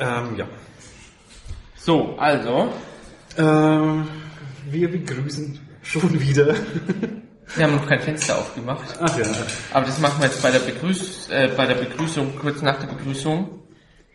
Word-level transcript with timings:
Ähm, 0.00 0.36
ja. 0.36 0.46
So, 1.76 2.16
also, 2.18 2.72
Ähm, 3.38 4.08
wir 4.68 4.90
begrüßen 4.90 5.58
schon 5.82 6.20
wieder. 6.20 6.54
wir 7.54 7.64
haben 7.64 7.76
noch 7.76 7.86
kein 7.86 8.00
Fenster 8.00 8.38
aufgemacht. 8.38 8.98
Ach 9.00 9.18
ja. 9.18 9.24
Aber 9.72 9.86
das 9.86 9.98
machen 10.00 10.20
wir 10.20 10.26
jetzt 10.26 10.42
bei 10.42 10.50
der, 10.50 10.58
Begrüß 10.58 11.28
äh, 11.30 11.50
bei 11.56 11.66
der 11.66 11.76
Begrüßung, 11.76 12.36
kurz 12.38 12.60
nach 12.62 12.78
der 12.80 12.88
Begrüßung. 12.88 13.60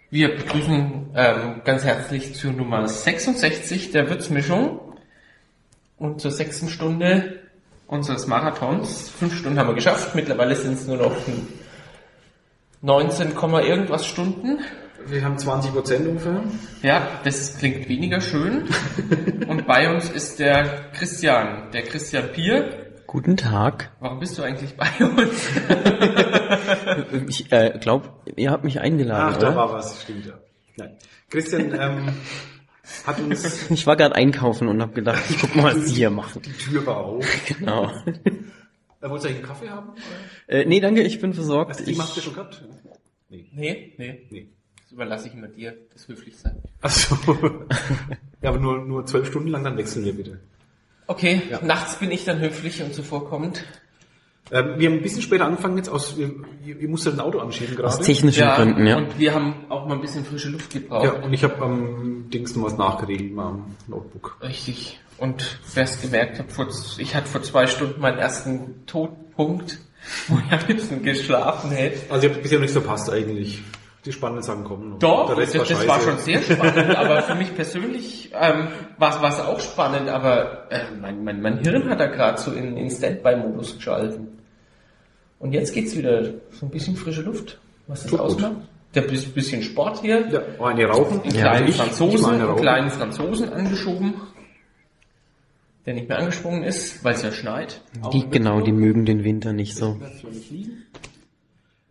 Wir 0.09 0.35
begrüßen 0.35 1.11
ähm, 1.15 1.61
ganz 1.63 1.83
herzlich 1.83 2.35
zur 2.35 2.51
Nummer 2.51 2.87
66 2.87 3.91
der 3.91 4.09
Würzmischung 4.09 4.79
und 5.97 6.21
zur 6.21 6.31
sechsten 6.31 6.69
Stunde 6.69 7.39
unseres 7.87 8.27
Marathons. 8.27 9.09
Fünf 9.09 9.35
Stunden 9.37 9.57
haben 9.59 9.67
wir 9.67 9.75
geschafft, 9.75 10.13
mittlerweile 10.15 10.55
sind 10.55 10.73
es 10.73 10.87
nur 10.87 10.97
noch 10.97 11.15
19, 12.81 13.33
Komma 13.35 13.61
irgendwas 13.61 14.05
Stunden. 14.05 14.59
Wir 15.07 15.23
haben 15.23 15.37
20 15.37 15.71
Prozent 15.71 16.07
ungefähr. 16.07 16.43
Ja, 16.81 17.19
das 17.23 17.57
klingt 17.57 17.87
weniger 17.87 18.21
schön. 18.21 18.67
Und 19.47 19.67
bei 19.67 19.93
uns 19.93 20.09
ist 20.09 20.39
der 20.39 20.89
Christian, 20.93 21.71
der 21.71 21.83
Christian 21.83 22.31
Pier. 22.31 22.91
Guten 23.05 23.37
Tag. 23.37 23.91
Warum 23.99 24.19
bist 24.19 24.37
du 24.37 24.43
eigentlich 24.43 24.75
bei 24.75 24.87
uns? 25.05 25.49
Ich 27.27 27.51
äh, 27.51 27.77
glaube, 27.79 28.09
ihr 28.35 28.51
habt 28.51 28.63
mich 28.63 28.79
eingeladen, 28.79 29.33
Ach, 29.35 29.37
da 29.37 29.47
oder? 29.49 29.55
war 29.55 29.73
was, 29.73 30.01
stimmt 30.01 30.25
ja. 30.25 30.33
Nein. 30.77 30.95
Christian 31.29 31.73
ähm, 31.73 32.09
hat 33.05 33.19
uns 33.19 33.65
Ich 33.69 33.85
war 33.87 33.95
gerade 33.95 34.15
einkaufen 34.15 34.67
und 34.67 34.81
habe 34.81 34.93
gedacht, 34.93 35.23
ich 35.29 35.39
guck 35.39 35.55
mal, 35.55 35.75
was 35.75 35.85
sie 35.85 35.95
hier 35.95 36.09
machen. 36.09 36.41
die 36.43 36.51
Tür 36.53 36.85
war 36.85 36.97
auf. 36.97 37.25
Genau. 37.47 37.85
Äh, 37.85 39.09
wolltest 39.09 39.25
du 39.25 39.29
eigentlich 39.29 39.35
einen 39.37 39.43
Kaffee 39.43 39.69
haben? 39.69 39.89
Äh, 40.47 40.65
nee, 40.65 40.79
danke, 40.79 41.01
ich 41.03 41.19
bin 41.21 41.33
versorgt. 41.33 41.71
Hast 41.71 41.81
du 41.81 41.85
die 41.85 41.91
Ich, 41.91 41.97
Maske 41.97 42.21
schon 42.21 42.33
gehabt? 42.33 42.63
Nee. 43.29 43.49
nee, 43.53 43.93
nee. 43.97 44.27
Nee. 44.29 44.49
Überlasse 44.95 45.27
ich 45.27 45.33
immer 45.33 45.47
dir, 45.49 45.73
das 45.93 46.07
höflich 46.07 46.37
sein. 46.37 46.55
Achso. 46.81 47.17
ja, 48.41 48.49
aber 48.49 48.59
nur, 48.59 48.77
nur 48.77 49.05
zwölf 49.05 49.27
Stunden 49.27 49.49
lang, 49.49 49.61
dann 49.65 49.75
wechseln 49.75 50.05
wir 50.05 50.13
bitte. 50.15 50.39
Okay, 51.07 51.41
Ja. 51.51 51.59
nachts 51.61 51.97
bin 51.97 52.11
ich 52.11 52.23
dann 52.23 52.39
höflich 52.39 52.81
und 52.81 52.93
zuvorkommend. 52.95 53.65
Ähm, 54.51 54.75
wir 54.77 54.87
haben 54.89 54.97
ein 54.97 55.01
bisschen 55.01 55.21
später 55.21 55.47
angefangen 55.47 55.75
jetzt 55.75 55.89
aus, 55.89 56.15
ihr, 56.17 56.31
ihr 56.63 56.87
musstet 56.87 57.15
ein 57.15 57.19
Auto 57.19 57.39
anschieben 57.39 57.75
aus 57.83 57.95
gerade. 57.95 58.05
technischen 58.05 58.47
Gründen, 58.47 58.87
ja. 58.87 58.95
Und 58.97 59.19
wir 59.19 59.33
haben 59.33 59.65
auch 59.67 59.85
mal 59.85 59.95
ein 59.95 60.01
bisschen 60.01 60.23
frische 60.23 60.47
Luft 60.47 60.71
gebraucht. 60.71 61.03
Ja, 61.03 61.11
und 61.13 61.33
ich 61.33 61.43
habe 61.43 61.57
am 61.61 62.29
Dings 62.29 62.55
noch 62.55 62.63
was 62.63 62.77
nachgeregelt 62.77 63.33
mal 63.33 63.47
am 63.49 63.75
Notebook. 63.87 64.37
Richtig. 64.41 64.97
Und 65.17 65.59
wer 65.73 65.83
es 65.83 65.99
gemerkt 66.01 66.39
hat, 66.39 66.53
vor, 66.53 66.67
ich 66.99 67.15
hatte 67.15 67.27
vor 67.27 67.43
zwei 67.43 67.67
Stunden 67.67 67.99
meinen 67.99 68.17
ersten 68.19 68.85
Todpunkt, 68.85 69.77
wo 70.29 70.37
ich 70.37 70.51
am 70.53 70.65
liebsten 70.69 71.03
geschlafen 71.03 71.71
hätte. 71.71 72.09
Also 72.13 72.27
ihr 72.27 72.33
habt 72.33 72.43
bisher 72.43 72.59
nichts 72.59 72.73
verpasst 72.73 73.09
eigentlich. 73.09 73.61
Die 74.05 74.11
spannenden 74.11 74.43
Sachen 74.43 74.63
kommen 74.63 74.89
noch. 74.91 74.99
Doch, 74.99 75.27
Der 75.27 75.35
das, 75.35 75.55
Rest 75.55 75.55
das 75.55 75.67
scheiße. 75.69 75.87
war 75.87 75.99
schon 76.01 76.17
sehr 76.19 76.41
spannend, 76.41 76.95
aber 76.95 77.23
für 77.23 77.35
mich 77.35 77.55
persönlich 77.55 78.31
ähm, 78.39 78.67
war 78.99 79.23
es 79.29 79.39
auch 79.39 79.59
spannend, 79.59 80.09
aber 80.09 80.71
äh, 80.71 80.81
mein, 81.01 81.23
mein, 81.23 81.41
mein 81.41 81.57
Hirn 81.59 81.89
hat 81.89 81.99
da 81.99 82.05
gerade 82.05 82.39
so 82.39 82.51
in, 82.51 82.77
in 82.77 82.89
Standby-Modus 82.91 83.77
geschalten. 83.77 84.27
Und 85.39 85.53
jetzt 85.53 85.73
geht's 85.73 85.95
wieder 85.97 86.23
so 86.51 86.65
ein 86.65 86.69
bisschen 86.69 86.95
frische 86.95 87.21
Luft, 87.21 87.59
was 87.87 88.01
das 88.03 88.11
Tut 88.11 88.19
gut. 88.19 88.27
ausmacht. 88.29 88.55
Der 88.93 89.01
bis- 89.01 89.25
bisschen 89.25 89.61
Sport 89.63 89.99
hier, 90.01 90.25
Ja, 90.31 90.41
oh, 90.59 90.63
eine 90.65 90.85
rauchen. 90.85 91.21
einen 91.21 91.35
Ja, 91.35 91.41
kleinen 91.41 91.63
ich- 91.67 91.69
ich 91.71 91.75
Franzosen, 91.81 92.21
meine 92.21 92.35
einen 92.35 92.45
rauchen. 92.49 92.61
kleinen 92.61 92.89
Franzosen 92.91 93.49
angeschoben, 93.51 94.13
der 95.85 95.95
nicht 95.95 96.07
mehr 96.07 96.17
angesprungen 96.19 96.63
ist, 96.63 97.03
weil 97.03 97.15
es 97.15 97.21
ja 97.23 97.31
schneit. 97.31 97.81
Die, 98.13 98.21
in 98.21 98.31
genau, 98.31 98.61
die 98.61 98.71
mögen 98.71 99.05
den 99.05 99.23
Winter 99.23 99.51
nicht 99.51 99.75
so. 99.75 99.99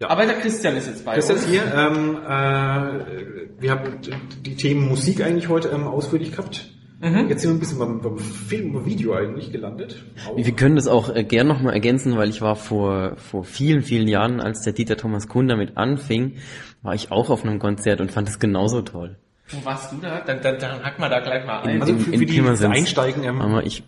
Ja. 0.01 0.11
Aber 0.11 0.27
der 0.27 0.35
Christian 0.37 0.77
ist 0.77 0.87
jetzt 0.89 1.05
bei 1.05 1.17
ist 1.17 1.31
uns. 1.31 1.43
jetzt 1.43 1.51
hier, 1.51 1.63
ähm, 1.75 2.17
äh, 2.27 3.61
wir 3.61 3.71
haben 3.71 4.01
die 4.45 4.57
Themen 4.57 4.89
Musik 4.89 5.23
eigentlich 5.23 5.49
heute 5.49 5.69
ähm, 5.69 5.85
ausführlich 5.87 6.33
gehabt. 6.33 6.69
Mhm. 7.01 7.29
Jetzt 7.29 7.43
sind 7.43 7.51
wir 7.51 7.57
ein 7.57 7.61
bisschen 7.61 7.79
beim, 7.79 8.01
beim 8.01 8.19
Film 8.19 8.75
und 8.75 8.87
Video 8.87 9.15
eigentlich 9.15 9.53
gelandet. 9.53 10.03
Auch. 10.29 10.37
Wir 10.37 10.53
können 10.53 10.77
das 10.77 10.89
auch 10.89 11.15
äh, 11.15 11.23
gern 11.23 11.47
nochmal 11.47 11.75
ergänzen, 11.75 12.17
weil 12.17 12.29
ich 12.31 12.41
war 12.41 12.57
vor, 12.57 13.17
vor 13.17 13.45
vielen, 13.45 13.83
vielen 13.83 14.09
Jahren, 14.09 14.41
als 14.41 14.63
der 14.63 14.73
Dieter 14.73 14.97
Thomas 14.97 15.29
Kuhn 15.29 15.47
damit 15.47 15.77
anfing, 15.77 16.37
war 16.83 16.95
ich 16.95 17.13
auch 17.13 17.31
auf 17.31 17.45
einem 17.45 17.59
Konzert 17.59 18.01
und 18.01 18.11
fand 18.11 18.29
es 18.29 18.39
genauso 18.39 18.83
toll. 18.83 19.17
Wo 19.49 19.65
warst 19.65 19.93
du 19.93 19.97
da? 19.99 20.21
Dann, 20.21 20.41
dann, 20.41 20.59
dann 20.59 20.83
hack 20.83 20.99
mal 20.99 21.11
da 21.11 21.21
gleich 21.21 21.45
mal 21.47 21.61
ein. 21.61 21.81
Also 21.83 21.93
in- 21.93 22.01
für, 22.01 22.13
in 22.13 22.19
für 22.21 22.27
die 22.27 22.33
Pirmasens. 22.33 22.75
Einsteigen, 22.75 23.25
ähm, 23.25 23.61
ich 23.65 23.83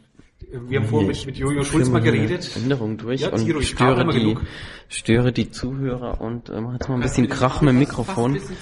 wir 0.69 0.81
haben 0.81 0.87
vorhin 0.89 1.09
mit, 1.09 1.27
mit 1.27 1.37
Jojo 1.37 1.65
Schulz 1.65 1.89
mal 1.89 2.01
geredet. 2.03 2.51
Änderung 2.57 2.97
durch 2.99 3.23
Ja, 3.23 3.31
und 3.31 3.39
zieh 3.39 3.51
ruhig, 3.53 3.69
störe 3.69 4.07
die, 4.13 4.37
störe 4.89 5.33
die 5.33 5.51
Zuhörer 5.51 6.21
und 6.21 6.51
äh, 6.51 6.61
mach 6.61 6.75
jetzt 6.75 6.89
mal 6.89 6.97
ein 6.97 7.01
bisschen 7.01 7.29
Krach 7.29 7.61
mit 7.63 7.71
dem 7.71 7.79
Mikrofon. 7.79 8.35
Bisschen. 8.35 8.57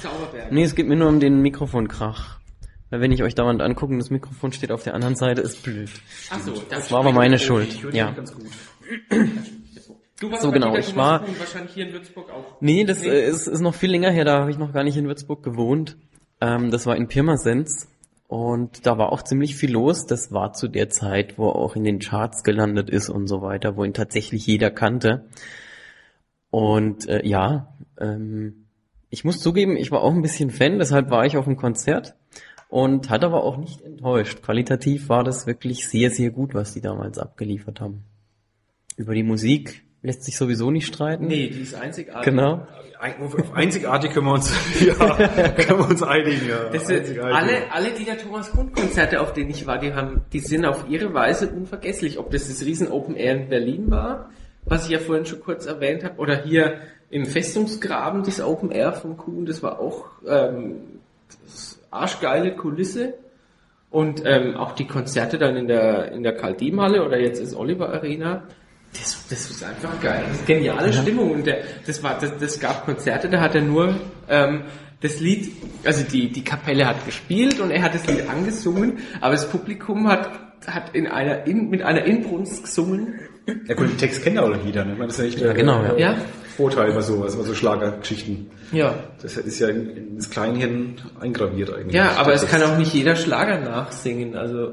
Nee, 0.51 0.62
es 0.62 0.75
geht 0.75 0.87
mir 0.87 0.97
nur 0.97 1.09
um 1.09 1.21
den 1.21 1.43
Mikrofonkrach. 1.43 2.39
Weil 2.91 3.01
wenn 3.01 3.11
ich 3.12 3.23
euch 3.25 3.35
dauernd 3.35 3.61
angucke 3.61 3.93
und 3.93 3.99
das 3.99 4.11
Mikrofon 4.11 4.53
steht 4.53 4.71
auf 4.71 4.85
der 4.85 4.95
anderen 4.95 5.17
Seite, 5.17 5.41
ist 5.43 5.62
blöd. 5.65 5.91
Ach 6.31 6.41
so, 6.41 6.53
Das 6.71 6.93
war 6.93 7.01
aber 7.01 7.12
meine 7.12 7.39
Schuld. 7.39 7.77
Ja. 7.93 8.15
Du 10.21 10.31
warst 10.31 10.43
So, 10.43 10.53
genau, 10.53 10.77
ich 10.77 10.95
war- 10.95 11.23
wahrscheinlich 11.39 11.73
hier 11.75 11.87
in 11.89 11.93
Würzburg 11.93 12.31
auch. 12.31 12.56
Nee, 12.61 12.85
das 12.85 13.03
äh, 13.03 13.29
ist, 13.29 13.49
ist 13.49 13.61
noch 13.61 13.75
viel 13.75 13.91
länger 13.91 14.11
her, 14.12 14.25
da 14.25 14.39
habe 14.41 14.51
ich 14.51 14.59
noch 14.59 14.73
gar 14.73 14.85
nicht 14.85 14.97
in 14.97 15.06
Würzburg 15.06 15.43
gewohnt. 15.43 15.97
Ähm, 16.41 16.71
das 16.71 16.87
war 16.87 16.97
in 16.97 17.09
Pirmasens 17.09 17.89
und 18.27 18.87
da 18.87 18.99
war 18.99 19.12
auch 19.12 19.23
ziemlich 19.23 19.55
viel 19.55 19.73
los. 19.73 20.07
Das 20.07 20.33
war 20.33 20.53
zu 20.53 20.69
der 20.69 20.89
Zeit, 20.89 21.39
wo 21.39 21.49
er 21.49 21.57
auch 21.57 21.77
in 21.77 21.85
den 21.85 21.99
Charts 21.99 22.43
gelandet 22.43 22.91
ist 22.91 23.09
und 23.09 23.27
so 23.27 23.43
weiter, 23.43 23.77
wo 23.77 23.85
ihn 23.85 23.95
tatsächlich 23.95 24.47
jeder 24.47 24.71
kannte. 24.71 25.29
Und 26.51 27.09
äh, 27.09 27.27
ja, 27.27 27.75
ähm, 27.99 28.67
ich 29.11 29.25
muss 29.25 29.41
zugeben, 29.41 29.77
ich 29.77 29.91
war 29.91 30.03
auch 30.03 30.12
ein 30.12 30.23
bisschen 30.23 30.51
Fan, 30.51 30.79
deshalb 30.79 31.11
war 31.11 31.27
ich 31.27 31.37
auf 31.37 31.45
dem 31.45 31.57
Konzert 31.57 32.17
und 32.69 33.11
hat 33.11 33.25
aber 33.25 33.45
auch 33.45 33.57
nicht 33.57 33.83
enttäuscht. 33.83 34.43
Qualitativ 34.43 35.09
war 35.09 35.23
das 35.23 35.47
wirklich 35.47 35.89
sehr, 35.89 36.11
sehr 36.11 36.31
gut, 36.31 36.55
was 36.55 36.73
die 36.73 36.81
damals 36.81 37.19
abgeliefert 37.19 37.81
haben. 37.81 38.05
Über 38.97 39.15
die 39.15 39.23
Musik 39.23 39.84
lässt 40.05 40.23
sich 40.23 40.37
sowieso 40.37 40.71
nicht 40.71 40.87
streiten. 40.87 41.27
Nee, 41.27 41.49
die 41.49 41.63
ist 41.63 41.75
einzigartig. 41.75 42.25
Genau. 42.25 42.67
Auf 43.21 43.55
einzigartig 43.55 44.13
können 44.13 44.27
wir 44.27 44.35
uns, 44.35 44.53
ja, 44.81 44.95
können 44.95 45.79
wir 45.79 45.89
uns 45.89 46.03
einigen. 46.03 46.47
Ja. 46.47 46.69
Einzigartig. 46.71 47.21
alle, 47.21 47.73
alle 47.73 47.91
Dieter 47.91 48.19
Thomas 48.19 48.51
Kuhn 48.51 48.71
Konzerte, 48.73 49.21
auf 49.21 49.33
denen 49.33 49.51
ich 49.51 49.67
war, 49.67 49.79
die 49.79 49.95
haben, 49.95 50.23
die 50.33 50.41
sind 50.41 50.67
auf 50.67 50.87
ihre 50.89 51.13
Weise 51.15 51.49
unvergesslich. 51.49 52.19
Ob 52.19 52.31
das 52.31 52.49
das 52.49 52.65
Riesen 52.65 52.89
Open 52.89 53.17
Air 53.17 53.35
in 53.35 53.49
Berlin 53.49 53.91
war, 53.91 54.31
was 54.67 54.85
ich 54.85 54.91
ja 54.91 54.99
vorhin 54.99 55.25
schon 55.25 55.41
kurz 55.41 55.65
erwähnt 55.67 56.05
habe, 56.05 56.19
oder 56.19 56.43
hier 56.43 56.81
im 57.09 57.25
Festungsgraben, 57.25 58.25
das 58.25 58.41
Open 58.43 58.71
Air 58.71 58.93
vom 58.93 59.17
Kuhn, 59.17 59.47
das 59.47 59.63
war 59.63 59.81
auch 59.81 60.05
ähm, 60.29 61.01
das 61.45 61.81
arschgeile 61.91 62.55
Kulisse. 62.55 63.15
Und 63.91 64.23
ähm, 64.27 64.57
auch 64.57 64.73
die 64.73 64.87
Konzerte 64.87 65.39
dann 65.39 65.57
in 65.57 65.69
der 65.69 66.13
in 66.13 66.25
der 66.25 66.35
Kaldimhalle 66.35 67.05
oder 67.05 67.19
jetzt 67.19 67.41
ist 67.41 67.55
Oliver 67.55 67.91
Arena. 67.91 68.43
Das, 68.94 69.27
das 69.28 69.50
ist 69.50 69.62
einfach 69.65 70.00
geil. 70.00 70.22
Das 70.28 70.38
ist 70.38 70.47
geniale 70.47 70.93
Stimmung. 70.93 71.32
Und 71.32 71.47
der, 71.47 71.59
das 71.87 72.03
war, 72.03 72.19
das, 72.19 72.32
das 72.38 72.60
gab 72.60 72.84
Konzerte, 72.87 73.28
da 73.28 73.41
hat 73.41 73.55
er 73.55 73.60
nur 73.62 73.97
ähm, 74.28 74.62
das 75.00 75.21
Lied, 75.21 75.53
also 75.84 76.03
die, 76.05 76.31
die 76.31 76.44
Kapelle 76.44 76.87
hat 76.87 77.05
gespielt 77.05 77.60
und 77.60 77.71
er 77.71 77.82
hat 77.82 77.94
das 77.94 78.06
Lied 78.06 78.28
angesungen, 78.28 78.99
aber 79.21 79.32
das 79.32 79.49
Publikum 79.50 80.09
hat, 80.09 80.31
hat 80.66 80.94
in 80.94 81.06
einer 81.06 81.47
in, 81.47 81.69
mit 81.69 81.82
einer 81.82 82.05
Inbrunst 82.05 82.62
gesungen. 82.65 83.19
Ja 83.66 83.75
gut, 83.75 83.91
den 83.91 83.99
Text 83.99 84.22
kennt 84.22 84.37
ja 84.37 84.43
auch 84.43 84.56
jeder, 84.65 84.84
ne? 84.87 84.93
Ich 84.93 84.99
meine, 84.99 85.09
Das 85.09 85.19
ist 85.19 85.25
ja 85.25 85.28
echt 85.28 85.41
der 85.41 85.53
genau, 85.55 85.82
ja. 85.82 85.97
Ja. 85.99 86.16
Vorteil 86.56 86.93
bei 86.93 87.00
sowas, 87.03 87.37
bei 87.37 87.43
so 87.43 87.53
Schlagergeschichten. 87.55 88.47
Ja. 88.72 88.94
Das 89.21 89.37
ist 89.37 89.59
ja 89.59 89.69
in- 89.69 90.15
ins 90.15 90.31
Kleinhirn 90.31 90.94
eingraviert 91.21 91.75
eigentlich. 91.75 91.94
Ja, 91.94 92.12
aber 92.16 92.32
es 92.32 92.47
kann 92.47 92.62
auch 92.62 92.78
nicht 92.78 92.94
jeder 92.94 93.16
Schlager 93.16 93.59
nachsingen. 93.59 94.37
Also 94.37 94.72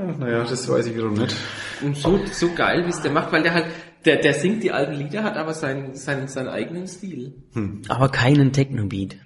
Ach, 0.00 0.18
Naja, 0.18 0.44
das 0.44 0.68
weiß 0.68 0.86
ich 0.86 0.94
wiederum 0.94 1.14
nicht. 1.14 1.36
und 1.82 1.96
so, 1.96 2.18
so 2.32 2.52
geil, 2.54 2.84
wie 2.86 2.90
es 2.90 3.02
der 3.02 3.12
macht, 3.12 3.32
weil 3.32 3.42
der 3.42 3.54
halt, 3.54 3.66
der, 4.04 4.16
der 4.16 4.34
singt 4.34 4.62
die 4.62 4.72
alten 4.72 4.94
Lieder, 4.94 5.22
hat 5.24 5.36
aber 5.36 5.52
seinen, 5.54 5.94
seinen, 5.94 6.28
seinen 6.28 6.48
eigenen 6.48 6.86
Stil. 6.86 7.34
Aber 7.88 8.08
keinen 8.08 8.52
Techno-Beat. 8.52 9.16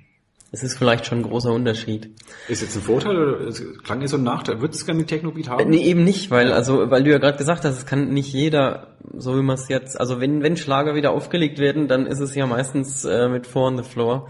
Das 0.51 0.63
ist 0.63 0.79
vielleicht 0.79 1.05
schon 1.07 1.19
ein 1.19 1.25
großer 1.25 1.53
Unterschied. 1.53 2.11
Ist 2.49 2.63
jetzt 2.63 2.77
ein 2.77 2.83
Vorteil 2.83 3.17
oder 3.17 3.53
klang 3.83 4.01
ja 4.01 4.07
so 4.07 4.17
ein 4.17 4.23
Nachteil? 4.23 4.61
Würdest 4.61 4.83
du 4.83 4.87
gerne 4.87 5.01
mit 5.01 5.09
Technobeat 5.09 5.49
haben? 5.49 5.69
Nee, 5.69 5.83
eben 5.83 6.05
nicht, 6.05 6.31
weil, 6.31 6.53
also, 6.53 6.91
weil 6.93 7.03
du 7.03 7.11
ja 7.11 7.19
gerade 7.19 7.39
gesagt 7.39 7.65
hast, 7.65 7.77
es 7.77 7.87
kann 7.87 8.11
nicht 8.15 8.33
jeder, 8.33 8.97
so 9.17 9.37
wie 9.37 9.43
man 9.43 9.57
es 9.57 9.67
jetzt, 9.69 9.99
also 9.99 10.21
wenn, 10.21 10.45
wenn 10.45 10.57
Schlager 10.57 10.95
wieder 10.95 11.11
aufgelegt 11.11 11.59
werden, 11.59 11.89
dann 11.89 12.07
ist 12.07 12.21
es 12.21 12.37
ja 12.37 12.47
meistens 12.47 13.05
äh, 13.05 13.29
mit 13.29 13.49
Four 13.49 13.67
on 13.67 13.77
the 13.79 13.83
Floor. 13.83 14.29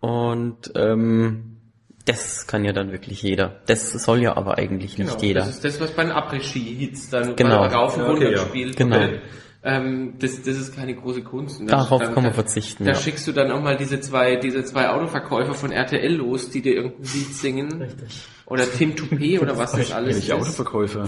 Und 0.00 0.72
ähm, 0.74 1.57
das 2.08 2.46
kann 2.46 2.64
ja 2.64 2.72
dann 2.72 2.90
wirklich 2.90 3.22
jeder. 3.22 3.56
Das 3.66 3.90
soll 3.92 4.22
ja 4.22 4.36
aber 4.36 4.56
eigentlich 4.58 4.96
nicht 4.98 5.20
jeder. 5.22 5.40
Genau, 5.40 5.46
Das 5.46 5.54
ist 5.56 5.64
das, 5.64 5.80
was 5.80 5.90
bei 5.92 6.04
den 6.04 6.12
Après-Ski-Hits 6.12 7.10
dann 7.10 7.36
Genau. 7.36 7.64
rauf 7.66 7.96
und 7.96 8.02
Ja, 8.04 8.08
okay, 8.10 8.24
runter 8.24 8.30
ja. 8.32 8.38
spielt. 8.38 8.76
Genau. 8.76 8.96
Ähm, 9.70 10.14
das, 10.18 10.36
das 10.42 10.56
ist 10.56 10.74
keine 10.74 10.94
große 10.94 11.22
Kunst. 11.22 11.60
Und 11.60 11.66
Darauf 11.70 12.00
dann- 12.00 12.14
kann 12.14 12.22
man 12.24 12.32
da- 12.32 12.34
verzichten, 12.34 12.84
Da 12.84 12.92
ja. 12.92 12.96
schickst 12.96 13.26
du 13.28 13.32
dann 13.32 13.50
auch 13.52 13.60
mal 13.60 13.76
diese 13.76 14.00
zwei, 14.00 14.36
diese 14.36 14.64
zwei 14.64 14.88
Autoverkäufer 14.88 15.52
von 15.54 15.72
RTL 15.72 16.14
los, 16.14 16.50
die 16.50 16.62
dir 16.62 16.74
irgendein 16.74 17.02
Lied 17.02 17.34
singen. 17.34 17.82
Richtig. 17.82 18.22
Oder 18.46 18.64
Tim 18.64 18.94
Toupé 18.94 19.40
oder 19.40 19.58
was 19.58 19.72
das 19.72 19.92
alles 19.92 20.16
ist. 20.18 20.32
Autoverkäufer? 20.32 21.04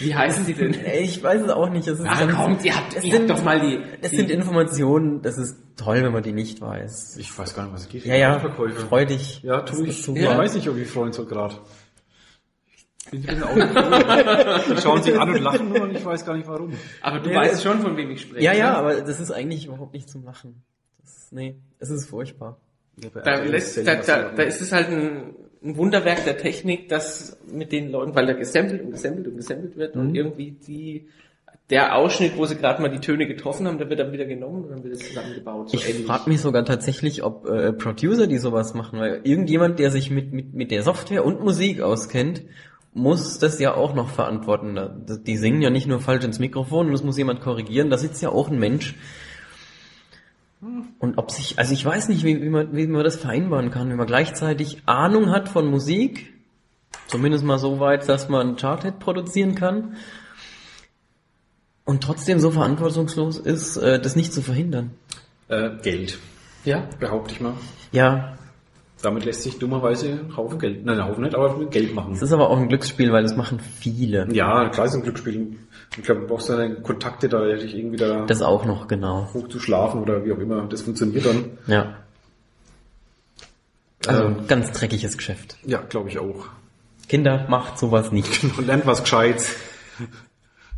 Wie 0.00 0.14
heißen 0.14 0.44
die 0.46 0.54
denn? 0.54 0.74
Ich 1.00 1.22
weiß 1.22 1.42
es 1.42 1.50
auch 1.50 1.68
nicht. 1.70 1.86
Es 1.86 2.00
ist 2.00 2.06
Ah, 2.06 2.18
ganz- 2.18 2.34
kommt, 2.34 2.64
ihr 2.64 2.74
habt, 2.74 2.96
es 2.96 3.04
ihr 3.04 3.12
habt 3.12 3.28
sind- 3.28 3.30
doch 3.30 3.44
mal 3.44 3.60
die... 3.60 3.78
Es 4.00 4.10
die 4.10 4.16
sind 4.16 4.30
Informationen, 4.30 5.22
das 5.22 5.38
ist 5.38 5.56
toll, 5.76 6.02
wenn 6.02 6.12
man 6.12 6.22
die 6.24 6.32
nicht 6.32 6.60
weiß. 6.60 7.16
Ich 7.18 7.38
weiß 7.38 7.54
gar 7.54 7.64
nicht, 7.64 7.74
was 7.74 7.82
es 7.82 7.88
geht. 7.88 8.04
Ja, 8.04 8.16
ja, 8.16 8.38
freu 8.40 9.04
dich. 9.04 9.40
Ja, 9.44 9.60
tu 9.60 9.84
ich. 9.84 10.00
Ich 10.08 10.08
weiß 10.26 10.54
nicht, 10.54 10.68
ob 10.68 10.76
ich 10.78 10.88
freuen 10.88 11.12
soll 11.12 11.26
gerade. 11.26 11.54
Ich 13.10 13.26
bin 13.26 13.42
Autoverkäufer. 13.42 14.74
Die 14.74 14.80
Schauen 14.80 15.02
sich 15.02 15.18
an 15.18 15.30
und 15.30 15.42
lachen 15.42 15.68
nur 15.70 15.82
und 15.82 15.96
ich 15.96 16.04
weiß 16.04 16.24
gar 16.24 16.36
nicht 16.36 16.46
warum. 16.48 16.72
aber 17.00 17.18
du 17.20 17.30
Nee, 17.30 17.34
weißt 17.36 17.62
schon, 17.62 17.80
von 17.80 17.96
wem 17.96 18.10
ich 18.10 18.20
spreche. 18.22 18.44
Ja, 18.44 18.52
ja, 18.52 18.72
ne? 18.72 18.76
aber 18.78 19.00
das 19.00 19.18
ist 19.20 19.30
eigentlich 19.32 19.66
überhaupt 19.66 19.92
nicht 19.92 20.08
zum 20.08 20.24
Lachen. 20.24 20.62
Das 21.00 21.16
ist, 21.16 21.32
nee, 21.32 21.56
es 21.80 21.90
ist 21.90 22.06
furchtbar. 22.08 22.58
Da, 23.24 23.36
lässt, 23.42 23.78
da, 23.86 23.96
da, 23.96 24.30
da 24.36 24.42
ist 24.42 24.60
es 24.60 24.70
halt 24.70 24.88
ein, 24.88 25.34
ein 25.64 25.76
Wunderwerk 25.76 26.24
der 26.24 26.36
Technik, 26.36 26.88
dass 26.90 27.38
mit 27.50 27.72
den 27.72 27.90
Leuten, 27.90 28.14
weil 28.14 28.26
da 28.26 28.34
gesampelt 28.34 28.82
und 28.82 28.92
gesampelt 28.92 29.26
und 29.28 29.36
gesampelt 29.36 29.76
wird 29.76 29.96
Mhm. 29.96 30.00
und 30.02 30.14
irgendwie 30.14 30.50
die 30.52 31.08
der 31.70 31.96
Ausschnitt, 31.96 32.36
wo 32.36 32.44
sie 32.44 32.56
gerade 32.56 32.82
mal 32.82 32.90
die 32.90 32.98
Töne 33.00 33.26
getroffen 33.26 33.66
haben, 33.66 33.78
der 33.78 33.88
wird 33.88 33.98
dann 33.98 34.12
wieder 34.12 34.26
genommen 34.26 34.64
und 34.64 34.70
dann 34.70 34.84
wird 34.84 34.94
es 34.94 35.08
zusammengebaut. 35.08 35.70
So 35.70 35.78
Ich 35.78 36.04
frage 36.04 36.28
mich 36.28 36.40
sogar 36.42 36.66
tatsächlich, 36.66 37.22
ob 37.22 37.48
äh, 37.48 37.72
Producer, 37.72 38.26
die 38.26 38.36
sowas 38.36 38.74
machen, 38.74 38.98
weil 38.98 39.20
irgendjemand, 39.24 39.78
der 39.78 39.90
sich 39.90 40.10
mit, 40.10 40.32
mit, 40.34 40.52
mit 40.52 40.70
der 40.70 40.82
Software 40.82 41.24
und 41.24 41.40
Musik 41.42 41.80
auskennt, 41.80 42.42
muss 42.94 43.38
das 43.38 43.58
ja 43.58 43.74
auch 43.74 43.94
noch 43.94 44.10
verantworten. 44.10 44.74
Da- 44.74 44.94
Die 45.16 45.36
singen 45.36 45.62
ja 45.62 45.70
nicht 45.70 45.86
nur 45.86 46.00
falsch 46.00 46.24
ins 46.24 46.38
Mikrofon 46.38 46.86
und 46.86 46.92
das 46.92 47.02
muss 47.02 47.16
jemand 47.18 47.40
korrigieren, 47.40 47.90
da 47.90 47.98
sitzt 47.98 48.22
ja 48.22 48.28
auch 48.30 48.50
ein 48.50 48.58
Mensch. 48.58 48.94
Und 51.00 51.18
ob 51.18 51.30
sich, 51.32 51.58
also 51.58 51.72
ich 51.72 51.84
weiß 51.84 52.08
nicht, 52.08 52.22
wie, 52.24 52.40
wie, 52.40 52.48
man, 52.48 52.76
wie 52.76 52.86
man 52.86 53.02
das 53.02 53.16
vereinbaren 53.16 53.70
kann, 53.70 53.88
wenn 53.90 53.96
man 53.96 54.06
gleichzeitig 54.06 54.82
Ahnung 54.86 55.30
hat 55.30 55.48
von 55.48 55.66
Musik, 55.68 56.32
zumindest 57.08 57.42
mal 57.44 57.58
so 57.58 57.80
weit, 57.80 58.08
dass 58.08 58.28
man 58.28 58.46
einen 58.48 58.58
Charthead 58.58 58.98
produzieren 59.00 59.54
kann, 59.56 59.96
und 61.84 62.02
trotzdem 62.04 62.38
so 62.38 62.52
verantwortungslos 62.52 63.38
ist, 63.38 63.76
äh, 63.76 64.00
das 64.00 64.14
nicht 64.14 64.32
zu 64.32 64.40
verhindern. 64.40 64.90
Äh, 65.48 65.70
Geld, 65.82 66.18
ja. 66.64 66.88
behaupte 67.00 67.34
ich 67.34 67.40
mal. 67.40 67.54
Ja, 67.90 68.38
Damit 69.02 69.24
lässt 69.24 69.42
sich 69.42 69.58
dummerweise 69.58 70.08
ein 70.10 70.36
Haufen 70.36 70.58
Geld, 70.60 70.84
nein, 70.84 70.98
ein 71.00 71.08
Haufen 71.08 71.24
nicht, 71.24 71.34
aber 71.34 71.58
Geld 71.66 71.94
machen. 71.94 72.12
es 72.14 72.22
ist 72.22 72.32
aber 72.32 72.48
auch 72.48 72.56
ein 72.58 72.68
Glücksspiel, 72.68 73.12
weil 73.12 73.22
das 73.24 73.36
machen 73.36 73.58
viele. 73.60 74.28
Ja, 74.32 74.68
klar 74.68 74.86
ist 74.86 74.94
ein 74.94 75.02
Glücksspiel. 75.02 75.56
Ich 75.96 76.04
glaube, 76.04 76.22
du 76.22 76.26
brauchst 76.28 76.48
deine 76.48 76.76
Kontakte 76.76 77.28
da, 77.28 77.44
dich 77.44 77.74
irgendwie 77.76 77.96
da 77.98 78.24
Das 78.26 78.40
auch 78.42 78.64
noch, 78.64 78.86
genau. 78.88 79.28
hoch 79.34 79.48
zu 79.48 79.58
schlafen 79.60 80.00
oder 80.02 80.24
wie 80.24 80.32
auch 80.32 80.38
immer. 80.38 80.66
Das 80.68 80.82
funktioniert 80.82 81.26
dann. 81.26 81.44
Ja. 81.66 81.96
Also 84.06 84.22
Ähm. 84.24 84.36
ein 84.40 84.46
ganz 84.46 84.72
dreckiges 84.72 85.16
Geschäft. 85.16 85.56
Ja, 85.66 85.80
glaube 85.88 86.08
ich 86.08 86.18
auch. 86.18 86.46
Kinder, 87.08 87.46
macht 87.48 87.78
sowas 87.78 88.10
nicht. 88.12 88.42
Und 88.56 88.66
lernt 88.66 88.86
was 88.86 89.02
Gescheites. 89.02 89.54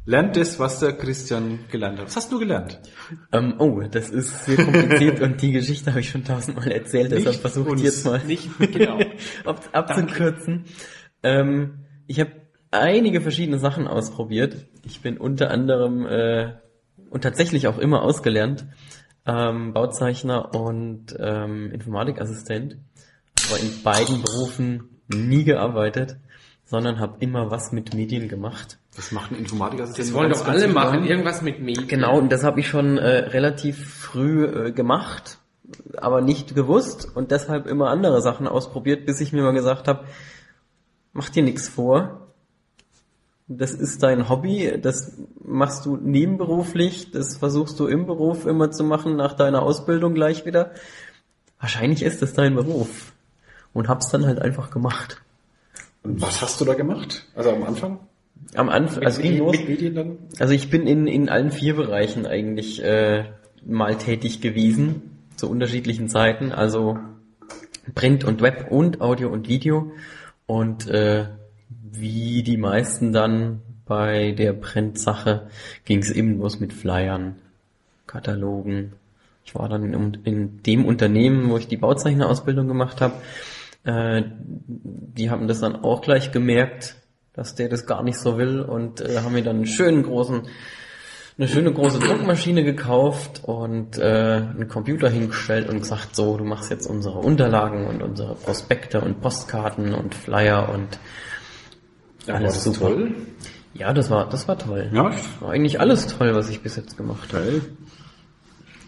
Lernt 0.06 0.36
das, 0.36 0.58
was 0.58 0.80
der 0.80 0.92
Christian 0.92 1.60
gelernt 1.70 1.98
hat. 1.98 2.06
Was 2.06 2.16
hast 2.16 2.32
du 2.32 2.38
gelernt? 2.38 2.78
ähm, 3.32 3.54
oh, 3.58 3.80
das 3.90 4.10
ist 4.10 4.44
sehr 4.44 4.56
kompliziert 4.56 5.20
und 5.20 5.40
die 5.40 5.52
Geschichte 5.52 5.90
habe 5.90 6.00
ich 6.00 6.10
schon 6.10 6.24
tausendmal 6.24 6.70
erzählt, 6.70 7.10
deshalb 7.10 7.28
Nicht 7.28 7.40
versuche 7.40 7.74
ich 7.76 7.82
jetzt 7.82 8.04
mal 8.04 8.20
Nicht, 8.24 8.50
genau. 8.58 8.98
ab, 9.44 9.68
abzukürzen. 9.72 10.64
Ähm, 11.22 11.86
ich 12.06 12.20
habe 12.20 12.32
einige 12.70 13.22
verschiedene 13.22 13.58
Sachen 13.58 13.86
ausprobiert. 13.86 14.66
Ich 14.84 15.00
bin 15.00 15.16
unter 15.16 15.50
anderem 15.50 16.06
äh, 16.06 16.52
und 17.08 17.22
tatsächlich 17.22 17.66
auch 17.66 17.78
immer 17.78 18.02
ausgelernt 18.02 18.66
ähm, 19.26 19.72
Bauzeichner 19.72 20.54
und 20.54 21.16
ähm, 21.18 21.70
Informatikassistent, 21.72 22.76
aber 23.48 23.60
in 23.60 23.82
beiden 23.82 24.22
Berufen 24.22 25.00
nie 25.08 25.44
gearbeitet, 25.44 26.16
sondern 26.64 26.98
habe 26.98 27.16
immer 27.20 27.50
was 27.50 27.72
mit 27.72 27.94
Medien 27.94 28.28
gemacht. 28.28 28.78
Was 28.96 29.10
macht 29.10 29.32
ein 29.32 29.36
Informatikassistent? 29.36 30.08
Das 30.08 30.14
wollen 30.14 30.30
doch 30.30 30.46
alle 30.46 30.68
machen, 30.68 31.00
Sachen. 31.00 31.06
irgendwas 31.06 31.42
mit 31.42 31.60
Medien. 31.60 31.88
Genau, 31.88 32.18
und 32.18 32.30
das 32.30 32.44
habe 32.44 32.60
ich 32.60 32.68
schon 32.68 32.96
äh, 32.96 33.08
relativ 33.08 33.92
früh 33.92 34.44
äh, 34.44 34.72
gemacht, 34.72 35.38
aber 35.96 36.20
nicht 36.20 36.54
gewusst 36.54 37.08
und 37.14 37.30
deshalb 37.30 37.66
immer 37.66 37.90
andere 37.90 38.22
Sachen 38.22 38.46
ausprobiert, 38.46 39.04
bis 39.06 39.20
ich 39.20 39.32
mir 39.32 39.42
mal 39.42 39.52
gesagt 39.52 39.88
habe, 39.88 40.04
mach 41.12 41.28
dir 41.28 41.42
nichts 41.42 41.68
vor. 41.68 42.20
Das 43.46 43.74
ist 43.74 44.02
dein 44.02 44.28
Hobby, 44.28 44.78
das 44.80 45.18
machst 45.42 45.84
du 45.84 45.96
nebenberuflich, 45.96 47.10
das 47.10 47.36
versuchst 47.36 47.78
du 47.78 47.86
im 47.86 48.06
Beruf 48.06 48.46
immer 48.46 48.70
zu 48.70 48.84
machen, 48.84 49.16
nach 49.16 49.34
deiner 49.34 49.62
Ausbildung 49.62 50.14
gleich 50.14 50.46
wieder. 50.46 50.70
Wahrscheinlich 51.60 52.02
ist 52.02 52.22
es 52.22 52.32
dein 52.32 52.54
Beruf. 52.54 53.12
Und 53.74 53.88
hab's 53.88 54.08
dann 54.08 54.24
halt 54.24 54.40
einfach 54.40 54.70
gemacht. 54.70 55.20
Und 56.04 56.22
was 56.22 56.40
hast 56.40 56.60
du 56.60 56.64
da 56.64 56.74
gemacht? 56.74 57.26
Also 57.34 57.50
am 57.50 57.64
Anfang? 57.64 57.98
Am 58.54 58.68
Anfang, 58.68 59.04
also 59.04 59.22
ging 59.22 59.38
los. 59.38 59.56
Medien? 59.66 60.18
Also 60.38 60.52
ich 60.52 60.70
bin 60.70 60.86
in, 60.86 61.06
in 61.06 61.28
allen 61.28 61.50
vier 61.50 61.76
Bereichen 61.76 62.26
eigentlich 62.26 62.82
äh, 62.82 63.24
mal 63.64 63.96
tätig 63.96 64.40
gewesen, 64.40 65.02
zu 65.36 65.50
unterschiedlichen 65.50 66.08
Zeiten, 66.08 66.52
also 66.52 66.98
Print 67.94 68.24
und 68.24 68.40
Web 68.42 68.70
und 68.70 69.00
Audio 69.00 69.28
und 69.28 69.48
Video. 69.48 69.92
Und 70.46 70.88
äh, 70.88 71.26
wie 71.68 72.42
die 72.42 72.56
meisten 72.56 73.12
dann 73.12 73.62
bei 73.86 74.32
der 74.32 74.52
Print-Sache 74.52 75.48
ging 75.84 76.00
es 76.00 76.10
eben 76.10 76.38
los 76.38 76.60
mit 76.60 76.72
Flyern, 76.72 77.36
Katalogen. 78.06 78.92
Ich 79.44 79.54
war 79.54 79.68
dann 79.68 79.92
in, 79.92 80.18
in 80.24 80.62
dem 80.62 80.84
Unternehmen, 80.86 81.50
wo 81.50 81.58
ich 81.58 81.68
die 81.68 81.76
Bauzeichnerausbildung 81.76 82.66
gemacht 82.66 83.00
habe. 83.00 83.14
Äh, 83.84 84.22
die 84.66 85.30
haben 85.30 85.48
das 85.48 85.60
dann 85.60 85.76
auch 85.76 86.00
gleich 86.00 86.32
gemerkt, 86.32 86.96
dass 87.34 87.54
der 87.54 87.68
das 87.68 87.86
gar 87.86 88.02
nicht 88.02 88.18
so 88.18 88.38
will 88.38 88.60
und 88.60 89.00
äh, 89.00 89.18
haben 89.20 89.32
mir 89.34 89.42
dann 89.42 89.56
einen 89.56 89.66
schönen 89.66 90.02
großen, 90.04 90.42
eine 91.36 91.48
schöne 91.48 91.72
große 91.72 91.98
Druckmaschine 91.98 92.62
gekauft 92.62 93.40
und 93.44 93.98
äh, 93.98 94.02
einen 94.02 94.68
Computer 94.68 95.08
hingestellt 95.10 95.68
und 95.68 95.80
gesagt, 95.80 96.14
so, 96.14 96.36
du 96.36 96.44
machst 96.44 96.70
jetzt 96.70 96.86
unsere 96.86 97.18
Unterlagen 97.18 97.86
und 97.88 98.02
unsere 98.02 98.34
Prospekte 98.36 99.00
und 99.00 99.20
Postkarten 99.20 99.94
und 99.94 100.14
Flyer 100.14 100.68
und 100.72 100.98
Ja, 102.26 102.34
Alles 102.34 102.44
war 102.44 102.52
das 102.54 102.64
super. 102.64 102.78
toll? 102.94 103.14
ja, 103.74 103.92
das 103.92 104.10
war, 104.10 104.28
das 104.28 104.46
war 104.46 104.56
toll. 104.58 104.88
Ja, 104.92 105.10
War 105.40 105.50
eigentlich 105.50 105.80
alles 105.80 106.06
toll, 106.06 106.34
was 106.36 106.48
ich 106.50 106.60
bis 106.62 106.76
jetzt 106.76 106.96
gemacht 106.96 107.32
habe. 107.32 107.62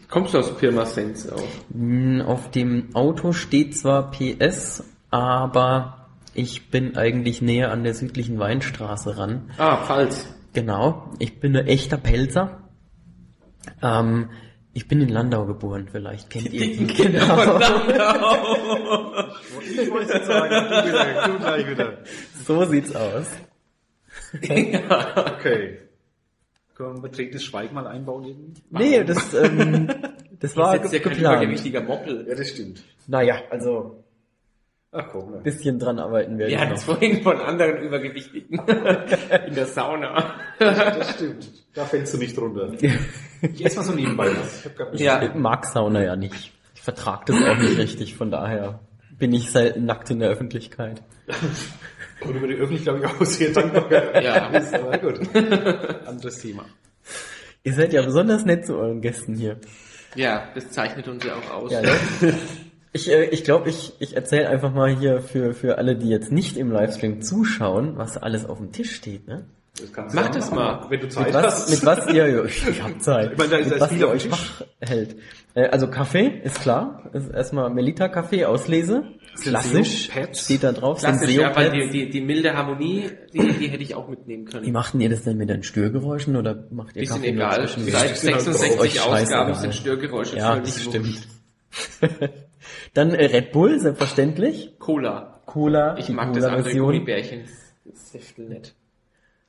Kommst 0.09 0.35
du 0.35 0.39
aus 0.39 0.57
Pirmasens 0.57 1.29
auch? 1.33 1.43
Hm, 1.73 2.23
Auf 2.23 2.53
dem 2.53 2.95
Auto 2.95 3.33
steht 3.33 3.77
zwar 3.77 4.13
PS, 4.13 4.85
aber 5.11 6.06
ich 6.37 6.71
bin 6.71 6.97
eigentlich 6.97 7.41
näher 7.43 7.71
an 7.73 7.83
der 7.85 7.95
südlichen 7.95 8.39
Weinstraße 8.39 9.17
ran. 9.19 9.51
Ah, 9.59 9.79
Pfalz. 9.85 10.27
Genau, 10.53 11.11
ich 11.19 11.41
bin 11.41 11.57
ein 11.57 11.67
echter 11.67 11.97
Pelzer. 11.97 12.69
Ähm, 13.83 14.31
ich 14.73 14.89
bin 14.89 15.01
in 15.01 15.09
Landau 15.09 15.47
geboren, 15.47 15.89
vielleicht 15.91 16.31
kennt 16.31 16.53
ihr 16.53 16.61
die. 16.77 16.87
Genau. 16.87 17.59
Ich 19.61 19.91
wollte 19.91 20.25
sagen, 20.25 20.51
du 20.71 20.89
wieder, 20.89 21.29
du 21.29 21.39
gleich 21.39 21.69
wieder. 21.71 21.99
So 22.45 22.65
sieht's 22.65 22.95
aus. 22.95 23.27
Okay. 24.35 25.79
Können 26.75 26.97
wir 26.97 27.03
beträgtes 27.03 27.43
Schweigen 27.45 27.75
mal 27.75 27.87
einbauen 27.87 28.25
irgendwie? 28.25 28.63
Nee, 28.71 29.03
das, 29.05 29.33
ähm, 29.35 29.89
das 30.41 30.57
war 30.57 30.75
Ist 30.77 30.83
jetzt 30.83 30.93
ja 30.93 30.99
ge 30.99 31.05
kein 31.09 31.13
geplant. 31.15 31.37
übergewichtiger 31.43 31.81
Moppel. 31.83 32.27
Ja, 32.29 32.35
das 32.35 32.51
stimmt. 32.51 32.83
Naja, 33.07 33.37
also 33.51 34.05
Ach 34.97 35.09
komm. 35.13 35.35
ein 35.35 35.43
bisschen 35.43 35.79
dran 35.79 35.99
arbeiten 35.99 36.39
werde 36.39 36.53
Wir 36.53 36.61
hatten 36.61 36.73
es 36.73 36.85
vorhin 36.85 37.23
von 37.23 37.39
anderen 37.39 37.83
Übergewichtigen 37.83 38.59
in 39.47 39.55
der 39.55 39.67
Sauna. 39.67 40.35
Das 40.59 41.15
stimmt. 41.15 41.49
Da 41.75 41.85
fällst 41.85 42.15
du 42.15 42.19
nicht 42.19 42.37
drunter. 42.37 42.73
Ich 42.81 43.65
esse 43.65 43.77
mal 43.77 43.83
so 43.85 43.93
nebenbei 43.93 44.31
was. 44.31 44.65
Ich 44.65 44.81
hab 44.81 44.95
Ja. 44.99 45.23
Ich 45.23 45.35
mag 45.35 45.67
Sauna 45.67 46.03
ja 46.03 46.17
nicht. 46.17 46.53
Ich 46.75 46.81
vertrag 46.83 47.27
das 47.27 47.37
auch 47.37 47.59
nicht 47.59 47.77
richtig, 47.79 48.15
von 48.15 48.31
daher 48.31 48.81
bin 49.19 49.33
ich 49.33 49.51
selten 49.51 49.85
nackt 49.85 50.11
in 50.11 50.21
der 50.21 50.31
Öffentlichkeit. 50.31 51.03
Und 52.21 52.35
über 52.35 52.47
die 52.47 52.55
Öffentlich, 52.55 52.83
glaube 52.85 53.01
ich, 53.01 53.07
auch 53.07 53.25
sehr 53.25 53.51
dankbar. 53.51 54.23
Ja. 54.23 54.47
ist 54.49 54.75
aber 54.75 54.97
gut. 54.99 55.21
Anderes 56.07 56.39
Thema. 56.41 56.65
Ihr 57.65 57.75
seid 57.75 57.93
ja 57.93 58.03
besonders 58.03 58.45
nett 58.45 58.65
zu 58.65 58.77
euren 58.77 59.01
Gästen 59.01 59.35
hier. 59.35 59.59
Ja, 60.15 60.49
das 60.55 60.71
zeichnet 60.71 61.09
uns 61.09 61.25
ja 61.25 61.35
auch 61.35 61.51
aus. 61.63 61.73
Ja, 61.73 61.83
ne? 61.83 61.91
Ich, 62.97 63.11
äh, 63.11 63.25
ich 63.27 63.45
glaube, 63.45 63.69
ich, 63.69 63.93
ich 63.99 64.17
erzähle 64.17 64.49
einfach 64.49 64.73
mal 64.73 64.89
hier 64.97 65.21
für, 65.21 65.53
für 65.55 65.77
alle, 65.79 65.97
die 65.97 66.09
jetzt 66.09 66.33
nicht 66.33 66.57
im 66.57 66.71
Livestream 66.73 67.21
zuschauen, 67.21 67.93
was 67.97 68.17
alles 68.17 68.47
auf 68.47 68.57
dem 68.59 68.73
Tisch 68.73 68.95
steht. 68.95 69.29
Ne? 69.29 69.45
Das 69.79 70.15
Mach 70.15 70.31
das 70.31 70.51
mal. 70.51 70.87
Wenn 70.89 71.01
du 71.01 71.09
Zeit 71.09 71.27
Mit 71.27 71.35
was, 71.35 71.45
hast. 71.45 71.71
mit 71.71 71.85
was 71.85 72.07
ihr, 72.15 72.45
ich, 72.47 72.67
ich 72.71 72.83
hab 72.83 73.03
Zeit, 73.03 73.33
Ich 73.33 73.39
meine, 73.39 73.51
da 73.51 73.57
ist- 73.59 73.71
da 73.71 73.75
mit 73.75 73.75
ist 73.75 73.81
was 73.83 73.93
ihr 73.93 74.09
euch 74.09 74.31
wach 74.31 74.63
hält. 74.81 75.17
Äh, 75.55 75.69
Also 75.69 75.89
Kaffee, 75.89 76.41
ist 76.45 76.61
klar, 76.63 77.11
ist 77.13 77.31
erstmal 77.31 77.69
Melita 77.69 78.09
Kaffee 78.09 78.47
Auslese, 78.47 79.05
klassisch, 79.43 80.09
Pads. 80.09 80.45
steht 80.47 80.63
da 80.65 80.73
drauf, 80.73 81.01
Klassisch, 81.01 81.31
ja, 81.37 81.55
weil 81.55 81.71
die, 81.73 81.91
die, 81.91 82.09
die 82.11 82.21
milde 82.23 82.55
Harmonie, 82.57 83.11
die, 83.35 83.53
die 83.53 83.69
hätte 83.69 83.83
ich 83.83 83.95
auch 83.95 84.09
mitnehmen 84.09 84.47
Wie 84.47 84.51
können. 84.53 84.73
macht 84.73 84.95
denn 84.95 85.03
ihr 85.03 85.11
das 85.11 85.25
denn 85.25 85.37
mit 85.37 85.51
den 85.51 85.63
Störgeräuschen 85.63 86.37
oder 86.37 86.65
macht 86.71 86.97
ihr 86.97 87.01
Bisschen 87.03 87.17
Kaffee 87.17 87.29
egal. 87.33 87.69
Seit 87.69 87.87
Ist 87.87 87.95
halt 87.99 88.17
66 88.17 88.81
euch 88.81 89.03
Ausgaben 89.07 89.55
sind 89.55 89.75
Störgeräusche 89.75 90.37
Ja, 90.39 90.53
völlig 90.53 90.65
das 90.73 90.83
stimmt. 90.83 91.19
Dann 92.97 93.15
äh, 93.15 93.27
Red 93.27 93.53
Bull, 93.53 93.79
selbstverständlich. 93.79 94.79
Cola. 94.79 95.41
Cola, 95.45 95.99
Ich 95.99 96.09
mag 96.09 96.33
das 96.33 96.45
andere 96.45 96.63
Cola-Version. 96.63 96.87
Gummibärchen. 96.87 97.41
Das 97.85 97.95
ist 97.95 98.13
Säftel 98.13 98.49
nett. 98.49 98.75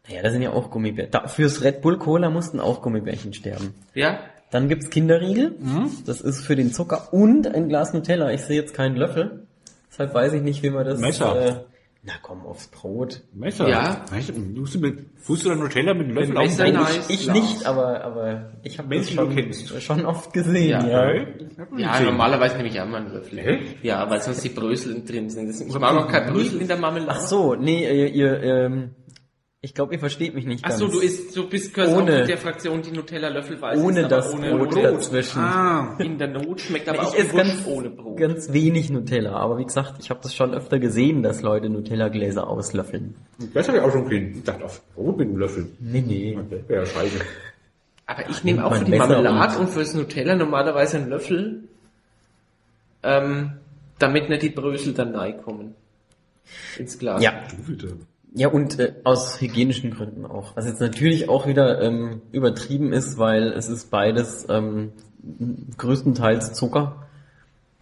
Ja, 0.08 0.22
da 0.22 0.32
sind 0.32 0.42
ja 0.42 0.52
auch 0.52 0.70
Gummibärchen. 0.70 1.12
Da, 1.12 1.28
fürs 1.28 1.64
Red 1.64 1.82
Bull 1.82 1.98
Cola 1.98 2.30
mussten 2.30 2.60
auch 2.60 2.82
Gummibärchen 2.82 3.34
sterben. 3.34 3.74
Ja? 3.94 4.20
Dann 4.52 4.68
gibt's 4.68 4.90
Kinderriegel. 4.90 5.56
Das 6.06 6.22
ist 6.22 6.42
für 6.42 6.56
den 6.56 6.74
Zucker 6.74 7.14
und 7.14 7.48
ein 7.48 7.70
Glas 7.70 7.94
Nutella. 7.94 8.32
Ich 8.32 8.42
sehe 8.42 8.60
jetzt 8.60 8.74
keinen 8.74 8.96
Löffel. 8.96 9.48
Deshalb 9.90 10.14
weiß 10.14 10.34
ich 10.34 10.42
nicht, 10.42 10.64
wie 10.64 10.70
man 10.70 10.86
das... 10.86 11.00
Messer. 11.00 11.42
Äh, 11.42 11.56
na 12.08 12.14
komm, 12.22 12.46
aufs 12.46 12.68
Brot. 12.70 13.22
Messer. 13.34 13.68
Ja. 13.68 14.06
Weißt 14.10 14.30
du, 14.30 14.34
Tust 14.56 14.76
du 14.76 14.80
mit, 14.80 15.00
tust 15.26 15.44
du 15.44 15.50
da 15.50 15.56
Nutella 15.56 15.94
mit 15.94 16.08
Löffel 16.08 16.30
Mit 16.30 16.38
auf 16.38 16.44
Messer. 16.46 16.72
Brot? 16.72 16.88
Ich, 17.10 17.20
ich 17.28 17.34
nicht, 17.34 17.66
aber, 17.66 18.02
aber 18.02 18.52
ich 18.64 18.80
habe 18.80 18.96
das 18.96 19.10
schon, 19.12 19.82
schon 19.82 20.06
oft 20.06 20.32
gesehen. 20.32 20.70
Ja. 20.70 21.12
Ja. 21.12 21.26
Ja, 21.78 22.00
normalerweise 22.00 22.56
nehme 22.58 22.70
ich 22.70 22.80
auch 22.80 22.88
mal 22.88 23.02
einen 23.02 23.14
Löffel. 23.14 23.40
Echt? 23.40 23.84
Ja, 23.84 24.10
weil 24.10 24.22
sonst 24.22 24.42
die 24.44 24.50
Brösel 24.50 25.04
drin 25.06 25.30
sind. 25.30 25.50
Das- 25.50 25.60
Ich 25.60 25.78
mag 25.78 25.96
auch 25.98 26.08
kein 26.08 26.32
Brösel 26.32 26.62
in 26.62 26.68
der 26.68 26.78
Marmelade. 26.78 27.12
Ach 27.12 27.20
so, 27.20 27.56
nee, 27.56 27.84
ihr, 27.86 28.08
ihr 28.14 28.42
ähm, 28.42 28.92
ich 29.62 29.74
glaube, 29.74 29.94
ihr 29.96 30.00
versteht 30.00 30.36
mich 30.36 30.46
nicht 30.46 30.64
Ach 30.64 30.70
ganz. 30.70 30.80
so, 30.80 30.88
du 30.88 31.00
isst, 31.00 31.36
du 31.36 31.50
bist 31.50 31.74
quasi 31.74 31.92
Ohne- 31.94 32.14
auch 32.14 32.20
mit 32.20 32.30
der 32.30 32.38
Fraktion, 32.38 32.82
die 32.84 32.92
Nutella-Löffel 32.92 33.60
weiß. 33.60 33.80
ohne 33.80 34.02
aber 34.02 34.08
das 34.10 34.34
ohne 34.34 34.52
Brot, 34.56 34.70
Brot. 34.70 34.84
dazwischen. 34.84 35.40
Ah. 35.40 35.96
In 36.00 36.18
der 36.20 36.28
Not 36.28 36.62
schmeckt 36.62 36.88
aber 36.88 37.02
auch 37.02 37.14
ich 37.14 37.20
esse 37.20 37.34
Wurst 37.34 37.46
ganz, 37.56 37.66
ohne 37.68 37.90
Brot. 37.90 38.18
ganz 38.18 38.54
wenig 38.54 38.90
Nutella, 38.92 39.32
aber 39.36 39.58
wie 39.58 39.66
gesagt, 39.66 39.96
ich 40.00 40.10
habe 40.12 40.20
das 40.22 40.36
schon 40.36 40.54
öfter 40.54 40.78
gesehen, 40.80 41.24
dass 41.24 41.42
Leute 41.42 41.70
Nutella-Gläser 41.70 42.48
auslöffeln. 42.48 43.16
Das 43.54 43.68
habe 43.68 43.80
ich 43.80 43.84
auch 43.84 43.92
schon 43.92 44.04
gesehen. 44.04 44.36
Ich 44.38 44.44
dachte, 44.44 44.64
auf 44.66 44.82
Brot 44.94 45.18
mit 45.18 45.28
einem 45.28 45.38
Löffel. 45.38 45.68
Nee, 45.80 46.02
nee. 46.06 46.38
Okay, 46.40 46.64
wäre 46.68 46.82
ja 46.84 46.86
scheiße. 46.86 47.20
Aber 48.06 48.30
ich 48.30 48.44
nehme 48.44 48.64
auch 48.64 48.74
für 48.76 48.86
die 48.86 48.92
Messer 48.92 49.08
Marmelade 49.08 49.56
und- 49.58 49.66
und 49.66 49.70
fürs 49.72 49.94
Nutella 49.96 50.36
normalerweise 50.36 50.98
einen 50.98 51.10
Löffel, 51.10 51.64
ähm, 53.04 53.54
damit 54.00 54.30
nicht 54.30 54.44
die 54.44 54.50
Brösel 54.50 54.94
dann 54.94 55.14
kommen 55.44 55.74
ins 56.78 56.98
Glas. 57.00 57.22
Ja, 57.24 57.34
Du 57.50 57.64
bitte. 57.72 57.98
Ja 58.34 58.48
und 58.50 58.80
äh, 58.80 58.94
aus 59.04 59.40
hygienischen 59.42 59.92
Gründen 59.92 60.26
auch. 60.26 60.56
Was 60.56 60.66
jetzt 60.68 60.82
natürlich 60.82 61.30
auch 61.30 61.48
wieder 61.48 61.82
ähm, 61.82 62.22
übertrieben 62.32 62.94
ist, 62.94 63.18
weil 63.18 63.52
es 63.54 63.70
ist 63.70 63.90
beides 63.90 64.46
ähm, 64.50 64.92
größtenteils 65.78 66.54
Zucker. 66.54 67.04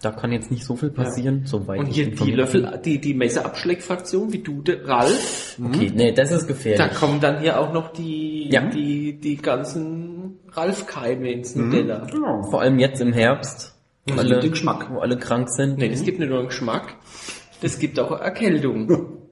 Da 0.02 0.12
kann 0.12 0.32
jetzt 0.32 0.52
nicht 0.52 0.66
so 0.66 0.76
viel 0.76 0.90
passieren, 0.90 1.44
soweit 1.46 1.80
Und 1.80 1.88
ich 1.88 1.96
hier 1.96 2.12
die 2.12 2.32
Löffel, 2.32 2.80
die, 2.84 3.00
die 3.00 3.14
Messerabschlägfraktion, 3.14 4.32
wie 4.34 4.40
du, 4.40 4.62
Ralf. 4.84 5.58
Okay, 5.64 5.92
nee, 5.96 6.12
das 6.12 6.32
ist 6.32 6.48
gefährlich. 6.48 6.80
da 6.80 6.90
kommen 6.90 7.22
dann 7.22 7.40
hier 7.40 7.60
auch 7.60 7.74
noch 7.74 7.92
die, 7.94 8.50
Ja. 8.52 8.62
die, 8.70 9.14
die 9.20 9.38
ganzen 9.38 10.38
Ralf-Keime 10.52 11.32
ins 11.32 11.56
Mhm. 11.56 11.70
Nutella. 11.70 12.06
Genau. 12.12 12.44
Vor 12.44 12.62
allem 12.62 12.78
jetzt 12.78 13.02
im 13.02 13.14
Herbst, 13.14 13.74
wo, 14.06 14.16
Das 14.16 14.26
alle, 14.26 14.48
Geschmack. 14.48 14.92
wo 14.94 15.00
alle 15.00 15.18
krank 15.18 15.50
sind. 15.50 15.78
Nee, 15.80 15.90
das 15.90 16.04
gibt 16.04 16.20
nicht 16.20 16.30
nur 16.30 16.40
einen 16.40 16.50
Geschmack, 16.50 16.96
das 17.62 17.80
gibt 17.80 18.00
auch 18.00 18.12
Erkältung. 18.20 19.08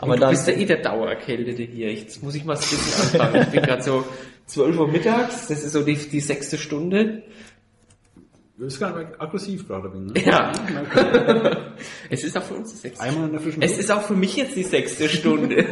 Aber 0.00 0.12
Und 0.12 0.16
du 0.16 0.20
dann, 0.20 0.30
bist 0.30 0.48
ja 0.48 0.54
eh 0.54 0.64
der 0.64 0.78
Dauererkältete 0.78 1.62
hier. 1.62 1.92
Jetzt 1.92 2.22
muss 2.22 2.34
ich 2.34 2.44
mal 2.44 2.54
ein 2.54 2.60
bisschen 2.60 3.20
anfangen. 3.20 3.42
Ich 3.42 3.48
bin 3.50 3.62
gerade 3.62 3.82
so 3.82 4.04
12 4.46 4.78
Uhr 4.78 4.88
mittags, 4.88 5.46
das 5.46 5.62
ist 5.62 5.72
so 5.72 5.82
die, 5.82 5.94
die 5.94 6.20
sechste 6.20 6.56
Stunde. 6.56 7.22
Du 8.56 8.64
bist 8.64 8.80
nicht 8.80 8.92
aggressiv 8.92 9.68
gerade. 9.68 9.88
Ne? 9.98 10.12
Ja. 10.24 10.52
Es 12.10 12.24
ist 12.24 12.36
auch 12.36 12.42
für 12.42 12.54
uns 12.54 12.72
die 12.72 12.76
sechste 12.76 13.02
Einmal 13.02 13.26
in 13.26 13.32
der 13.32 13.40
frischen 13.40 13.62
Es 13.62 13.78
ist 13.78 13.90
auch 13.90 14.02
für 14.02 14.14
mich 14.14 14.36
jetzt 14.36 14.56
die 14.56 14.64
sechste 14.64 15.08
Stunde. 15.08 15.64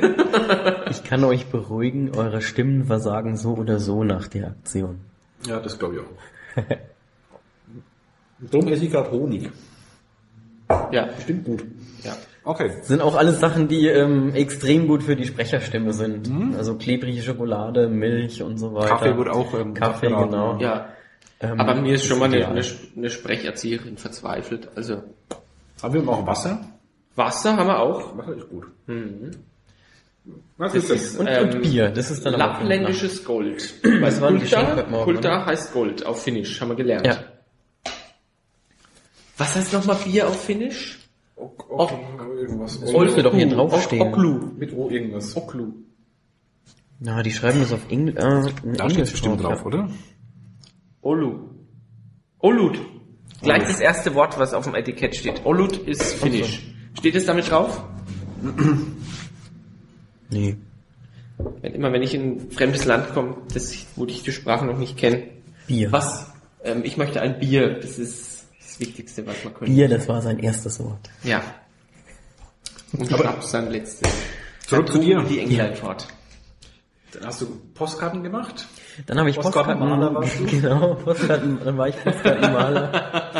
ich 0.90 1.04
kann 1.04 1.25
euch 1.25 1.47
beruhigen, 1.47 2.14
eure 2.16 2.40
Stimmen 2.40 2.85
versagen 2.85 3.37
so 3.37 3.54
oder 3.54 3.78
so 3.78 4.04
nach 4.04 4.28
der 4.28 4.49
Aktion. 4.49 5.00
Ja, 5.47 5.58
das 5.61 5.78
glaube 5.78 5.97
ich 5.97 6.00
auch. 6.00 6.68
Drum 8.50 8.68
esse 8.68 8.85
ich 8.85 8.90
gerade 8.90 9.11
Honig. 9.11 9.50
Ja. 10.92 11.08
Stimmt 11.22 11.44
gut. 11.44 11.64
ja. 12.04 12.16
Okay. 12.44 12.70
Sind 12.82 13.02
auch 13.02 13.14
alles 13.14 13.40
Sachen, 13.40 13.68
die 13.68 13.88
ähm, 13.88 14.34
extrem 14.34 14.88
gut 14.88 15.02
für 15.02 15.16
die 15.16 15.26
Sprecherstimme 15.26 15.92
sind. 15.92 16.30
Also 16.56 16.76
klebrige 16.76 17.20
Schokolade, 17.20 17.88
Milch 17.88 18.42
und 18.42 18.56
so 18.56 18.72
weiter. 18.75 18.88
Kaffee 18.88 19.16
wird 19.18 19.28
auch, 19.28 19.52
ähm, 19.52 19.75
Kaffee, 19.75 20.06
abgeraten. 20.06 20.30
genau. 20.30 20.58
Ja. 20.58 20.88
Ähm, 21.40 21.60
Aber 21.60 21.75
mir 21.75 21.94
ist 21.94 22.06
schon 22.06 22.18
mal 22.18 22.25
eine, 22.32 22.48
eine, 22.48 22.62
eine 22.96 23.10
Sprecherzieherin 23.10 23.98
verzweifelt. 23.98 24.68
Also 24.75 25.02
Haben 25.82 25.94
wir 25.94 26.08
auch 26.08 26.26
Wasser? 26.26 26.60
Wasser 27.16 27.56
haben 27.56 27.66
wir 27.66 27.80
auch. 27.80 28.16
Wasser 28.16 28.37
ist 28.37 28.48
gut. 28.48 28.66
Was 30.56 30.72
Das 30.72 30.82
ist 30.84 30.90
das? 30.90 31.02
ist 31.02 31.20
Und, 31.20 31.26
ähm, 31.26 31.50
und 31.50 31.62
Bier, 31.62 31.90
das 31.90 32.10
ist 32.10 32.25
dann 32.25 32.34
Lappländisches 32.34 33.25
Gold. 33.25 33.75
Kulta, 33.82 34.82
Kulta 35.04 35.46
heißt 35.46 35.72
Gold 35.72 36.04
auf 36.06 36.22
Finnisch, 36.22 36.60
haben 36.60 36.70
wir 36.70 36.76
gelernt. 36.76 37.06
Ja. 37.06 37.18
Was 39.38 39.54
heißt 39.57 39.73
nochmal 39.73 39.97
Bier 40.04 40.28
auf 40.28 40.45
Finnisch? 40.45 40.99
Ok, 41.37 41.71
ok, 41.71 41.92
irgendwas. 42.37 42.75
Sollte 42.75 43.23
doch 43.23 43.35
hier 43.35 43.49
draufstehen. 43.49 44.02
Oklu. 44.02 44.50
Mit 44.59 44.73
O 44.75 44.90
irgendwas. 44.90 45.37
Oklu. 45.37 45.73
Na, 47.00 47.23
die 47.23 47.30
schreiben 47.30 47.61
das 47.61 47.73
auf 47.73 47.88
Engl 47.90 48.16
äh, 48.16 48.66
in 48.66 48.75
Da 48.75 48.85
steht 48.85 48.99
Englisch 48.99 49.12
bestimmt 49.12 49.42
drauf, 49.42 49.64
oder? 49.64 49.88
Olu. 51.00 51.50
Olut. 52.40 52.80
Gleich 53.40 53.62
das 53.62 53.78
erste 53.78 54.14
Wort, 54.16 54.37
was 54.38 54.52
auf 54.52 54.64
dem 54.64 54.75
Etikett 54.75 55.14
steht. 55.14 55.47
Olut 55.47 55.76
ist 55.76 56.14
Finnisch. 56.14 56.66
Steht 56.99 57.14
es 57.14 57.26
damit 57.26 57.49
drauf? 57.49 57.85
Nee. 60.30 60.57
Wenn, 61.62 61.75
immer 61.75 61.92
wenn 61.92 62.02
ich 62.02 62.14
in 62.14 62.33
ein 62.33 62.50
fremdes 62.50 62.85
Land 62.85 63.14
komme, 63.14 63.37
das, 63.54 63.87
wo 63.95 64.04
ich 64.07 64.23
die 64.23 64.33
Sprache 64.33 64.66
noch 64.66 64.76
nicht 64.76 64.97
kenne. 64.97 65.23
Bier. 65.66 65.92
Was? 65.92 66.33
Ähm, 66.64 66.83
ich 66.85 66.97
möchte 66.97 67.23
ein 67.23 67.38
Bier. 67.38 67.78
Das 67.80 67.99
ist 67.99 68.38
das 68.78 68.87
Wichtigste, 68.87 69.26
was 69.26 69.44
man 69.44 69.54
könnte. 69.54 69.73
Bier, 69.73 69.88
das 69.88 70.08
war 70.08 70.23
sein 70.23 70.38
erstes 70.38 70.80
Wort. 70.80 71.11
Ja. 71.23 71.42
Und 72.92 73.08
Schnaps 73.08 73.50
sein 73.50 73.70
letztes. 73.70 74.11
Zurück 74.66 74.87
Dann 74.87 74.97
zu 74.97 75.00
dir. 75.00 75.23
Die 75.23 75.40
Englein 75.40 75.75
fort. 75.75 76.08
Dann 77.12 77.26
hast 77.26 77.40
du 77.40 77.47
Postkarten 77.75 78.23
gemacht? 78.23 78.66
Dann 79.06 79.18
habe 79.18 79.30
ich 79.30 79.37
Postkarten, 79.37 79.78
Postkartenmaler 79.78 80.14
warst 80.14 80.40
du? 80.40 80.44
genau, 80.61 80.94
Postkarten, 80.94 81.58
dann 81.64 81.78
war 81.78 81.88
ich 81.88 81.97
Postkartenmaler 82.04 83.30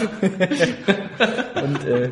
und 1.63 1.85
äh, 1.85 2.11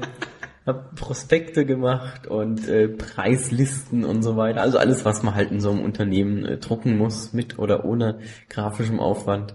habe 0.66 0.84
Prospekte 0.96 1.64
gemacht 1.64 2.26
und 2.26 2.68
äh, 2.68 2.88
Preislisten 2.88 4.04
und 4.04 4.22
so 4.22 4.36
weiter. 4.36 4.60
Also 4.60 4.78
alles, 4.78 5.06
was 5.06 5.22
man 5.22 5.34
halt 5.34 5.50
in 5.50 5.60
so 5.60 5.70
einem 5.70 5.80
Unternehmen 5.80 6.44
äh, 6.44 6.58
drucken 6.58 6.98
muss, 6.98 7.32
mit 7.32 7.58
oder 7.58 7.86
ohne 7.86 8.18
grafischem 8.50 9.00
Aufwand. 9.00 9.54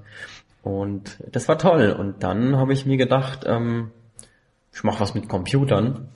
Und 0.63 1.17
das 1.31 1.47
war 1.47 1.57
toll. 1.57 1.95
Und 1.97 2.23
dann 2.23 2.57
habe 2.57 2.73
ich 2.73 2.85
mir 2.85 2.97
gedacht, 2.97 3.45
ähm, 3.47 3.91
ich 4.73 4.83
mache 4.83 4.99
was 4.99 5.15
mit 5.15 5.27
Computern 5.27 6.07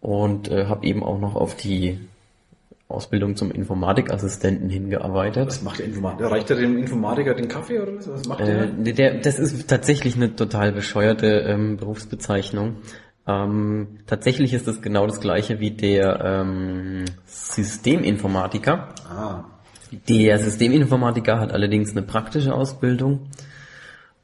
und 0.00 0.50
äh, 0.50 0.66
habe 0.66 0.86
eben 0.86 1.02
auch 1.02 1.18
noch 1.18 1.34
auf 1.36 1.56
die 1.56 1.98
Ausbildung 2.88 3.36
zum 3.36 3.50
Informatikassistenten 3.50 4.68
hingearbeitet. 4.68 5.46
Was 5.46 5.62
macht 5.62 5.78
der 5.78 5.86
Informatiker? 5.86 6.30
Reicht 6.30 6.50
er 6.50 6.56
dem 6.56 6.76
Informatiker 6.76 7.34
den 7.34 7.48
Kaffee 7.48 7.78
oder 7.80 7.96
was? 7.96 8.08
Was 8.10 8.26
macht 8.26 8.40
Äh, 8.40 8.68
der? 8.68 8.92
der, 8.94 9.20
das 9.20 9.38
ist 9.38 9.68
tatsächlich 9.68 10.16
eine 10.16 10.34
total 10.34 10.72
bescheuerte 10.72 11.26
ähm, 11.26 11.76
Berufsbezeichnung. 11.76 12.76
Ähm, 13.26 13.98
tatsächlich 14.06 14.52
ist 14.54 14.66
das 14.66 14.82
genau 14.82 15.06
das 15.06 15.20
gleiche 15.20 15.60
wie 15.60 15.70
der 15.70 16.20
ähm, 16.24 17.04
Systeminformatiker. 17.26 18.88
Ah. 19.08 19.44
Der 20.08 20.38
Systeminformatiker 20.38 21.40
hat 21.40 21.52
allerdings 21.52 21.90
eine 21.90 22.02
praktische 22.02 22.54
Ausbildung 22.54 23.28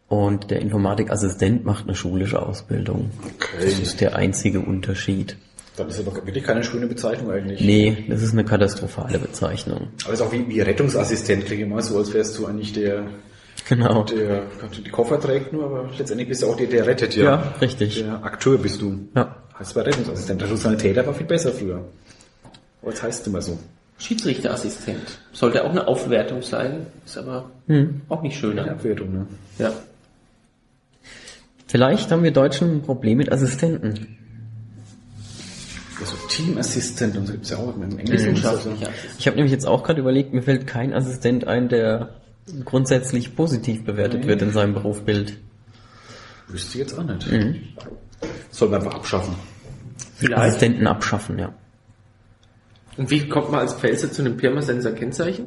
und 0.09 0.51
der 0.51 0.61
Informatikassistent 0.61 1.65
macht 1.65 1.85
eine 1.85 1.95
schulische 1.97 2.41
Ausbildung. 2.41 3.11
Okay. 3.37 3.65
Das 3.65 3.79
ist 3.79 4.01
der 4.01 4.17
einzige 4.17 4.61
Unterschied. 4.61 5.37
Dann 5.77 5.89
ist 5.89 5.99
aber 6.01 6.15
wirklich 6.25 6.45
keine 6.45 6.65
schöne 6.65 6.87
Bezeichnung 6.87 7.31
eigentlich. 7.31 7.61
Nee, 7.61 8.05
das 8.09 8.23
ist 8.23 8.33
eine 8.33 8.45
katastrophale 8.45 9.19
Bezeichnung. 9.19 9.89
Aber 10.05 10.15
es 10.15 10.21
ist 10.21 10.27
auch 10.27 10.33
wie, 10.33 10.49
wie 10.49 10.61
Rettungsassistent, 10.61 11.45
klingt 11.45 11.63
immer 11.63 11.83
so, 11.83 11.99
als 11.99 12.15
wärst 12.15 12.39
du 12.39 12.47
eigentlich 12.47 12.73
der, 12.73 13.05
Genau. 13.69 14.05
der 14.05 14.45
die 14.85 14.91
Koffer 14.91 15.21
trägt 15.21 15.53
nur, 15.53 15.65
aber 15.65 15.91
letztendlich 15.99 16.29
bist 16.29 16.43
du 16.43 16.47
auch 16.47 16.57
der, 16.57 16.69
der 16.69 16.87
rettet, 16.87 17.17
ja. 17.17 17.25
Ja, 17.25 17.55
richtig. 17.61 18.03
Der 18.03 18.25
Akteur 18.25 18.59
bist 18.59 18.81
du. 18.81 19.09
Ja. 19.15 19.37
Heißt 19.59 19.71
zwar 19.71 19.85
Rettungsassistent, 19.85 20.41
der 20.41 20.57
Sanitäter 20.57 21.07
war 21.07 21.15
viel 21.15 21.27
besser 21.27 21.51
früher. 21.53 21.85
Aber 22.81 22.91
jetzt 22.91 23.03
heißt 23.03 23.23
es 23.23 23.27
immer 23.27 23.43
so. 23.43 23.59
Schiedsrichterassistent. 23.99 25.19
Sollte 25.33 25.65
auch 25.65 25.71
eine 25.71 25.89
Aufwertung 25.89 26.43
sein, 26.43 26.87
ist 27.05 27.17
aber 27.17 27.51
Hm. 27.67 28.03
auch 28.09 28.23
nicht 28.23 28.33
Eine 28.35 28.41
schöner. 28.55 28.71
Abwertung, 28.71 29.13
ne? 29.13 29.27
Ja. 29.59 29.73
Vielleicht 31.67 32.11
haben 32.13 32.23
wir 32.23 32.31
Deutschen 32.31 32.77
ein 32.77 32.83
Problem 32.83 33.19
mit 33.19 33.33
Assistenten. 33.33 34.17
Also 35.99 36.15
Team 36.29 36.59
Assistant 36.59 37.17
und 37.17 37.27
so 37.27 37.33
gibt's 37.33 37.51
ja 37.51 37.57
auch 37.57 37.75
im 37.75 37.83
Englischen. 37.83 38.13
Wissenschaftlicher 38.13 38.91
Ich 39.19 39.27
habe 39.27 39.37
nämlich 39.37 39.53
jetzt 39.53 39.67
auch 39.67 39.83
gerade 39.83 40.01
überlegt, 40.01 40.35
mir 40.35 40.43
fällt 40.43 40.67
kein 40.67 40.93
Assistent 40.93 41.47
ein, 41.47 41.69
der 41.69 42.11
grundsätzlich 42.65 43.35
positiv 43.35 43.85
bewertet 43.85 44.27
wird 44.27 44.43
in 44.43 44.53
seinem 44.53 44.75
Berufsbild. 44.75 45.39
Wüsste 46.49 46.75
ich 46.75 46.81
jetzt 46.87 46.99
auch 46.99 47.03
nicht. 47.03 47.27
Soll 48.51 48.69
man 48.69 48.81
einfach 48.83 48.95
abschaffen. 48.97 49.35
Vielleicht. 50.17 50.41
Assistenten 50.43 50.87
abschaffen, 50.87 51.39
ja. 51.39 51.55
Und 52.97 53.11
wie 53.11 53.29
kommt 53.29 53.51
man 53.51 53.61
als 53.61 53.75
Pfälzer 53.75 54.11
zu 54.11 54.23
einem 54.23 54.37
Pirmasensor-Kennzeichen? 54.37 55.47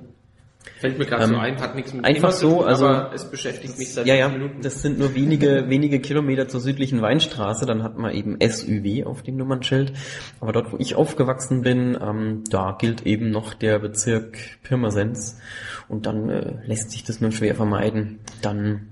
Fällt 0.80 1.00
mir 1.00 1.06
gerade 1.06 1.24
Ähm, 1.24 1.30
so 1.32 1.36
ein, 1.38 1.60
hat 1.62 1.76
nichts 1.76 1.94
mit 1.94 2.04
einfach 2.06 2.32
so, 2.32 2.58
tun, 2.60 2.68
also- 2.68 2.86
aber 2.88 3.14
es 3.14 3.30
beschäftigt 3.32 3.78
mich 3.80 3.94
seit 3.94 4.06
Ja, 4.06 4.16
ja, 4.16 4.28
Minuten. 4.30 4.62
das 4.62 4.82
sind 4.82 5.00
nur 5.00 5.16
wenige, 5.16 5.66
wenige 5.70 6.00
Kilometer 6.00 6.48
zur 6.50 6.60
südlichen 6.60 7.02
Weinstraße, 7.02 7.66
dann 7.66 7.82
hat 7.82 7.98
man 7.98 8.14
eben 8.14 8.38
SÜW 8.42 9.06
auf 9.06 9.24
dem 9.24 9.38
Nummernschild. 9.38 9.94
Aber 10.42 10.52
dort, 10.52 10.72
wo 10.74 10.78
ich 10.78 10.96
aufgewachsen 10.96 11.62
bin, 11.62 11.98
ähm, 12.02 12.44
da 12.50 12.76
gilt 12.80 13.06
eben 13.06 13.32
noch 13.32 13.54
der 13.54 13.80
Bezirk 13.80 14.38
Pirmasens. 14.64 15.40
Und 15.88 16.06
dann 16.06 16.30
äh, 16.30 16.54
lässt 16.66 16.92
sich 16.92 17.04
das 17.06 17.20
nur 17.22 17.32
schwer 17.32 17.56
vermeiden. 17.56 18.20
Dann 18.42 18.90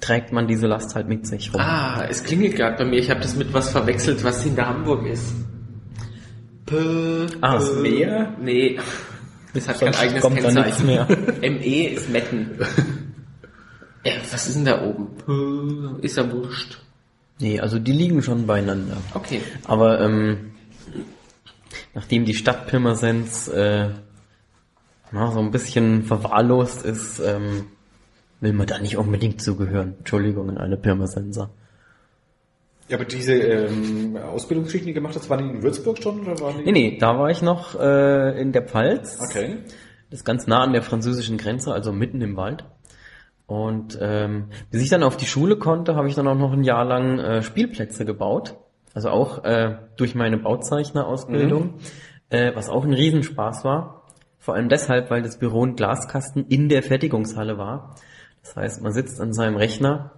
trägt 0.00 0.32
man 0.32 0.48
diese 0.48 0.66
Last 0.66 0.94
halt 0.94 1.06
mit 1.08 1.26
sich 1.26 1.52
rum. 1.52 1.60
Ah, 1.60 2.06
es 2.08 2.24
klingelt 2.24 2.56
gerade 2.56 2.78
bei 2.78 2.84
mir. 2.86 2.98
Ich 2.98 3.10
habe 3.10 3.20
das 3.20 3.36
mit 3.36 3.52
was 3.52 3.70
verwechselt, 3.70 4.24
was 4.24 4.42
hinter 4.42 4.66
Hamburg 4.66 5.06
ist. 5.06 5.34
P 6.70 7.26
Ah, 7.40 7.54
das 7.54 7.74
Meer? 7.76 8.32
Nee, 8.40 8.78
das 9.54 9.68
hat 9.68 9.78
kein 9.80 9.92
Sonst 9.92 10.00
eigenes 10.00 10.22
kommt 10.22 10.42
da 10.42 10.50
nichts 10.52 10.78
Kennzeichen. 10.82 10.86
mehr. 10.86 11.06
ME 11.50 11.88
ist 11.88 12.08
Metten. 12.10 12.50
Ja, 14.02 14.12
was 14.32 14.46
ist 14.48 14.56
denn 14.56 14.64
da 14.64 14.82
oben? 14.82 15.08
P 15.98 16.06
ist 16.06 16.16
ja 16.16 16.32
wurscht. 16.32 16.78
Nee, 17.38 17.60
also 17.60 17.78
die 17.78 17.92
liegen 17.92 18.22
schon 18.22 18.46
beieinander. 18.46 18.96
Okay. 19.12 19.42
Aber 19.64 20.00
ähm, 20.00 20.52
nachdem 21.92 22.24
die 22.24 22.32
Stadt 22.32 22.66
Pirmasens 22.66 23.48
äh, 23.48 23.90
na, 25.12 25.32
so 25.32 25.40
ein 25.40 25.50
bisschen 25.50 26.04
verwahrlost 26.04 26.82
ist, 26.82 27.20
ähm, 27.20 27.66
will 28.40 28.54
man 28.54 28.66
da 28.66 28.78
nicht 28.78 28.96
unbedingt 28.96 29.42
zugehören. 29.42 29.96
Entschuldigung 29.98 30.48
an 30.48 30.56
alle 30.56 30.78
Pirmasenser. 30.78 31.50
Ja, 32.90 32.96
aber 32.96 33.04
diese 33.04 33.34
ähm, 33.34 34.16
Ausbildungsgeschichten, 34.16 34.88
die 34.88 34.94
gemacht 34.94 35.14
hast, 35.14 35.30
waren 35.30 35.48
die 35.48 35.54
in 35.54 35.62
Würzburg 35.62 36.02
schon 36.02 36.22
oder 36.22 36.40
waren 36.40 36.58
die? 36.58 36.64
Nee, 36.64 36.72
nee, 36.72 36.98
da 36.98 37.16
war 37.16 37.30
ich 37.30 37.40
noch 37.40 37.78
äh, 37.78 38.40
in 38.40 38.50
der 38.50 38.62
Pfalz. 38.62 39.20
Okay. 39.20 39.58
Das 40.10 40.20
ist 40.20 40.24
ganz 40.24 40.48
nah 40.48 40.64
an 40.64 40.72
der 40.72 40.82
französischen 40.82 41.38
Grenze, 41.38 41.72
also 41.72 41.92
mitten 41.92 42.20
im 42.20 42.36
Wald. 42.36 42.64
Und 43.46 43.96
ähm, 44.00 44.48
bis 44.72 44.82
ich 44.82 44.88
dann 44.88 45.04
auf 45.04 45.16
die 45.16 45.26
Schule 45.26 45.56
konnte, 45.56 45.94
habe 45.94 46.08
ich 46.08 46.16
dann 46.16 46.26
auch 46.26 46.34
noch 46.34 46.52
ein 46.52 46.64
Jahr 46.64 46.84
lang 46.84 47.20
äh, 47.20 47.42
Spielplätze 47.42 48.04
gebaut. 48.04 48.56
Also 48.92 49.10
auch 49.10 49.44
äh, 49.44 49.76
durch 49.96 50.16
meine 50.16 50.38
Bauzeichnerausbildung, 50.38 51.74
äh, 52.30 52.50
was 52.56 52.68
auch 52.68 52.84
ein 52.84 52.92
Riesenspaß 52.92 53.64
war. 53.64 54.02
Vor 54.38 54.54
allem 54.54 54.68
deshalb, 54.68 55.10
weil 55.10 55.22
das 55.22 55.38
Büro 55.38 55.64
ein 55.64 55.76
Glaskasten 55.76 56.46
in 56.48 56.68
der 56.68 56.82
Fertigungshalle 56.82 57.56
war. 57.56 57.94
Das 58.42 58.56
heißt, 58.56 58.82
man 58.82 58.92
sitzt 58.92 59.20
an 59.20 59.32
seinem 59.32 59.56
Rechner 59.56 60.12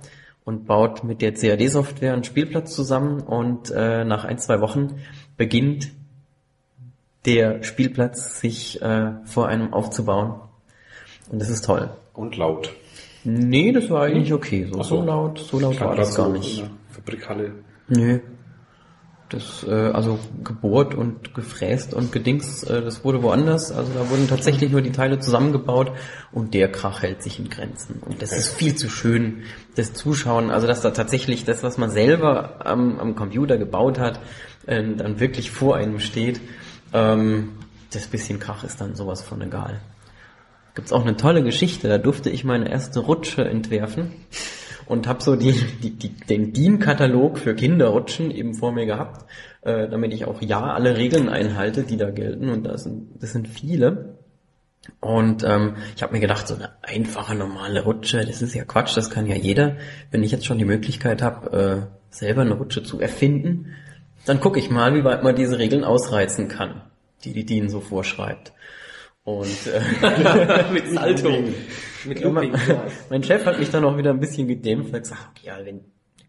und 0.44 0.66
baut 0.66 1.04
mit 1.04 1.22
der 1.22 1.34
CAD-Software 1.34 2.12
einen 2.12 2.24
Spielplatz 2.24 2.74
zusammen 2.74 3.20
und 3.20 3.70
äh, 3.70 4.04
nach 4.04 4.24
ein, 4.24 4.38
zwei 4.38 4.60
Wochen 4.60 5.00
beginnt 5.36 5.90
der 7.24 7.62
Spielplatz 7.62 8.40
sich 8.40 8.82
äh, 8.82 9.12
vor 9.24 9.48
einem 9.48 9.72
aufzubauen. 9.72 10.40
Und 11.30 11.40
das 11.40 11.50
ist 11.50 11.64
toll. 11.64 11.90
Und 12.14 12.36
laut. 12.36 12.72
Nee, 13.24 13.72
das 13.72 13.88
war 13.88 14.02
eigentlich 14.02 14.32
okay. 14.32 14.66
So, 14.70 14.82
so. 14.82 14.96
so 14.96 15.02
laut, 15.02 15.38
so 15.38 15.60
laut 15.60 15.80
war 15.80 15.94
das 15.94 16.14
gar 16.16 16.26
so 16.26 16.32
nicht. 16.32 16.64
Fabrikhalle. 16.90 17.52
Nö. 17.88 18.18
Das, 19.32 19.64
äh, 19.66 19.70
also 19.70 20.18
gebohrt 20.44 20.94
und 20.94 21.34
gefräst 21.34 21.94
und 21.94 22.12
gedings, 22.12 22.64
äh, 22.64 22.82
das 22.82 23.02
wurde 23.02 23.22
woanders. 23.22 23.72
Also 23.72 23.90
da 23.94 24.10
wurden 24.10 24.28
tatsächlich 24.28 24.70
nur 24.70 24.82
die 24.82 24.92
Teile 24.92 25.20
zusammengebaut 25.20 25.92
und 26.32 26.52
der 26.52 26.70
Krach 26.70 27.02
hält 27.02 27.22
sich 27.22 27.38
in 27.38 27.48
Grenzen. 27.48 28.02
Und 28.04 28.20
das 28.20 28.32
ist 28.32 28.48
viel 28.52 28.74
zu 28.74 28.90
schön, 28.90 29.44
das 29.74 29.94
Zuschauen, 29.94 30.50
also 30.50 30.66
dass 30.66 30.82
da 30.82 30.90
tatsächlich 30.90 31.46
das, 31.46 31.62
was 31.62 31.78
man 31.78 31.90
selber 31.90 32.66
am, 32.66 33.00
am 33.00 33.14
Computer 33.16 33.56
gebaut 33.56 33.98
hat, 33.98 34.20
äh, 34.66 34.82
dann 34.82 35.18
wirklich 35.18 35.50
vor 35.50 35.76
einem 35.76 35.98
steht. 35.98 36.42
Ähm, 36.92 37.52
das 37.90 38.06
bisschen 38.08 38.38
Krach 38.38 38.64
ist 38.64 38.82
dann 38.82 38.94
sowas 38.94 39.22
von 39.22 39.40
egal. 39.40 39.80
Gibt's 40.74 40.92
auch 40.92 41.02
eine 41.02 41.16
tolle 41.16 41.42
Geschichte, 41.42 41.88
da 41.88 41.96
durfte 41.96 42.28
ich 42.28 42.44
meine 42.44 42.70
erste 42.70 43.00
Rutsche 43.00 43.44
entwerfen 43.46 44.12
und 44.86 45.06
habe 45.06 45.22
so 45.22 45.36
die, 45.36 45.52
die, 45.82 45.90
die, 45.90 46.10
den 46.10 46.52
DIN-Katalog 46.52 47.38
für 47.38 47.54
Kinderrutschen 47.54 48.30
eben 48.30 48.54
vor 48.54 48.72
mir 48.72 48.86
gehabt, 48.86 49.26
äh, 49.62 49.88
damit 49.88 50.12
ich 50.12 50.24
auch 50.24 50.42
ja 50.42 50.60
alle 50.60 50.96
Regeln 50.96 51.28
einhalte, 51.28 51.82
die 51.84 51.96
da 51.96 52.10
gelten 52.10 52.48
und 52.48 52.64
das 52.64 52.84
sind, 52.84 53.22
das 53.22 53.32
sind 53.32 53.48
viele. 53.48 54.16
Und 55.00 55.44
ähm, 55.44 55.76
ich 55.94 56.02
habe 56.02 56.12
mir 56.12 56.20
gedacht, 56.20 56.48
so 56.48 56.54
eine 56.54 56.70
einfache 56.82 57.34
normale 57.34 57.84
Rutsche, 57.84 58.24
das 58.24 58.42
ist 58.42 58.54
ja 58.54 58.64
Quatsch, 58.64 58.96
das 58.96 59.10
kann 59.10 59.26
ja 59.26 59.36
jeder. 59.36 59.76
Wenn 60.10 60.24
ich 60.24 60.32
jetzt 60.32 60.44
schon 60.44 60.58
die 60.58 60.64
Möglichkeit 60.64 61.22
habe, 61.22 61.88
äh, 61.90 62.14
selber 62.14 62.42
eine 62.42 62.54
Rutsche 62.54 62.82
zu 62.82 63.00
erfinden, 63.00 63.74
dann 64.26 64.40
gucke 64.40 64.58
ich 64.58 64.70
mal, 64.70 64.94
wie 64.94 65.04
weit 65.04 65.22
man 65.22 65.36
diese 65.36 65.58
Regeln 65.58 65.84
ausreizen 65.84 66.48
kann, 66.48 66.82
die 67.24 67.32
die 67.32 67.44
DIN 67.44 67.68
so 67.68 67.80
vorschreibt. 67.80 68.52
Und 69.24 69.66
äh, 69.66 70.64
mit 70.72 70.88
Salto. 70.88 71.44
Mit 72.04 72.20
ja, 72.20 72.30
mein, 72.30 72.52
mein 73.10 73.22
Chef 73.22 73.44
hat 73.46 73.58
mich 73.58 73.70
dann 73.70 73.84
auch 73.84 73.96
wieder 73.96 74.10
ein 74.10 74.20
bisschen 74.20 74.48
gedämpft, 74.48 74.92
hat 74.92 75.02
gesagt, 75.02 75.28
okay, 75.30 75.46
ja, 75.46 75.64
wenn 75.64 75.80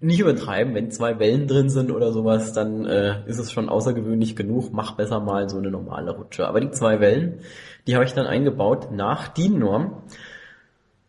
nicht 0.03 0.19
übertreiben, 0.19 0.75
wenn 0.75 0.91
zwei 0.91 1.17
Wellen 1.17 1.47
drin 1.47 1.69
sind 1.69 1.89
oder 1.89 2.11
sowas, 2.11 2.51
dann 2.51 2.85
äh, 2.85 3.25
ist 3.25 3.39
es 3.39 3.51
schon 3.51 3.69
außergewöhnlich 3.69 4.35
genug, 4.35 4.73
mach 4.73 4.95
besser 4.95 5.21
mal 5.21 5.47
so 5.47 5.57
eine 5.57 5.71
normale 5.71 6.11
Rutsche. 6.11 6.45
Aber 6.45 6.59
die 6.59 6.71
zwei 6.71 6.99
Wellen, 6.99 7.39
die 7.87 7.95
habe 7.95 8.03
ich 8.03 8.13
dann 8.13 8.27
eingebaut 8.27 8.91
nach 8.91 9.29
DIN-Norm 9.29 10.03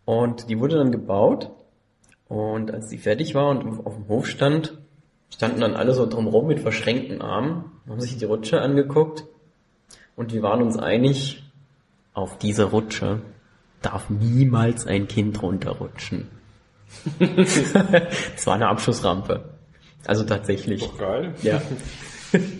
und 0.05 0.48
die 0.48 0.61
wurde 0.61 0.77
dann 0.77 0.92
gebaut 0.92 1.50
und 2.29 2.72
als 2.72 2.88
die 2.88 2.98
fertig 2.98 3.35
war 3.35 3.48
und 3.48 3.85
auf 3.85 3.96
dem 3.96 4.07
Hof 4.07 4.29
stand, 4.29 4.79
standen 5.29 5.61
dann 5.61 5.74
alle 5.74 5.92
so 5.92 6.07
drumherum 6.07 6.46
mit 6.46 6.61
verschränkten 6.61 7.20
Armen, 7.20 7.72
haben 7.88 8.00
sich 8.00 8.16
die 8.16 8.24
Rutsche 8.24 8.61
angeguckt 8.61 9.24
und 10.14 10.33
wir 10.33 10.42
waren 10.42 10.62
uns 10.62 10.79
einig, 10.79 11.42
auf 12.12 12.38
diese 12.38 12.64
Rutsche 12.64 13.22
darf 13.85 14.11
niemals 14.11 14.87
ein 14.87 15.09
Kind 15.09 15.40
runterrutschen. 15.42 16.29
Es 17.18 18.47
war 18.47 18.55
eine 18.55 18.68
Abschussrampe. 18.68 19.44
Also 20.07 20.25
tatsächlich. 20.25 20.81
Doch 20.81 20.99
geil. 20.99 21.35
Ja. 21.42 21.61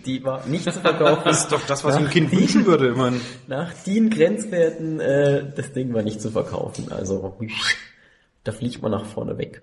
Die 0.07 0.25
war 0.25 0.47
nicht 0.47 0.65
zu 0.65 0.73
verkaufen. 0.73 1.23
Das 1.25 1.43
ist 1.43 1.53
doch 1.53 1.67
das, 1.67 1.85
was 1.85 1.97
ein 1.97 2.09
Kind 2.09 2.31
wünschen 2.33 2.65
würde. 2.65 2.93
Meine, 2.93 3.21
Nach 3.49 3.73
den 3.85 4.09
Grenzwerten, 4.11 5.01
äh, 5.01 5.45
das 5.55 5.73
Ding 5.73 5.93
war 5.93 6.03
nicht 6.03 6.21
zu 6.21 6.31
verkaufen. 6.31 6.93
Also 6.93 7.37
da 8.45 8.53
fliegt 8.53 8.83
man 8.83 8.93
nach 8.93 9.05
vorne 9.05 9.37
weg. 9.37 9.63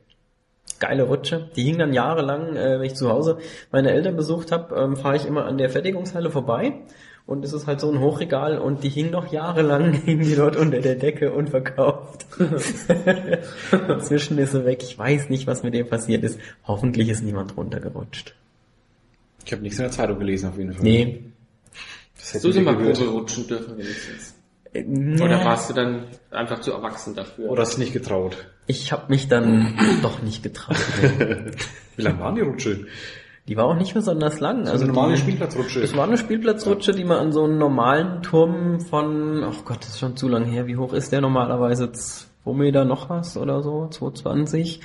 Geile 0.80 1.04
Rutsche. 1.04 1.50
Die 1.56 1.64
hing 1.64 1.78
dann 1.78 1.94
jahrelang, 1.94 2.56
äh, 2.56 2.80
wenn 2.80 2.86
ich 2.86 2.96
zu 2.96 3.10
Hause 3.10 3.38
meine 3.72 3.92
Eltern 3.92 4.16
besucht 4.16 4.52
habe, 4.52 4.76
ähm, 4.76 4.98
fahre 4.98 5.16
ich 5.16 5.26
immer 5.26 5.46
an 5.46 5.58
der 5.58 5.70
Fertigungshalle 5.70 6.30
vorbei. 6.30 6.74
Und 7.26 7.46
es 7.46 7.54
ist 7.54 7.68
halt 7.68 7.80
so 7.80 7.92
ein 7.92 8.00
Hochregal 8.00 8.58
und 8.58 8.84
die 8.84 8.90
hing 8.90 9.12
noch 9.12 9.32
jahrelang, 9.32 9.94
hing 10.06 10.20
die 10.22 10.36
dort 10.36 10.56
unter 10.56 10.80
der 10.80 10.96
Decke 10.96 11.32
unverkauft. 11.32 12.26
Inzwischen 13.90 14.38
ist 14.38 14.52
sie 14.52 14.66
weg. 14.66 14.84
Ich 14.84 14.98
weiß 14.98 15.30
nicht, 15.30 15.48
was 15.48 15.64
mit 15.64 15.74
ihr 15.74 15.86
passiert 15.86 16.24
ist. 16.24 16.40
Hoffentlich 16.66 17.10
ist 17.10 17.24
niemand 17.24 17.56
runtergerutscht. 17.58 18.36
ich 19.46 19.52
habe 19.52 19.62
nichts 19.62 19.78
in 19.78 19.84
der 19.84 19.92
Zeitung 19.92 20.20
gelesen 20.20 20.50
auf 20.50 20.58
jeden 20.58 20.74
Fall. 20.74 20.84
Nee. 20.84 21.24
Das 22.18 22.30
hätte 22.34 22.42
So 22.42 22.52
sind 22.52 22.66
gehört. 22.66 22.98
Probe 22.98 23.12
rutschen 23.12 23.48
dürfen 23.48 23.78
wenigstens. 23.78 24.36
Äh, 24.74 24.84
Oder 24.84 25.38
nee. 25.40 25.46
warst 25.46 25.70
du 25.70 25.74
dann 25.74 26.04
einfach 26.32 26.60
zu 26.62 26.72
erwachsen 26.72 27.16
dafür? 27.16 27.50
Oder 27.50 27.62
hast 27.64 27.78
du 27.78 27.82
nicht 27.82 27.94
getraut? 27.94 28.38
Ich 28.68 28.92
habe 28.92 29.06
mich 29.10 29.28
dann 29.28 29.74
doch 30.02 30.22
nicht 30.22 30.44
getraut. 30.44 30.78
Wie 31.96 32.02
lang 32.02 32.20
waren 32.20 32.36
die 32.36 32.42
Rutsche? 32.42 32.86
Die 33.52 33.58
war 33.58 33.66
auch 33.66 33.76
nicht 33.76 33.94
besonders 33.94 34.40
lang. 34.40 34.70
Also 34.70 34.86
eine 34.86 34.94
normale 34.94 35.16
die, 35.16 35.20
Spielplatzrutsche. 35.20 35.82
Es 35.82 35.94
war 35.94 36.06
eine 36.06 36.18
Spielplatzrutsche, 36.18 36.94
die 36.94 37.04
man 37.04 37.18
an 37.18 37.34
so 37.34 37.44
einen 37.44 37.58
normalen 37.58 38.24
Turm 38.24 38.80
von, 38.80 39.44
ach 39.44 39.66
Gott, 39.66 39.82
das 39.82 39.90
ist 39.90 40.00
schon 40.00 40.16
zu 40.16 40.30
lang 40.30 40.46
her. 40.46 40.68
Wie 40.68 40.78
hoch 40.78 40.94
ist 40.94 41.12
der 41.12 41.20
normalerweise? 41.20 41.92
2 41.92 42.54
Meter 42.54 42.86
noch 42.86 43.10
was 43.10 43.36
oder 43.36 43.62
so? 43.62 43.90
220? 43.90 44.80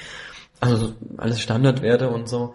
Also 0.59 0.95
alles 1.17 1.41
Standardwerte 1.41 2.09
und 2.09 2.29
so. 2.29 2.55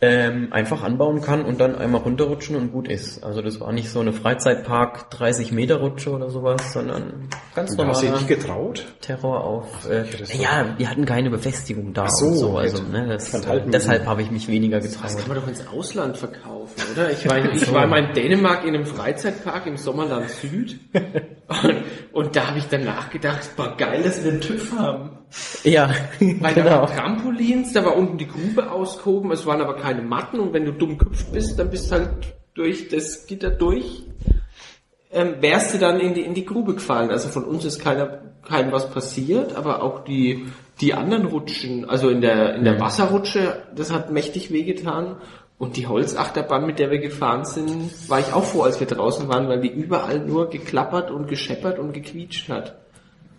Ähm, 0.00 0.52
einfach 0.52 0.84
anbauen 0.84 1.22
kann 1.22 1.44
und 1.44 1.60
dann 1.60 1.74
einmal 1.74 2.00
runterrutschen 2.02 2.54
und 2.54 2.70
gut 2.70 2.86
ist. 2.86 3.24
Also 3.24 3.42
das 3.42 3.58
war 3.58 3.72
nicht 3.72 3.90
so 3.90 3.98
eine 3.98 4.12
Freizeitpark 4.12 5.10
30 5.10 5.50
Meter 5.50 5.78
Rutsche 5.80 6.12
oder 6.12 6.30
sowas, 6.30 6.72
sondern 6.72 7.28
ganz 7.56 7.74
da 7.76 7.84
hast 7.88 8.04
du 8.04 8.06
dich 8.12 8.28
getraut? 8.28 8.86
Terror 9.00 9.42
auf. 9.42 9.90
Äh, 9.90 10.04
das 10.16 10.32
war- 10.32 10.40
ja, 10.40 10.74
wir 10.78 10.88
hatten 10.88 11.04
keine 11.04 11.30
Befestigung 11.30 11.94
da 11.94 12.04
Ach 12.04 12.10
so, 12.10 12.26
und 12.26 12.34
so. 12.36 12.56
Also, 12.58 12.80
ne, 12.84 13.08
das, 13.08 13.32
deshalb 13.66 14.06
habe 14.06 14.22
ich 14.22 14.30
mich 14.30 14.46
weniger 14.46 14.78
Das 14.78 14.92
getraut. 14.92 15.18
kann 15.18 15.28
man 15.30 15.36
doch 15.38 15.48
ins 15.48 15.66
Ausland 15.66 16.16
verkaufen, 16.16 16.80
oder? 16.94 17.10
Ich 17.10 17.28
war, 17.28 17.52
ich 17.52 17.72
war 17.74 17.88
mal 17.88 18.04
in 18.04 18.12
Dänemark 18.14 18.64
in 18.64 18.76
einem 18.76 18.86
Freizeitpark 18.86 19.66
im 19.66 19.76
Sommerland 19.76 20.30
Süd 20.30 20.78
und, 21.64 21.74
und 22.12 22.36
da 22.36 22.46
habe 22.46 22.58
ich 22.58 22.68
dann 22.68 22.84
nachgedacht, 22.84 23.50
boah 23.56 23.74
geil, 23.76 24.02
dass 24.04 24.22
wir 24.22 24.30
einen 24.30 24.40
TÜV 24.40 24.72
haben. 24.78 25.18
Ja, 25.64 25.90
Weil 26.20 26.54
da 26.54 26.62
genau. 26.62 26.70
waren 26.82 26.96
Trampolins, 26.96 27.72
da 27.72 27.84
war 27.84 27.96
unten 27.96 28.18
die 28.18 28.28
Grube 28.28 28.70
ausgehoben, 28.70 29.30
es 29.32 29.44
waren 29.46 29.60
aber 29.60 29.76
keine 29.76 30.02
Matten 30.02 30.40
und 30.40 30.52
wenn 30.52 30.64
du 30.64 30.72
dumm 30.72 30.98
gehüpft 30.98 31.32
bist, 31.32 31.58
dann 31.58 31.70
bist 31.70 31.92
halt 31.92 32.10
durch 32.54 32.88
das 32.88 33.26
Gitter 33.26 33.50
durch, 33.50 34.04
ähm, 35.12 35.36
wärst 35.40 35.74
du 35.74 35.78
dann 35.78 36.00
in 36.00 36.14
die, 36.14 36.22
in 36.22 36.34
die 36.34 36.44
Grube 36.44 36.74
gefallen. 36.74 37.10
Also 37.10 37.28
von 37.28 37.44
uns 37.44 37.64
ist 37.64 37.78
keiner, 37.78 38.20
keinem 38.46 38.72
was 38.72 38.90
passiert, 38.90 39.54
aber 39.54 39.82
auch 39.82 40.04
die, 40.04 40.46
die 40.80 40.94
anderen 40.94 41.26
Rutschen, 41.26 41.88
also 41.88 42.08
in 42.08 42.20
der, 42.20 42.54
in 42.56 42.64
der 42.64 42.80
Wasserrutsche, 42.80 43.62
das 43.74 43.92
hat 43.92 44.10
mächtig 44.10 44.52
wehgetan. 44.52 45.16
Und 45.58 45.76
die 45.76 45.88
Holzachterbahn, 45.88 46.66
mit 46.66 46.78
der 46.78 46.92
wir 46.92 46.98
gefahren 46.98 47.44
sind, 47.44 47.90
war 48.08 48.20
ich 48.20 48.32
auch 48.32 48.44
froh, 48.44 48.62
als 48.62 48.78
wir 48.78 48.86
draußen 48.86 49.28
waren, 49.28 49.48
weil 49.48 49.60
die 49.60 49.70
überall 49.70 50.20
nur 50.20 50.50
geklappert 50.50 51.10
und 51.10 51.26
gescheppert 51.26 51.80
und 51.80 51.92
gequietscht 51.92 52.48
hat. 52.48 52.76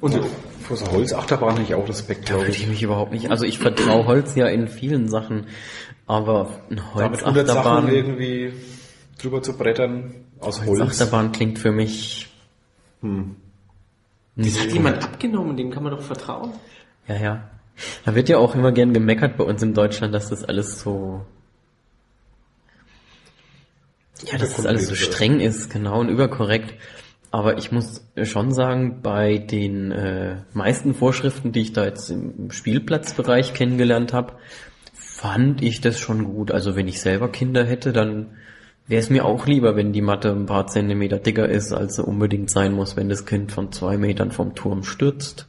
Und 0.01 0.15
Vor 0.63 0.77
so 0.77 0.89
Holzachterbahn 0.91 1.53
habe 1.53 1.61
ich 1.63 1.75
auch 1.75 1.87
Respekt, 1.87 2.23
Da 2.23 2.33
glaube 2.33 2.43
würde 2.45 2.51
ich 2.55 2.63
ich. 2.63 2.69
mich 2.69 2.83
überhaupt 2.83 3.11
nicht. 3.11 3.29
Also 3.31 3.45
ich 3.45 3.59
vertraue 3.59 4.05
Holz 4.05 4.35
ja 4.35 4.47
in 4.47 4.67
vielen 4.67 5.09
Sachen, 5.09 5.47
aber 6.07 6.61
eine 6.69 6.81
Damit 6.95 7.19
100 7.19 7.19
Sachen 7.19 7.35
Holzachterbahn, 7.35 7.87
irgendwie 7.89 8.53
drüber 9.21 9.41
zu 9.41 9.57
brettern 9.57 10.13
aus 10.39 10.59
Holz. 10.59 10.69
Holzachterbahn 10.69 11.31
klingt 11.31 11.59
für 11.59 11.71
mich. 11.71 12.29
das 13.01 14.59
hat 14.59 14.71
jemand 14.71 15.03
abgenommen, 15.03 15.57
dem 15.57 15.71
kann 15.71 15.83
man 15.83 15.91
doch 15.91 16.01
vertrauen. 16.01 16.53
Ja, 17.07 17.15
ja. 17.17 17.49
Da 18.05 18.15
wird 18.15 18.29
ja 18.29 18.37
auch 18.37 18.55
immer 18.55 18.71
gern 18.71 18.93
gemeckert 18.93 19.37
bei 19.37 19.43
uns 19.43 19.61
in 19.61 19.73
Deutschland, 19.73 20.13
dass 20.13 20.29
das 20.29 20.43
alles 20.43 20.79
so. 20.79 21.25
Ja, 24.25 24.37
dass 24.37 24.57
das 24.57 24.65
alles 24.65 24.87
so 24.87 24.95
streng 24.95 25.39
ist, 25.39 25.69
genau, 25.69 25.99
und 26.01 26.09
überkorrekt. 26.09 26.73
Aber 27.31 27.57
ich 27.57 27.71
muss 27.71 28.03
schon 28.23 28.51
sagen, 28.51 29.01
bei 29.03 29.37
den 29.37 29.91
äh, 29.91 30.37
meisten 30.53 30.95
Vorschriften, 30.95 31.51
die 31.51 31.61
ich 31.61 31.73
da 31.73 31.85
jetzt 31.85 32.09
im 32.09 32.49
Spielplatzbereich 32.49 33.53
kennengelernt 33.53 34.13
habe, 34.13 34.33
fand 34.93 35.61
ich 35.61 35.81
das 35.81 35.99
schon 35.99 36.23
gut. 36.23 36.51
Also 36.51 36.75
wenn 36.75 36.87
ich 36.87 37.01
selber 37.01 37.31
Kinder 37.31 37.65
hätte, 37.65 37.93
dann 37.93 38.37
wäre 38.87 38.99
es 38.99 39.11
mir 39.11 39.25
auch 39.25 39.45
lieber, 39.45 39.75
wenn 39.75 39.93
die 39.93 40.01
Matte 40.01 40.31
ein 40.31 40.47
paar 40.47 40.65
Zentimeter 40.65 41.19
dicker 41.19 41.47
ist, 41.47 41.71
als 41.71 41.97
sie 41.97 42.03
unbedingt 42.03 42.49
sein 42.49 42.73
muss, 42.73 42.97
wenn 42.97 43.09
das 43.09 43.27
Kind 43.27 43.51
von 43.51 43.71
zwei 43.71 43.97
Metern 43.97 44.31
vom 44.31 44.55
Turm 44.55 44.83
stürzt. 44.83 45.47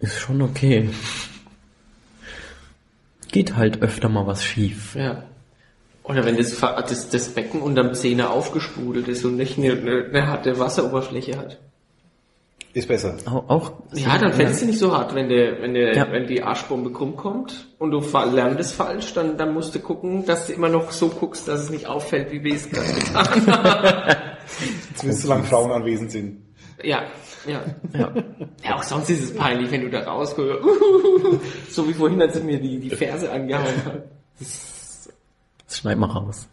Ist 0.00 0.18
schon 0.18 0.42
okay. 0.42 0.90
Geht 3.32 3.56
halt 3.56 3.80
öfter 3.80 4.10
mal 4.10 4.26
was 4.26 4.44
schief. 4.44 4.94
Ja. 4.94 5.24
Oder 6.10 6.24
wenn 6.24 6.36
das, 6.36 6.52
Fa- 6.52 6.80
das, 6.82 7.08
das 7.10 7.28
Becken 7.28 7.62
unterm 7.62 7.94
Zähne 7.94 8.30
aufgesprudelt 8.30 9.08
ist 9.08 9.24
und 9.24 9.36
nicht 9.36 9.58
eine, 9.58 9.72
eine, 9.72 10.04
eine 10.06 10.26
harte 10.26 10.58
Wasseroberfläche 10.58 11.36
hat. 11.38 11.58
Ist 12.72 12.86
besser. 12.86 13.16
Auch, 13.26 13.48
auch 13.48 13.72
Ja, 13.94 14.16
dann 14.16 14.32
fällst 14.32 14.62
du 14.62 14.66
nicht 14.66 14.78
so 14.78 14.96
hart, 14.96 15.12
wenn 15.16 15.28
der, 15.28 15.60
wenn 15.60 15.74
der, 15.74 15.92
Ja. 15.96 16.12
wenn 16.12 16.28
die 16.28 16.42
Arschbombe 16.42 16.92
krumm 16.92 17.16
kommt 17.16 17.66
und 17.80 17.90
du 17.90 18.00
lernst 18.32 18.74
falsch, 18.74 19.12
dann, 19.14 19.36
dann 19.36 19.52
musst 19.54 19.74
du 19.74 19.80
gucken, 19.80 20.24
dass 20.24 20.46
du 20.46 20.52
immer 20.52 20.68
noch 20.68 20.92
so 20.92 21.08
guckst, 21.08 21.48
dass 21.48 21.60
es 21.62 21.70
nicht 21.70 21.86
auffällt, 21.86 22.30
wie 22.30 22.44
wir 22.44 22.54
es 22.54 22.70
gerade 22.70 22.92
getan 22.94 23.46
haben. 23.46 24.16
Zumindest 24.94 25.22
solange 25.22 25.44
Frauen 25.44 25.72
anwesend 25.72 26.12
sind. 26.12 26.42
Ja, 26.82 27.02
ja. 27.46 27.60
Ja. 27.92 28.12
Ja, 28.64 28.76
auch 28.76 28.82
sonst 28.84 29.10
ist 29.10 29.22
es 29.24 29.34
peinlich, 29.34 29.70
wenn 29.72 29.80
du 29.82 29.90
da 29.90 30.02
rauskommst. 30.04 30.60
so 31.70 31.88
wie 31.88 31.94
vorhin, 31.94 32.22
als 32.22 32.36
er 32.36 32.44
mir 32.44 32.60
die, 32.60 32.78
die 32.78 32.90
Ferse 32.90 33.32
angehauen 33.32 33.84
hat. 33.84 34.04
Das 35.70 35.78
schneid 35.78 35.98
mal 35.98 36.06
raus. 36.10 36.48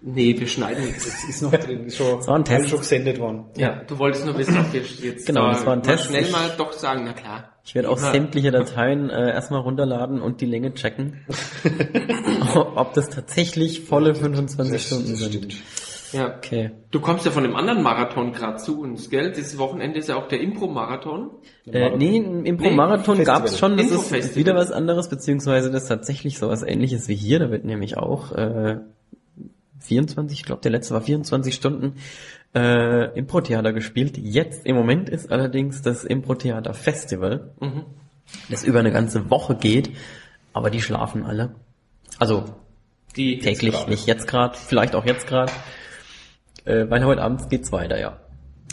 Nee, 0.00 0.34
wir 0.40 0.48
schneiden 0.48 0.84
nichts. 0.86 1.04
Das 1.04 1.24
ist 1.28 1.42
noch 1.42 1.52
drin, 1.52 1.84
ist 1.86 1.96
schon, 1.98 2.16
Das 2.16 2.26
war 2.26 2.36
ein 2.36 2.44
Test. 2.44 2.70
schon 2.70 2.78
gesendet 2.80 3.20
worden. 3.20 3.44
Ja, 3.56 3.82
du 3.86 3.98
wolltest 3.98 4.24
nur 4.24 4.36
wissen, 4.36 4.58
ob 4.58 4.72
wir 4.72 4.80
jetzt 4.80 5.26
Genau, 5.26 5.42
da 5.46 5.52
das 5.52 5.64
war 5.66 5.74
ein 5.74 5.78
mal 5.80 5.84
Test. 5.84 6.04
schnell 6.06 6.22
Ich- 6.24 6.32
mal 6.32 6.50
doch 6.58 6.72
sagen, 6.72 7.02
na 7.04 7.12
klar. 7.12 7.50
Ich 7.64 7.74
werde 7.76 7.88
auch 7.90 7.98
Immer- 7.98 8.10
sämtliche 8.10 8.50
Dateien 8.50 9.10
äh, 9.10 9.30
erstmal 9.30 9.60
runterladen 9.60 10.20
und 10.20 10.40
die 10.40 10.46
Länge 10.46 10.74
checken. 10.74 11.20
Ob 12.54 12.94
das 12.94 13.10
tatsächlich 13.10 13.82
volle 13.84 14.14
25 14.14 14.82
Stunden 14.84 15.14
sind. 15.14 15.54
Ja. 16.12 16.36
Okay. 16.36 16.70
Du 16.90 17.00
kommst 17.00 17.24
ja 17.24 17.30
von 17.30 17.42
dem 17.42 17.56
anderen 17.56 17.82
Marathon 17.82 18.32
gerade 18.32 18.56
zu 18.58 18.80
uns, 18.80 19.10
gell? 19.10 19.32
Dieses 19.32 19.58
Wochenende 19.58 19.98
ist 19.98 20.08
ja 20.08 20.16
auch 20.16 20.28
der 20.28 20.40
Impro-Marathon. 20.40 21.30
Äh, 21.66 21.96
nee, 21.96 22.16
im 22.18 22.44
Impro-Marathon 22.44 23.18
Nee, 23.18 23.24
gab's 23.24 23.58
schon, 23.58 23.76
das 23.76 23.90
ist 23.90 24.36
wieder 24.36 24.54
was 24.54 24.72
anderes, 24.72 25.08
beziehungsweise 25.08 25.70
das 25.70 25.84
ist 25.84 25.88
tatsächlich 25.88 26.38
sowas 26.38 26.62
ähnliches 26.62 27.08
wie 27.08 27.14
hier. 27.14 27.38
Da 27.38 27.50
wird 27.50 27.64
nämlich 27.64 27.96
auch 27.96 28.32
äh, 28.32 28.78
24, 29.80 30.38
ich 30.38 30.44
glaube 30.44 30.62
der 30.62 30.70
letzte 30.70 30.94
war 30.94 31.00
24 31.00 31.54
Stunden 31.54 31.94
äh, 32.54 33.16
Impro-Theater 33.18 33.72
gespielt. 33.72 34.18
Jetzt 34.18 34.66
im 34.66 34.76
Moment 34.76 35.08
ist 35.08 35.30
allerdings 35.30 35.82
das 35.82 36.04
Impro-Theater-Festival, 36.04 37.50
das 38.50 38.64
über 38.64 38.80
eine 38.80 38.92
ganze 38.92 39.30
Woche 39.30 39.56
geht, 39.56 39.90
aber 40.52 40.70
die 40.70 40.82
schlafen 40.82 41.24
alle. 41.24 41.54
Also 42.18 42.44
Die 43.16 43.38
täglich, 43.38 43.86
nicht 43.86 44.06
jetzt 44.06 44.26
gerade, 44.26 44.56
vielleicht 44.56 44.94
auch 44.94 45.04
jetzt 45.04 45.26
gerade. 45.26 45.52
Äh, 46.64 46.88
weil 46.88 47.04
heute 47.04 47.22
Abend 47.22 47.48
geht's 47.50 47.72
weiter, 47.72 47.98
ja. 47.98 48.18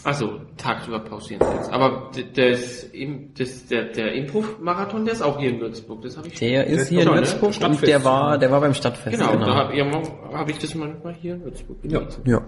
Also 0.03 0.39
tagsüber 0.57 0.99
pausieren 0.99 1.45
sie 1.45 1.55
jetzt. 1.57 1.73
Aber 1.73 2.09
das, 2.35 2.83
Im- 2.83 3.33
das, 3.37 3.67
der, 3.67 3.85
der 3.85 4.13
Impro-Marathon, 4.13 5.03
der 5.03 5.13
ist 5.13 5.21
auch 5.21 5.37
hier 5.39 5.49
in 5.49 5.59
Würzburg. 5.59 6.01
Das 6.01 6.15
habe 6.15 6.27
ich. 6.29 6.39
Der 6.39 6.65
ist 6.67 6.87
hier 6.87 6.99
in 7.01 7.05
schon, 7.05 7.15
ne? 7.15 7.21
Würzburg 7.21 7.53
und 7.61 7.81
der 7.85 8.03
war, 8.05 8.37
der 8.37 8.49
war 8.49 8.61
beim 8.61 8.73
Stadtfest. 8.73 9.17
genau, 9.17 9.35
da 9.35 9.55
habe 9.55 9.75
ja, 9.75 9.85
hab 10.31 10.49
ich 10.49 10.57
das 10.57 10.73
manchmal 10.75 11.13
hier 11.15 11.35
in 11.35 11.43
Würzburg. 11.43 11.77
Ja. 11.83 12.01
ja. 12.23 12.41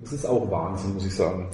Das 0.00 0.12
ist 0.12 0.26
auch 0.26 0.50
Wahnsinn, 0.50 0.92
muss 0.94 1.06
ich 1.06 1.14
sagen. 1.14 1.48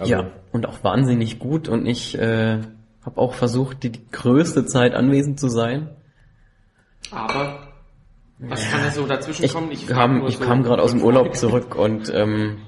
Also, 0.00 0.10
ja, 0.12 0.30
und 0.50 0.66
auch 0.66 0.82
wahnsinnig 0.82 1.38
gut 1.38 1.68
und 1.68 1.86
ich 1.86 2.18
äh, 2.18 2.58
habe 3.04 3.20
auch 3.20 3.34
versucht, 3.34 3.84
die, 3.84 3.90
die 3.90 4.10
größte 4.10 4.66
Zeit 4.66 4.94
anwesend 4.94 5.38
zu 5.38 5.48
sein. 5.48 5.90
Aber 7.12 7.61
was 8.48 8.70
kann 8.70 8.80
da 8.84 8.90
so 8.90 9.06
dazwischen 9.06 9.44
Ich 9.44 9.52
kommen? 9.52 9.72
frag 9.74 9.88
kam, 9.96 10.26
ich 10.26 10.36
so- 10.38 10.44
kam 10.44 10.62
gerade 10.62 10.82
aus 10.82 10.90
dem 10.92 11.02
Urlaub 11.02 11.34
zurück 11.36 11.74
und 11.76 12.12
ähm, 12.14 12.58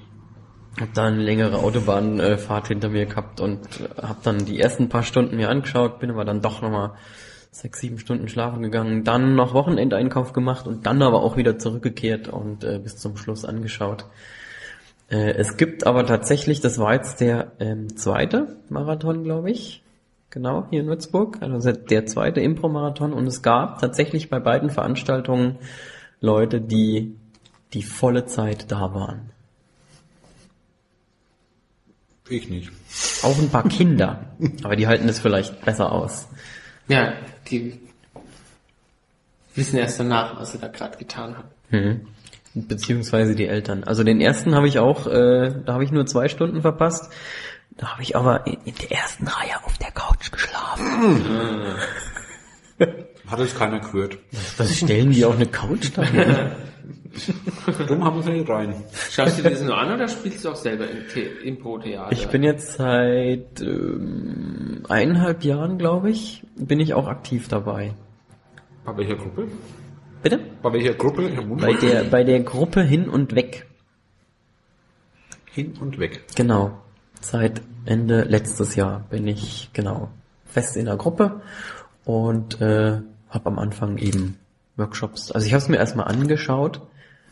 habe 0.81 0.91
da 0.95 1.05
eine 1.07 1.19
längere 1.23 1.59
Autobahnfahrt 1.59 2.69
hinter 2.69 2.89
mir 2.89 3.07
gehabt 3.07 3.41
und 3.41 3.61
habe 4.01 4.19
dann 4.25 4.45
die 4.45 4.59
ersten 4.61 4.89
paar 4.89 5.03
Stunden 5.05 5.37
mir 5.37 5.49
angeschaut, 5.49 6.01
bin 6.01 6.11
aber 6.11 6.25
dann 6.25 6.41
doch 6.43 6.63
nochmal 6.63 6.95
sechs, 7.53 7.79
sieben 7.79 7.99
Stunden 8.01 8.27
schlafen 8.29 8.63
gegangen, 8.63 9.05
dann 9.05 9.37
noch 9.37 9.55
Wochenendeinkauf 9.55 10.33
gemacht 10.33 10.67
und 10.67 10.87
dann 10.87 11.01
aber 11.03 11.23
auch 11.23 11.37
wieder 11.37 11.57
zurückgekehrt 11.59 12.27
und 12.27 12.65
äh, 12.65 12.81
bis 12.81 12.97
zum 12.97 13.17
Schluss 13.17 13.45
angeschaut. 13.45 14.07
Äh, 15.09 15.35
es 15.35 15.57
gibt 15.57 15.87
aber 15.87 16.05
tatsächlich, 16.07 16.61
das 16.61 16.79
war 16.81 16.95
jetzt 16.95 17.21
der 17.21 17.53
ähm, 17.61 17.97
zweite 17.97 18.57
Marathon, 18.71 19.23
glaube 19.23 19.53
ich, 19.53 19.84
genau, 20.35 20.67
hier 20.69 20.81
in 20.81 20.89
Würzburg, 20.89 21.39
also 21.41 21.73
der 21.73 22.07
zweite 22.07 22.41
Impro-Marathon 22.41 23.13
und 23.13 23.27
es 23.27 23.41
gab 23.41 23.81
tatsächlich 23.81 24.29
bei 24.29 24.41
beiden 24.41 24.69
Veranstaltungen 24.69 25.59
Leute, 26.21 26.61
die 26.61 27.17
die 27.73 27.83
volle 27.83 28.27
Zeit 28.27 28.71
da 28.71 28.93
waren. 28.93 29.31
ich 32.29 32.49
nicht. 32.49 32.73
Auch 33.23 33.39
ein 33.39 33.51
paar 33.51 33.69
Kinder, 33.69 34.35
aber 34.65 34.77
die 34.77 34.87
halten 34.87 35.09
es 35.09 35.21
vielleicht 35.21 35.65
besser 35.65 35.93
aus. 35.93 36.27
Ja, 36.89 37.15
die 37.51 37.81
wissen 39.55 39.77
erst 39.77 40.01
danach, 40.01 40.41
was 40.41 40.53
sie 40.53 40.59
da 40.59 40.69
gerade 40.69 40.99
getan 40.99 41.37
haben. 41.37 41.49
Mhm. 41.71 42.67
Beziehungsweise 42.67 43.35
die 43.35 43.47
Eltern. 43.47 43.85
Also 43.85 44.05
den 44.05 44.21
ersten 44.21 44.55
habe 44.55 44.67
ich 44.67 44.79
auch, 44.79 45.07
äh, 45.07 45.55
da 45.65 45.75
habe 45.75 45.85
ich 45.85 45.93
nur 45.93 46.07
zwei 46.07 46.29
Stunden 46.29 46.63
verpasst. 46.63 47.13
Da 47.77 47.93
habe 47.93 48.03
ich 48.03 48.17
aber 48.17 48.47
in, 48.47 48.57
in 48.65 48.75
der 48.75 48.93
ersten 48.93 49.27
Reihe 49.27 49.65
auf 49.65 49.77
der 49.79 49.91
Couch 49.91 50.31
geschlafen. 50.31 51.75
Hat 53.27 53.41
es 53.41 53.57
keiner 53.57 53.81
gehört. 53.81 54.19
Was 54.59 54.77
stellen 54.79 55.11
die 55.11 55.25
auch 55.25 55.35
eine 55.35 55.47
Couch 55.47 55.91
da 55.95 56.03
hin? 56.03 56.51
Darum 57.79 58.05
haben 58.05 58.25
wir 58.25 58.33
nicht 58.33 58.49
rein. 58.49 58.75
Schaust 59.11 59.39
du 59.39 59.43
dir 59.43 59.51
das 59.51 59.63
nur 59.63 59.77
an 59.77 59.93
oder 59.93 60.09
spielst 60.09 60.45
du 60.45 60.51
auch 60.51 60.57
selber 60.57 60.89
im 60.91 61.05
The 61.13 61.21
Impro-Theater? 61.21 62.13
Ich 62.13 62.29
bin 62.29 62.43
jetzt 62.43 62.75
seit 62.75 63.61
ähm, 63.61 64.83
eineinhalb 64.89 65.45
Jahren, 65.45 65.79
glaube 65.79 66.11
ich, 66.11 66.45
bin 66.57 66.81
ich 66.81 66.93
auch 66.95 67.07
aktiv 67.07 67.49
dabei. 67.49 67.95
Bei 68.85 68.97
welcher 68.97 69.17
Gruppe? 69.17 69.49
Bitte? 70.23 70.41
Bei 70.63 70.73
welcher 70.73 70.95
Gruppe? 70.95 71.31
Bei 71.61 71.73
der, 71.73 72.05
bei 72.05 72.25
der 72.25 72.41
Gruppe 72.41 72.83
hin 72.83 73.09
und 73.09 73.35
weg. 73.35 73.67
Hin 75.53 75.75
und 75.81 75.99
weg. 75.99 76.25
Genau. 76.35 76.84
Seit 77.25 77.63
Ende 77.87 78.25
letztes 78.25 78.77
Jahr 78.77 79.07
bin 79.09 79.27
ich 79.27 79.71
genau 79.73 80.11
fest 80.45 80.77
in 80.77 80.85
der 80.85 80.97
Gruppe 80.97 81.41
und 82.05 82.61
äh, 82.61 83.01
habe 83.31 83.47
am 83.47 83.59
Anfang 83.59 83.97
eben 83.97 84.37
Workshops. 84.77 85.33
Also 85.33 85.47
ich 85.47 85.55
habe 85.55 85.63
es 85.63 85.69
mir 85.71 85.79
erstmal 85.79 86.07
angeschaut. 86.07 86.83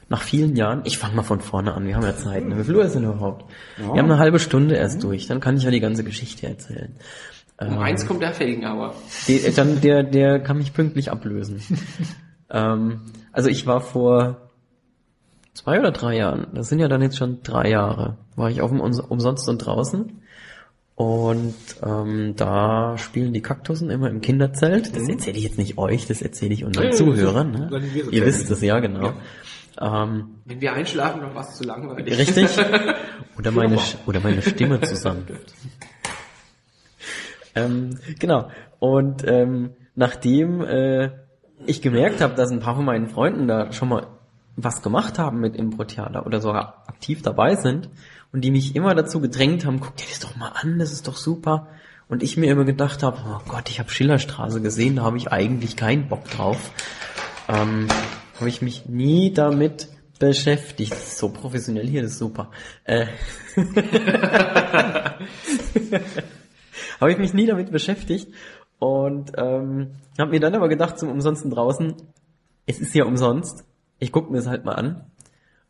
Nach 0.09 0.23
vielen 0.23 0.57
Jahren, 0.57 0.81
ich 0.85 0.97
fange 0.97 1.17
mal 1.17 1.23
von 1.23 1.41
vorne 1.41 1.75
an, 1.75 1.87
wir 1.87 1.95
haben 1.95 2.05
ja 2.05 2.17
Zeit. 2.17 2.47
Ne? 2.47 2.59
Wie 2.59 2.65
viel 2.65 2.77
Uhr 2.77 2.85
ist 2.87 2.95
denn 2.95 3.05
überhaupt? 3.05 3.45
Wir 3.77 3.89
haben 3.89 4.11
eine 4.11 4.19
halbe 4.19 4.39
Stunde 4.39 4.77
erst 4.77 5.03
durch, 5.03 5.27
dann 5.27 5.41
kann 5.41 5.59
ich 5.59 5.65
ja 5.65 5.71
die 5.71 5.81
ganze 5.81 6.05
Geschichte 6.05 6.47
erzählen. 6.47 6.97
um 7.61 7.79
eins 7.79 8.07
kommt 8.07 8.23
der 8.23 8.33
Felgenauer. 8.33 8.95
Die, 9.29 9.41
äh, 9.45 9.53
dann 9.53 9.83
der, 9.83 10.05
der 10.05 10.41
kann 10.41 10.57
mich 10.57 10.73
pünktlich 10.73 11.11
ablösen. 11.11 11.61
ähm, 12.51 13.03
also 13.31 13.51
ich 13.51 13.67
war 13.67 13.83
vor 13.83 14.52
zwei 15.55 15.79
oder 15.79 15.91
drei 15.93 16.17
Jahren, 16.17 16.47
das 16.55 16.69
sind 16.69 16.79
ja 16.79 16.89
dann 16.89 17.03
jetzt 17.03 17.17
schon 17.17 17.43
drei 17.43 17.69
Jahre, 17.71 18.17
war 18.37 18.51
ich 18.51 18.61
auf 18.63 18.71
dem 18.71 18.81
Umsonst 18.81 19.49
und 19.49 19.59
draußen. 19.59 20.19
Und 20.95 21.55
ähm, 21.83 22.35
da 22.37 22.97
spielen 22.99 23.33
die 23.33 23.41
Kaktussen 23.41 23.91
immer 23.91 24.11
im 24.11 24.21
Kinderzelt. 24.21 24.95
Das 24.95 25.09
erzähle 25.09 25.39
ich 25.39 25.45
jetzt 25.45 25.59
nicht 25.59 25.79
euch, 25.79 26.07
das 26.07 26.21
erzähle 26.23 26.53
ich 26.55 26.65
unseren 26.65 26.85
Ja, 26.85 26.91
ja, 26.91 26.97
Zuhörern. 26.97 27.51
Ne? 27.51 27.79
ist- 27.79 28.13
Ihr 28.13 28.25
wisst 28.27 28.51
es, 28.51 28.61
ja 28.61 28.79
genau. 28.79 29.15
Ähm, 29.81 30.35
Wenn 30.45 30.61
wir 30.61 30.75
einschlafen, 30.75 31.23
noch 31.23 31.35
was 31.35 31.57
zu 31.57 31.65
langweilig. 31.65 32.19
richtig? 32.19 32.47
Oder 33.39 33.51
meine, 33.51 33.79
oder 34.07 34.21
meine 34.21 34.43
Stimme 34.43 34.81
zusammen. 34.83 35.27
ähm, 37.55 37.99
genau. 38.19 38.49
Und 38.79 39.25
ähm, 39.27 39.71
nachdem 39.95 40.61
äh, 40.63 41.11
ich 41.67 41.81
gemerkt 41.83 42.21
habe, 42.21 42.35
dass 42.35 42.51
ein 42.51 42.61
paar 42.61 42.77
von 42.77 42.85
meinen 42.85 43.09
Freunden 43.09 43.49
da 43.49 43.73
schon 43.73 43.89
mal 43.89 44.07
was 44.57 44.83
gemacht 44.83 45.19
haben 45.19 45.41
mit 45.41 45.57
Impro-Theater 45.57 46.27
oder 46.27 46.41
sogar 46.41 46.85
aktiv 46.87 47.23
dabei 47.23 47.57
sind 47.57 47.89
und 48.33 48.43
die 48.43 48.51
mich 48.51 48.77
immer 48.77 48.95
dazu 48.95 49.21
gedrängt 49.21 49.65
haben, 49.65 49.81
guck 49.81 49.97
dir 49.97 50.07
das 50.09 50.21
doch 50.21 50.37
mal 50.37 50.53
an, 50.55 50.79
das 50.79 50.93
ist 50.93 51.09
doch 51.09 51.17
super. 51.17 51.69
Und 52.09 52.23
ich 52.23 52.37
mir 52.37 52.51
immer 52.51 52.65
gedacht 52.65 53.03
habe, 53.03 53.19
oh 53.27 53.41
Gott, 53.49 53.71
ich 53.71 53.79
habe 53.79 53.89
Schillerstraße 53.91 54.61
gesehen, 54.61 54.97
da 54.97 55.03
habe 55.03 55.17
ich 55.17 55.33
eigentlich 55.33 55.77
keinen 55.77 56.09
Bock 56.09 56.29
drauf. 56.29 56.71
Ähm, 57.49 57.89
habe 58.39 58.49
ich 58.49 58.61
mich 58.61 58.87
nie 58.87 59.33
damit 59.33 59.89
beschäftigt. 60.19 60.95
So 60.95 61.31
professionell 61.31 61.87
hier, 61.89 62.03
das 62.03 62.13
ist 62.13 62.19
super. 62.19 62.51
Äh, 62.85 63.07
habe 67.01 67.13
ich 67.13 67.19
mich 67.19 67.33
nie 67.35 67.47
damit 67.47 67.73
beschäftigt 67.73 68.29
und 68.79 69.33
ähm, 69.37 69.93
habe 70.19 70.31
mir 70.31 70.41
dann 70.41 70.55
aber 70.55 70.69
gedacht, 70.69 70.99
zum 70.99 71.09
Umsonsten 71.09 71.51
draußen, 71.51 71.95
es 72.67 72.79
ist 72.81 72.95
ja 72.95 73.05
umsonst, 73.05 73.65
ich 74.03 74.11
gucke 74.11 74.33
mir 74.33 74.39
es 74.39 74.49
halt 74.49 74.65
mal 74.65 74.75
an 74.75 75.05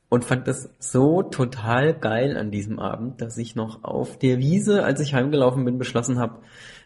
und 0.08 0.24
fand 0.24 0.48
das 0.48 0.70
so 0.78 1.22
total 1.22 1.92
geil 1.92 2.38
an 2.38 2.50
diesem 2.50 2.78
Abend, 2.78 3.20
dass 3.20 3.36
ich 3.36 3.56
noch 3.56 3.84
auf 3.84 4.18
der 4.18 4.38
Wiese, 4.38 4.84
als 4.84 5.00
ich 5.00 5.12
heimgelaufen 5.12 5.66
bin, 5.66 5.76
beschlossen 5.76 6.18
habe, 6.18 6.38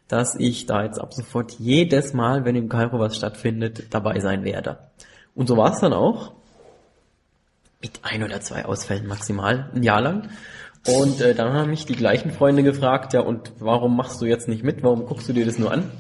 dass 0.09 0.35
ich 0.35 0.66
da 0.66 0.82
jetzt 0.82 1.00
ab 1.00 1.14
sofort 1.14 1.52
jedes 1.52 2.14
Mal, 2.14 2.44
wenn 2.44 2.56
im 2.56 2.68
Kairo 2.68 2.98
was 2.98 3.16
stattfindet, 3.16 3.94
dabei 3.94 4.18
sein 4.18 4.42
werde. 4.42 4.78
Und 5.37 5.46
so 5.46 5.56
war 5.56 5.72
es 5.72 5.78
dann 5.78 5.92
auch. 5.92 6.32
Mit 7.80 8.00
ein 8.02 8.24
oder 8.24 8.40
zwei 8.40 8.64
Ausfällen 8.64 9.06
maximal, 9.06 9.70
ein 9.72 9.85
Jahr 9.85 10.00
lang. 10.00 10.30
Und 10.88 11.20
äh, 11.20 11.35
dann 11.35 11.52
haben 11.52 11.70
mich 11.70 11.87
die 11.87 11.94
gleichen 11.94 12.32
Freunde 12.32 12.64
gefragt, 12.64 13.12
ja, 13.12 13.20
und 13.20 13.52
warum 13.61 13.96
machst 13.96 14.20
du 14.20 14.26
jetzt 14.26 14.48
nicht 14.48 14.64
mit? 14.64 14.82
Warum 14.82 15.06
guckst 15.06 15.28
du 15.28 15.32
dir 15.32 15.46
das 15.46 15.59
nur 15.59 15.70
an? 15.70 15.92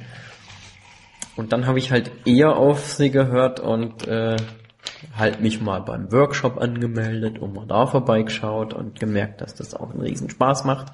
Und 1.36 1.52
dann 1.52 1.66
habe 1.66 1.78
ich 1.78 1.92
halt 1.92 2.10
eher 2.24 2.56
auf 2.56 2.92
sie 2.92 3.10
gehört 3.10 3.60
und 3.60 4.08
äh, 4.08 4.36
halt 5.16 5.40
mich 5.40 5.60
mal 5.60 5.80
beim 5.80 6.10
Workshop 6.12 6.58
angemeldet 6.60 7.38
und 7.38 7.54
mal 7.54 7.66
da 7.66 7.86
vorbeigeschaut 7.86 8.74
und 8.74 8.98
gemerkt, 9.00 9.40
dass 9.40 9.54
das 9.54 9.74
auch 9.74 9.90
einen 9.90 10.00
riesen 10.00 10.30
Spaß 10.30 10.64
macht. 10.64 10.92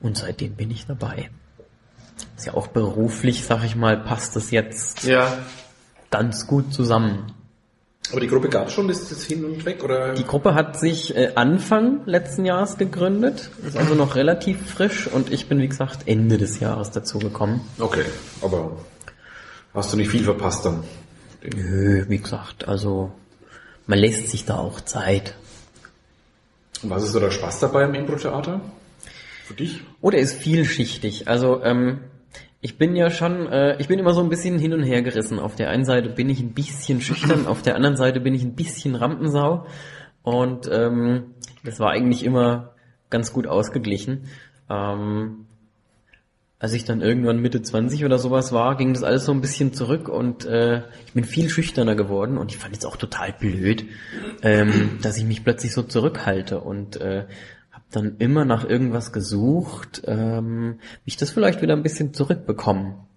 Und 0.00 0.16
seitdem 0.16 0.54
bin 0.54 0.70
ich 0.70 0.86
dabei. 0.86 1.30
Ist 2.36 2.46
ja 2.46 2.54
auch 2.54 2.68
beruflich, 2.68 3.44
sag 3.44 3.64
ich 3.64 3.76
mal, 3.76 3.96
passt 3.96 4.36
das 4.36 4.50
jetzt 4.50 5.04
Ja. 5.04 5.38
ganz 6.10 6.46
gut 6.46 6.72
zusammen. 6.72 7.32
Aber 8.10 8.20
die 8.20 8.28
Gruppe 8.28 8.48
gab 8.48 8.68
es 8.68 8.72
schon, 8.72 8.88
ist 8.88 9.10
das 9.10 9.24
hin 9.24 9.44
und 9.44 9.64
weg, 9.66 9.84
oder? 9.84 10.14
Die 10.14 10.24
Gruppe 10.24 10.54
hat 10.54 10.78
sich 10.80 11.14
äh, 11.14 11.32
Anfang 11.34 12.00
letzten 12.06 12.46
Jahres 12.46 12.78
gegründet, 12.78 13.50
ist 13.66 13.76
also 13.76 13.94
noch 13.94 14.14
relativ 14.14 14.70
frisch 14.70 15.06
und 15.06 15.30
ich 15.30 15.48
bin, 15.48 15.58
wie 15.58 15.68
gesagt, 15.68 16.06
Ende 16.08 16.38
des 16.38 16.58
Jahres 16.58 16.90
dazu 16.90 17.18
gekommen. 17.18 17.60
Okay, 17.78 18.06
aber 18.40 18.78
hast 19.74 19.92
du 19.92 19.98
nicht 19.98 20.08
viel 20.08 20.24
verpasst 20.24 20.64
dann? 20.64 20.84
Nö, 21.42 22.04
wie 22.08 22.18
gesagt, 22.18 22.66
also 22.66 23.12
man 23.86 23.98
lässt 23.98 24.28
sich 24.30 24.44
da 24.44 24.56
auch 24.56 24.80
Zeit. 24.80 25.34
Und 26.82 26.90
was 26.90 27.04
ist 27.04 27.12
so 27.12 27.20
der 27.20 27.30
Spaß 27.30 27.60
dabei 27.60 27.84
im 27.84 27.94
Impro-Theater? 27.94 28.60
Für 29.44 29.54
dich? 29.54 29.80
Oder 30.00 30.18
ist 30.18 30.34
vielschichtig. 30.34 31.28
Also 31.28 31.62
ähm, 31.64 32.00
ich 32.60 32.76
bin 32.76 32.96
ja 32.96 33.10
schon, 33.10 33.46
äh, 33.46 33.76
ich 33.78 33.88
bin 33.88 33.98
immer 33.98 34.14
so 34.14 34.20
ein 34.20 34.28
bisschen 34.28 34.58
hin 34.58 34.72
und 34.74 34.82
her 34.82 35.02
gerissen. 35.02 35.38
Auf 35.38 35.54
der 35.54 35.70
einen 35.70 35.84
Seite 35.84 36.10
bin 36.10 36.28
ich 36.28 36.40
ein 36.40 36.52
bisschen 36.52 37.00
schüchtern, 37.00 37.46
auf 37.48 37.62
der 37.62 37.76
anderen 37.76 37.96
Seite 37.96 38.20
bin 38.20 38.34
ich 38.34 38.42
ein 38.42 38.54
bisschen 38.54 38.94
Rampensau. 38.94 39.66
Und 40.22 40.68
ähm, 40.70 41.34
das 41.64 41.80
war 41.80 41.90
eigentlich 41.90 42.24
immer 42.24 42.74
ganz 43.10 43.32
gut 43.32 43.46
ausgeglichen. 43.46 44.28
Ähm, 44.68 45.46
als 46.60 46.72
ich 46.72 46.84
dann 46.84 47.00
irgendwann 47.00 47.40
Mitte 47.40 47.62
20 47.62 48.04
oder 48.04 48.18
sowas 48.18 48.52
war, 48.52 48.76
ging 48.76 48.92
das 48.92 49.04
alles 49.04 49.24
so 49.24 49.32
ein 49.32 49.40
bisschen 49.40 49.72
zurück 49.72 50.08
und 50.08 50.44
äh, 50.44 50.82
ich 51.06 51.12
bin 51.12 51.24
viel 51.24 51.48
schüchterner 51.48 51.94
geworden 51.94 52.36
und 52.36 52.50
ich 52.50 52.58
fand 52.58 52.76
es 52.76 52.84
auch 52.84 52.96
total 52.96 53.32
blöd, 53.32 53.84
ähm, 54.42 54.98
dass 55.02 55.16
ich 55.16 55.24
mich 55.24 55.44
plötzlich 55.44 55.72
so 55.72 55.82
zurückhalte 55.82 56.60
und 56.60 57.00
äh, 57.00 57.26
habe 57.70 57.84
dann 57.92 58.16
immer 58.18 58.44
nach 58.44 58.68
irgendwas 58.68 59.12
gesucht, 59.12 60.02
ähm, 60.06 60.80
wie 61.04 61.10
ich 61.10 61.16
das 61.16 61.30
vielleicht 61.30 61.62
wieder 61.62 61.74
ein 61.74 61.84
bisschen 61.84 62.12
zurückbekommen 62.12 63.07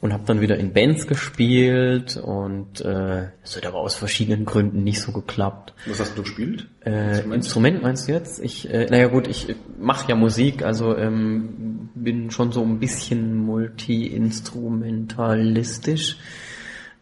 und 0.00 0.12
habe 0.12 0.24
dann 0.26 0.40
wieder 0.40 0.56
in 0.58 0.72
Bands 0.72 1.06
gespielt 1.06 2.16
und 2.16 2.80
äh, 2.82 3.28
es 3.42 3.56
hat 3.56 3.66
aber 3.66 3.78
aus 3.78 3.94
verschiedenen 3.94 4.44
Gründen 4.44 4.82
nicht 4.84 5.00
so 5.00 5.12
geklappt. 5.12 5.72
Was 5.86 6.00
hast 6.00 6.18
du 6.18 6.22
gespielt? 6.22 6.66
Äh, 6.84 7.20
Instrument 7.22 7.82
meinst 7.82 8.06
du 8.06 8.12
jetzt? 8.12 8.38
Ich, 8.42 8.68
äh, 8.70 8.86
naja 8.90 9.06
gut, 9.08 9.26
ich 9.26 9.56
mache 9.78 10.10
ja 10.10 10.14
Musik, 10.14 10.62
also 10.62 10.94
ähm, 10.96 11.88
bin 11.94 12.30
schon 12.30 12.52
so 12.52 12.62
ein 12.62 12.78
bisschen 12.78 13.36
multi-instrumentalistisch. 13.38 16.18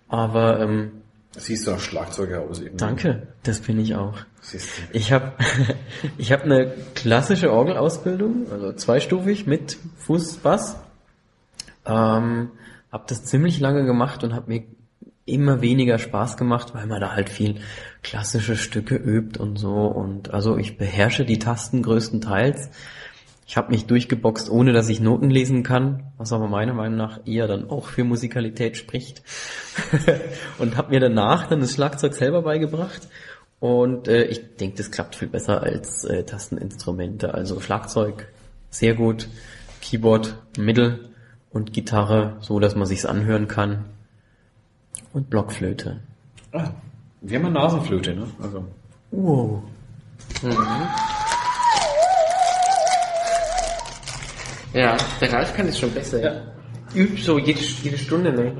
Aber 0.08 0.60
ähm, 0.60 0.92
Siehst 1.36 1.66
du 1.66 1.72
nach 1.72 1.80
Schlagzeuger 1.80 2.42
aus 2.42 2.60
eben. 2.60 2.76
danke, 2.76 3.26
das 3.42 3.58
bin 3.60 3.80
ich 3.80 3.96
auch. 3.96 4.18
Siehst 4.40 4.78
du. 4.78 4.82
Ich 4.96 5.12
habe 5.12 5.32
ich 6.18 6.30
hab 6.30 6.44
eine 6.44 6.72
klassische 6.94 7.52
Orgelausbildung, 7.52 8.46
also 8.52 8.72
zweistufig 8.72 9.46
mit 9.46 9.76
Fuß, 9.98 10.36
Bass. 10.36 10.76
Ähm, 11.86 12.50
habe 12.94 13.04
das 13.08 13.24
ziemlich 13.24 13.58
lange 13.58 13.84
gemacht 13.84 14.22
und 14.22 14.34
habe 14.34 14.52
mir 14.52 14.62
immer 15.26 15.60
weniger 15.60 15.98
Spaß 15.98 16.36
gemacht, 16.36 16.74
weil 16.74 16.86
man 16.86 17.00
da 17.00 17.12
halt 17.12 17.28
viel 17.28 17.56
klassische 18.02 18.56
Stücke 18.56 18.94
übt 18.94 19.40
und 19.40 19.58
so. 19.58 19.86
Und 19.86 20.32
also 20.32 20.56
ich 20.56 20.78
beherrsche 20.78 21.24
die 21.24 21.40
Tasten 21.40 21.82
größtenteils. 21.82 22.70
Ich 23.46 23.56
habe 23.56 23.72
mich 23.72 23.86
durchgeboxt, 23.86 24.48
ohne 24.48 24.72
dass 24.72 24.88
ich 24.88 25.00
Noten 25.00 25.28
lesen 25.28 25.64
kann, 25.64 26.12
was 26.18 26.32
aber 26.32 26.46
meiner 26.46 26.72
Meinung 26.72 26.96
nach 26.96 27.26
eher 27.26 27.48
dann 27.48 27.68
auch 27.68 27.88
für 27.88 28.04
Musikalität 28.04 28.76
spricht. 28.76 29.22
und 30.58 30.76
habe 30.76 30.90
mir 30.90 31.00
danach 31.00 31.48
dann 31.48 31.60
das 31.60 31.72
Schlagzeug 31.72 32.14
selber 32.14 32.42
beigebracht. 32.42 33.08
Und 33.58 34.06
äh, 34.06 34.24
ich 34.26 34.56
denke, 34.56 34.76
das 34.76 34.92
klappt 34.92 35.16
viel 35.16 35.28
besser 35.28 35.64
als 35.64 36.04
äh, 36.04 36.22
Tasteninstrumente. 36.22 37.34
Also 37.34 37.58
Schlagzeug 37.58 38.28
sehr 38.70 38.94
gut, 38.94 39.26
Keyboard 39.80 40.36
mittel 40.56 41.10
und 41.54 41.72
Gitarre 41.72 42.36
so, 42.40 42.60
dass 42.60 42.74
man 42.74 42.86
sich's 42.86 43.06
anhören 43.06 43.48
kann. 43.48 43.86
Und 45.12 45.30
Blockflöte. 45.30 46.00
Ah, 46.52 46.70
wir 47.20 47.38
haben 47.38 47.46
eine 47.46 47.54
Nasenflöte, 47.54 48.14
ne? 48.14 48.26
Also. 48.42 48.64
Wow. 49.12 49.62
Ja, 54.72 54.96
der 55.20 55.32
Ralf 55.32 55.54
kann 55.54 55.68
es 55.68 55.78
schon 55.78 55.92
besser. 55.92 56.20
Ja. 56.20 56.40
Übt 56.94 57.22
so 57.22 57.38
jede, 57.38 57.60
jede 57.60 57.98
Stunde, 57.98 58.32
ne? 58.32 58.52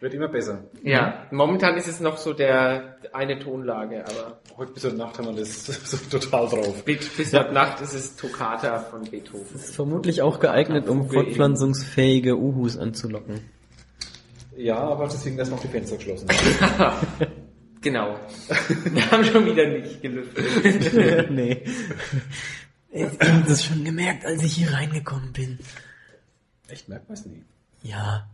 Wird 0.00 0.14
immer 0.14 0.28
besser. 0.28 0.64
ja, 0.82 1.26
momentan 1.30 1.76
ist 1.76 1.86
es 1.86 2.00
noch 2.00 2.16
so 2.16 2.32
der 2.32 2.96
eine 3.12 3.38
Tonlage, 3.38 4.04
aber 4.06 4.40
Heute 4.56 4.72
bis 4.72 4.84
heute 4.84 4.96
Nacht 4.96 5.18
haben 5.18 5.26
wir 5.26 5.40
das 5.40 5.64
so 5.90 5.96
total 6.18 6.48
drauf. 6.48 6.84
bis, 6.84 7.08
bis 7.16 7.32
heute 7.32 7.52
Nacht 7.52 7.80
ist 7.80 7.94
es 7.94 8.16
Toccata 8.16 8.78
von 8.80 9.02
Beethoven. 9.04 9.54
Ist 9.54 9.74
vermutlich 9.74 10.20
auch 10.20 10.38
geeignet, 10.38 10.86
um 10.86 11.08
fortpflanzungsfähige 11.08 12.36
Uhus 12.36 12.76
anzulocken. 12.76 13.40
Ja, 14.56 14.76
aber 14.76 15.04
deswegen 15.04 15.38
lassen 15.38 15.52
wir 15.52 15.56
auch 15.56 15.62
die 15.62 15.68
Fenster 15.68 15.96
geschlossen. 15.96 16.28
Genau. 17.82 18.20
Wir 18.92 19.10
haben 19.10 19.24
schon 19.24 19.46
wieder 19.46 19.66
nicht 19.66 20.02
gelüftet. 20.02 21.30
nee. 21.30 21.64
Ich 22.90 23.04
hab 23.04 23.46
das 23.46 23.64
schon 23.64 23.84
gemerkt, 23.84 24.26
als 24.26 24.42
ich 24.42 24.52
hier 24.52 24.70
reingekommen 24.70 25.32
bin. 25.32 25.58
Echt, 26.68 26.90
merkt 26.90 27.08
man 27.08 27.16
es 27.16 27.24
nie. 27.24 27.42
Ja. 27.82 28.28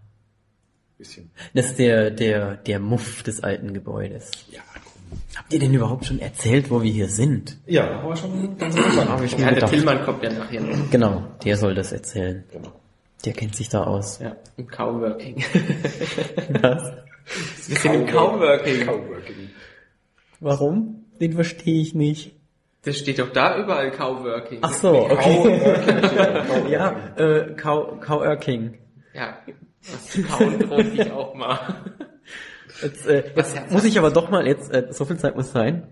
Bisschen. 0.99 1.31
Das 1.55 1.67
ist 1.67 1.79
der, 1.79 2.11
der, 2.11 2.57
der 2.57 2.79
Muff 2.81 3.23
des 3.23 3.43
alten 3.43 3.75
Gebäudes. 3.75 4.31
Ja, 4.51 4.61
komm. 4.73 5.19
Habt 5.37 5.53
ihr 5.53 5.59
denn 5.61 5.75
überhaupt 5.75 6.07
schon 6.07 6.19
erzählt, 6.21 6.71
wo 6.71 6.83
wir 6.83 6.91
hier 6.91 7.09
sind? 7.09 7.59
Ja, 7.67 8.01
aber 8.01 8.17
schon 8.17 8.57
ganz 8.57 8.77
am 8.77 8.85
Anfang. 8.85 9.09
Habe 9.11 9.25
ich 9.27 9.33
Ja, 9.33 9.39
mir 9.39 9.45
der 9.45 9.55
gedacht. 9.57 9.71
Tillmann 9.73 10.05
kommt 10.05 10.23
ja 10.23 10.33
nachher 10.33 10.61
noch. 10.63 10.91
Genau, 10.91 11.23
der 11.45 11.57
soll 11.59 11.75
das 11.75 11.93
erzählen. 11.93 12.45
Genau. 12.51 12.73
Der 13.25 13.33
kennt 13.35 13.55
sich 13.57 13.69
da 13.69 13.85
aus. 13.85 14.19
Ja, 14.21 14.37
im 14.57 14.69
Coworking. 14.69 15.37
Was? 16.63 16.93
Wir 17.69 17.77
sind 17.77 17.95
im 17.95 18.07
Coworking. 18.07 18.87
Coworking. 18.87 19.51
Warum? 20.41 21.05
Den 21.21 21.33
verstehe 21.35 21.81
ich 21.83 21.95
nicht. 21.95 22.33
Das 22.83 22.99
steht 22.99 23.19
doch 23.19 23.33
da 23.33 23.59
überall 23.59 23.91
Coworking. 23.91 24.61
Ach 24.63 24.73
so, 24.73 25.11
okay. 25.11 25.61
ja, 26.71 26.95
äh, 27.17 27.55
Cow, 27.55 28.01
Coworking. 28.01 28.79
Ja, 29.13 29.39
kauen 30.29 30.59
bräuchte 30.59 31.03
ich 31.03 31.11
auch 31.12 31.35
mal. 31.35 31.59
Jetzt, 32.83 33.07
äh, 33.07 33.25
jetzt 33.35 33.70
muss 33.70 33.85
ich 33.85 33.99
aber 33.99 34.11
doch 34.11 34.29
mal 34.31 34.46
jetzt, 34.46 34.72
äh, 34.72 34.88
so 34.90 35.05
viel 35.05 35.16
Zeit 35.16 35.37
muss 35.37 35.53
sein. 35.53 35.88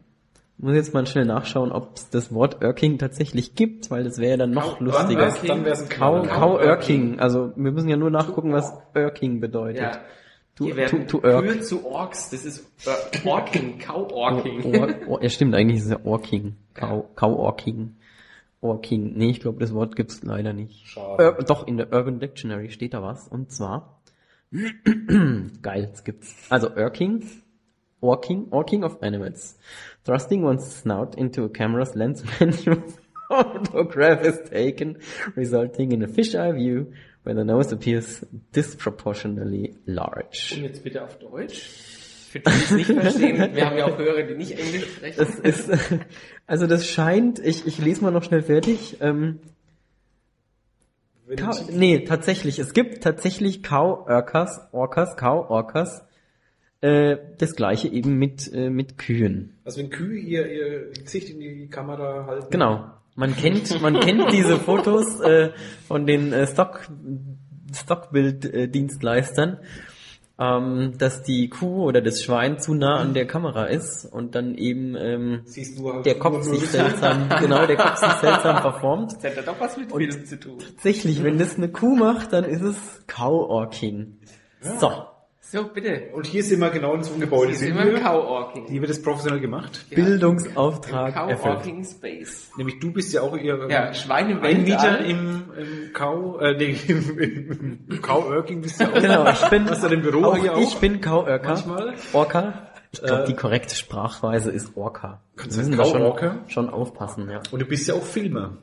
Muss 0.57 0.75
jetzt 0.75 0.95
mal 0.95 1.05
schnell 1.07 1.25
nachschauen, 1.25 1.73
ob 1.73 1.97
es 1.97 2.11
das 2.11 2.33
Wort 2.33 2.63
Irking 2.63 2.99
tatsächlich 2.99 3.55
gibt, 3.57 3.91
weil 3.91 4.05
das 4.05 4.19
wäre 4.19 4.33
ja 4.33 4.37
dann 4.37 4.53
noch 4.53 4.79
Kau- 4.79 4.85
lustiger. 4.85 5.09
Dann 5.09 5.19
wär's, 5.19 5.43
dann 5.43 5.65
wär's 5.65 5.83
ein 5.83 5.89
Knaller. 5.89 6.27
Kau 6.29 6.59
Irking. 6.61 6.69
Irking. 6.69 7.21
Also 7.21 7.53
wir 7.57 7.73
müssen 7.73 7.89
ja 7.89 7.97
nur 7.97 8.11
nachgucken, 8.11 8.53
was 8.53 8.73
Irking 8.95 9.41
bedeutet. 9.41 9.83
Ja. 9.83 9.93
To, 10.57 10.69
to, 10.69 10.77
werden 10.77 11.09
to 11.09 11.19
Kühe 11.21 11.31
Irk. 11.33 11.65
zu 11.65 11.85
Orks. 11.85 12.31
Das 12.31 12.45
ist 12.45 12.65
äh, 12.87 13.29
Orking, 13.29 13.79
Cow-Orking. 13.81 14.77
Or, 14.81 14.89
or, 15.09 15.23
ja, 15.25 15.29
stimmt, 15.29 15.57
eigentlich 15.57 15.79
ist 15.79 15.87
es 15.87 15.91
ja 15.91 15.99
Orking. 16.05 16.55
Kau, 16.75 17.11
Kau 17.17 17.35
Orking. 17.35 17.97
Orking. 18.65 19.13
Nee, 19.15 19.31
ich 19.31 19.41
glaube, 19.41 19.61
das 19.61 19.75
Wort 19.75 19.95
gibt's 19.95 20.23
leider 20.23 20.55
nicht. 20.55 20.87
Schade. 20.87 21.37
Ur 21.37 21.45
doch, 21.45 21.67
in 21.67 21.77
der 21.77 21.93
Urban 21.93 22.19
Dictionary 22.19 22.71
steht 22.71 22.95
da 22.95 23.03
was. 23.03 23.29
Und 23.29 23.53
zwar, 23.53 24.01
geil, 25.63 25.91
es 25.93 26.03
gibt's. 26.03 26.35
Also 26.51 26.75
Irking, 26.75 27.25
Orking, 28.01 28.49
Orking 28.51 28.83
of 28.83 29.03
animals. 29.03 29.59
Thrusting 30.05 30.43
one's 30.43 30.81
snout 30.81 31.15
into 31.15 31.45
a 31.45 31.49
camera's 31.49 31.95
lens 31.95 32.25
when 32.39 32.53
your 32.65 32.83
photograph 33.29 34.23
is 34.23 34.41
taken, 34.49 34.99
resulting 35.37 35.93
in 35.93 36.03
a 36.03 36.09
fisheye 36.09 36.55
view 36.55 36.93
where 37.23 37.35
the 37.35 37.45
nose 37.45 37.71
appears 37.73 38.25
disproportionately 38.53 39.77
large. 39.87 40.55
Und 40.57 40.63
jetzt 40.63 40.83
bitte 40.83 41.03
auf 41.03 41.19
Deutsch. 41.19 41.94
Für 42.35 42.41
die, 42.41 42.51
die 42.51 42.51
es 42.65 42.71
nicht 42.73 42.87
verstehen. 42.87 43.37
Wir 43.55 43.67
haben 43.67 43.77
ja 43.79 43.85
auch 43.87 43.97
Hörer, 43.97 44.23
die 44.25 44.35
nicht 44.35 44.59
Englisch 44.59 44.87
sprechen. 44.97 45.17
Das 45.19 45.39
ist, 45.39 45.71
also 46.47 46.67
das 46.67 46.87
scheint, 46.87 47.39
ich, 47.39 47.67
ich 47.67 47.79
lese 47.79 48.03
mal 48.03 48.11
noch 48.11 48.25
schnell 48.25 48.43
fertig. 48.43 48.97
Ähm, 49.01 49.39
ich- 51.29 51.71
nee, 51.71 52.01
tatsächlich. 52.01 52.59
Es 52.59 52.73
gibt 52.73 53.03
tatsächlich 53.05 53.63
Kau-Orcas, 53.63 54.69
Orcas, 54.73 55.17
Kau-Orcas. 55.17 56.05
Äh, 56.81 57.17
das 57.39 57.55
gleiche 57.55 57.89
eben 57.89 58.19
mit, 58.19 58.53
äh, 58.53 58.69
mit 58.69 58.99
Kühen. 58.99 59.57
Also 59.65 59.79
wenn 59.81 59.91
Kühe 59.91 60.19
ihr, 60.19 60.47
ihr 60.53 60.91
Gesicht 60.91 61.31
in 61.31 61.39
die 61.41 61.69
Kamera 61.69 62.27
halten. 62.27 62.49
Genau. 62.51 62.91
Man 63.15 63.35
kennt, 63.37 63.81
man 63.81 64.01
kennt 64.01 64.33
diese 64.33 64.59
Fotos 64.59 65.21
äh, 65.21 65.51
von 65.87 66.05
den 66.05 66.33
äh, 66.33 66.47
Stock, 66.49 66.89
Stockbilddienstleistern, 67.73 69.59
ähm, 70.39 70.95
dass 70.99 71.23
die 71.23 71.49
Kuh 71.49 71.85
oder 71.85 72.01
das 72.01 72.23
Schwein 72.23 72.59
zu 72.59 72.75
nah 72.75 72.97
an 72.97 73.15
der 73.15 73.27
Kamera 73.27 73.67
ist 73.67 74.05
und 74.05 74.35
dann 74.35 74.57
eben 74.57 74.97
ähm, 74.97 75.45
nur 75.77 76.03
der 76.03 76.19
Kopf 76.19 76.43
sich 76.43 76.69
seltsam, 76.69 77.29
genau, 77.41 77.67
der 77.67 77.77
Kopf 77.77 77.97
sich 77.97 78.13
seltsam 78.15 78.61
verformt. 78.61 79.13
Das 79.13 79.25
hat 79.25 79.37
ja 79.37 79.43
doch 79.43 79.61
was 79.61 79.77
mit 79.77 79.93
Film 79.93 80.27
zu 80.27 80.41
tun. 80.41 80.59
Tatsächlich, 80.59 81.23
wenn 81.23 81.39
das 81.39 81.57
eine 81.57 81.69
Kuh 81.69 81.95
macht, 81.95 82.33
dann 82.33 82.45
ist 82.45 82.63
es 82.63 82.77
Cow-Orking. 83.07 84.19
So. 84.81 85.14
So, 85.55 85.65
bitte. 85.73 86.09
Und 86.13 86.27
hier 86.27 86.43
sind 86.43 86.59
wir 86.59 86.71
genau 86.71 86.95
in 86.95 87.05
so 87.05 87.13
einem 87.13 87.21
Gebäude. 87.21 87.51
Hier 87.51 87.59
Sind 87.59 87.79
wir 87.79 87.87
im. 87.97 88.03
Cow-Orking. 88.03 88.67
Hier 88.67 88.81
wird 88.81 88.91
das 88.91 89.01
professionell 89.01 89.39
gemacht. 89.39 89.87
Bildungsauftrag 89.89 91.15
erfüllt. 91.15 91.41
Cow-Orking 91.43 91.85
Space. 91.85 92.51
Nämlich 92.57 92.81
du 92.81 92.93
bist 92.93 93.13
ja 93.13 93.23
auch 93.23 93.37
ihr 93.37 93.69
Ja, 93.71 93.95
Schweine 93.95 94.33
im 94.33 94.43
Weltall. 94.43 95.05
im, 95.05 95.45
im 95.57 95.93
Kau, 95.93 96.39
äh, 96.41 96.57
nee, 96.57 96.77
im, 96.89 97.19
im, 97.21 97.79
im 97.89 98.03
Kau-Irking 98.03 98.63
bist 98.63 98.81
du 98.81 98.85
ja 98.85 98.91
auch. 98.91 98.95
Genau, 99.01 99.31
ich 99.31 99.49
bin, 99.49 99.71
Hast 99.71 99.85
du 99.85 99.89
dein 99.89 100.03
Büro 100.03 100.25
auch, 100.25 100.37
hier 100.37 100.55
auch? 100.57 100.61
ich 100.61 100.75
bin 100.79 101.01
Cow-Orca. 101.01 101.49
Manchmal. 101.49 101.95
Orca. 102.13 102.69
Ich 102.93 103.01
glaube, 103.01 103.23
Äh, 103.23 103.27
die 103.29 103.35
korrekte 103.35 103.77
Sprachweise 103.77 104.51
ist 104.51 104.77
Orca. 104.77 105.21
Kannst 105.37 105.57
Wir 105.57 105.63
du 105.65 105.71
müssen 105.71 105.79
da 105.79 105.85
schon, 106.19 106.49
schon 106.49 106.69
aufpassen, 106.69 107.31
ja. 107.31 107.41
Und 107.53 107.61
du 107.63 107.67
bist 107.67 107.87
ja 107.87 107.95
auch 107.95 108.03
Filmer. 108.03 108.59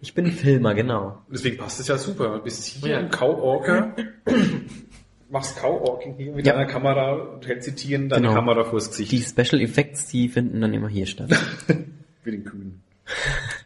Ich 0.00 0.14
bin 0.14 0.26
Filmer, 0.30 0.74
genau. 0.74 1.18
Deswegen 1.32 1.56
passt 1.58 1.78
es 1.80 1.88
ja 1.88 1.98
super. 1.98 2.36
Du 2.38 2.42
bist 2.44 2.64
hier 2.64 2.90
Ja. 2.90 2.98
im 3.00 3.10
Kau-Orker, 3.10 3.94
machst 5.32 5.56
Kau-Orking 5.56 6.14
hier 6.16 6.32
mit 6.32 6.46
Ja. 6.46 6.52
deiner 6.52 6.66
Kamera 6.66 7.12
und 7.14 7.46
hältst 7.46 7.66
die 7.68 7.72
Tieren 7.74 8.08
deine 8.08 8.22
Genau. 8.28 8.34
Kamera 8.34 8.64
vors 8.64 8.90
Gesicht. 8.90 9.10
Die 9.12 9.22
Special 9.22 9.60
Effects, 9.60 10.06
die 10.08 10.28
finden 10.28 10.60
dann 10.60 10.72
immer 10.74 10.88
hier 10.88 11.06
statt. 11.06 11.30
Mit 12.24 12.34
den 12.34 12.44
Kühen. 12.44 12.82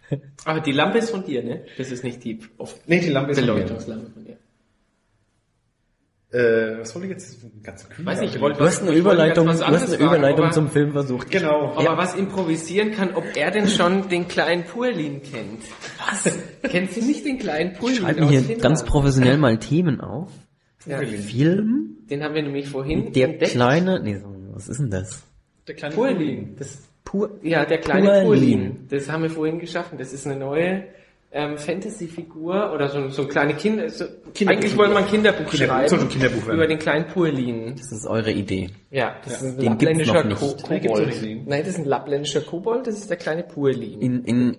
Aber 0.46 0.60
die 0.60 0.72
Lampe 0.72 0.98
ist 0.98 1.10
von 1.10 1.24
dir, 1.24 1.42
ne? 1.42 1.64
Das 1.76 1.90
ist 1.90 2.04
nicht 2.04 2.24
die 2.24 2.38
auf 2.56 2.76
Nee, 2.86 3.00
die 3.00 3.10
Lampe 3.10 3.32
ist. 3.32 3.40
Beleuchtungslampe 3.40 4.10
von 4.12 4.24
dir. 4.24 4.36
Äh, 6.32 6.80
was 6.80 6.90
soll 6.90 7.04
ich 7.04 7.10
jetzt? 7.10 7.42
Den 7.42 7.62
ganzen 7.62 7.88
Kühen? 7.88 8.04
Weiß 8.06 8.20
nicht, 8.20 8.30
ich 8.30 8.34
Ja, 8.36 8.40
wollte 8.40 8.58
Du 8.58 8.64
hast 8.64 8.82
eine 8.82 8.90
Ich 8.90 9.04
wollte 9.04 9.16
Überleitung, 9.16 9.46
ganz 9.46 9.60
du 9.60 9.66
was 9.66 9.72
hast 9.72 9.88
eine 9.88 9.96
fragen, 9.98 10.06
Überleitung 10.14 10.44
aber- 10.44 10.52
zum 10.54 10.70
Film 10.70 10.92
versucht. 10.92 11.30
Genau. 11.30 11.76
Ob 11.76 11.84
er 11.84 11.96
was 11.96 12.14
improvisieren 12.14 12.92
kann, 12.92 13.14
ob 13.14 13.24
er 13.36 13.50
denn 13.50 13.68
schon 13.68 14.08
den 14.08 14.26
kleinen 14.28 14.64
Purlin 14.64 15.22
kennt. 15.22 15.62
Was? 15.98 16.36
Kennst 16.62 16.96
du 16.96 17.04
nicht 17.04 17.24
den 17.24 17.38
kleinen 17.38 17.74
Purlin? 17.74 17.96
Schreiben 17.96 18.28
hier 18.28 18.56
ganz 18.58 18.84
professionell 18.84 19.38
mal 19.38 19.58
Themen 19.58 20.00
auf. 20.00 20.30
Ja, 20.86 20.98
Film, 20.98 21.98
den 22.08 22.22
haben 22.22 22.34
wir 22.34 22.42
nämlich 22.42 22.68
vorhin 22.68 23.12
der 23.12 23.30
entdeckt. 23.30 23.52
kleine, 23.52 24.00
nee, 24.00 24.16
so, 24.18 24.26
was 24.52 24.68
ist 24.68 24.78
denn 24.78 24.90
das? 24.90 25.22
Der 25.66 25.74
kleine 25.74 25.94
Purlin. 25.94 26.56
Das, 26.58 26.78
Pur, 27.04 27.38
ja, 27.42 27.64
der 27.64 27.78
kleine 27.78 28.22
Purlin. 28.22 28.86
Das 28.90 29.10
haben 29.10 29.22
wir 29.22 29.30
vorhin 29.30 29.58
geschaffen. 29.58 29.96
Das 29.96 30.12
ist 30.12 30.26
eine 30.26 30.36
neue 30.36 30.84
ähm, 31.32 31.56
Fantasy-Figur 31.56 32.72
oder 32.72 32.88
so, 32.88 33.08
so 33.08 33.22
eine 33.22 33.30
kleine 33.30 33.54
Kinder... 33.54 33.88
So, 33.88 34.06
eigentlich 34.46 34.76
wollte 34.76 34.94
man 34.94 35.04
ein 35.04 35.10
Kinderbuch, 35.10 35.50
Kinderbuch, 35.50 35.88
schreiben 35.88 36.00
ein 36.00 36.08
Kinderbuch 36.08 36.46
werden. 36.46 36.56
über 36.56 36.66
den 36.66 36.78
kleinen 36.78 37.06
Purlin. 37.06 37.74
Das 37.76 37.92
ist 37.92 38.06
eure 38.06 38.32
Idee. 38.32 38.70
Ja, 38.90 39.16
das 39.24 39.42
ist 39.42 39.58
ein 39.58 39.58
Den 39.58 39.78
gibt's 39.78 40.06
lappländischer 40.06 40.24
noch 40.24 40.40
Ko 40.40 40.56
Kobold. 40.56 41.46
Nein, 41.46 41.60
das 41.60 41.68
ist 41.68 41.78
ein 41.78 41.84
lappländischer 41.84 42.40
Kobold, 42.40 42.86
das 42.86 42.96
ist 42.96 43.10
der 43.10 43.16
kleine 43.16 43.42
Purlin. 43.44 44.00
In, 44.00 44.24
in, 44.24 44.58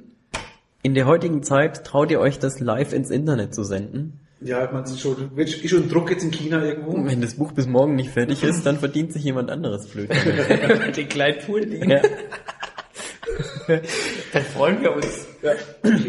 in 0.83 0.93
der 0.93 1.05
heutigen 1.05 1.43
Zeit 1.43 1.83
traut 1.83 2.11
ihr 2.11 2.19
euch 2.19 2.39
das 2.39 2.59
live 2.59 2.93
ins 2.93 3.09
Internet 3.09 3.55
zu 3.55 3.63
senden? 3.63 4.19
Ja, 4.39 4.65
ich 4.65 4.71
meine, 4.71 4.83
es 4.83 4.91
ist 4.91 5.01
schon, 5.01 5.31
ist 5.35 5.69
schon 5.69 5.89
Druck 5.89 6.11
jetzt 6.11 6.23
in 6.23 6.31
China 6.31 6.63
irgendwo. 6.63 6.93
Wenn 7.03 7.21
das 7.21 7.35
Buch 7.35 7.51
bis 7.53 7.65
morgen 7.65 7.95
nicht 7.95 8.11
fertig 8.11 8.43
ist, 8.43 8.65
dann 8.65 8.77
verdient 8.77 9.11
sich 9.11 9.23
jemand 9.23 9.49
anderes 9.49 9.87
blöd. 9.87 10.09
den 10.95 11.09
kleinen 11.09 11.39
Purlin. 11.39 11.89
ja. 11.89 12.01
Dann 13.67 14.43
freuen 14.43 14.81
wir 14.81 14.95
uns. 14.95 15.27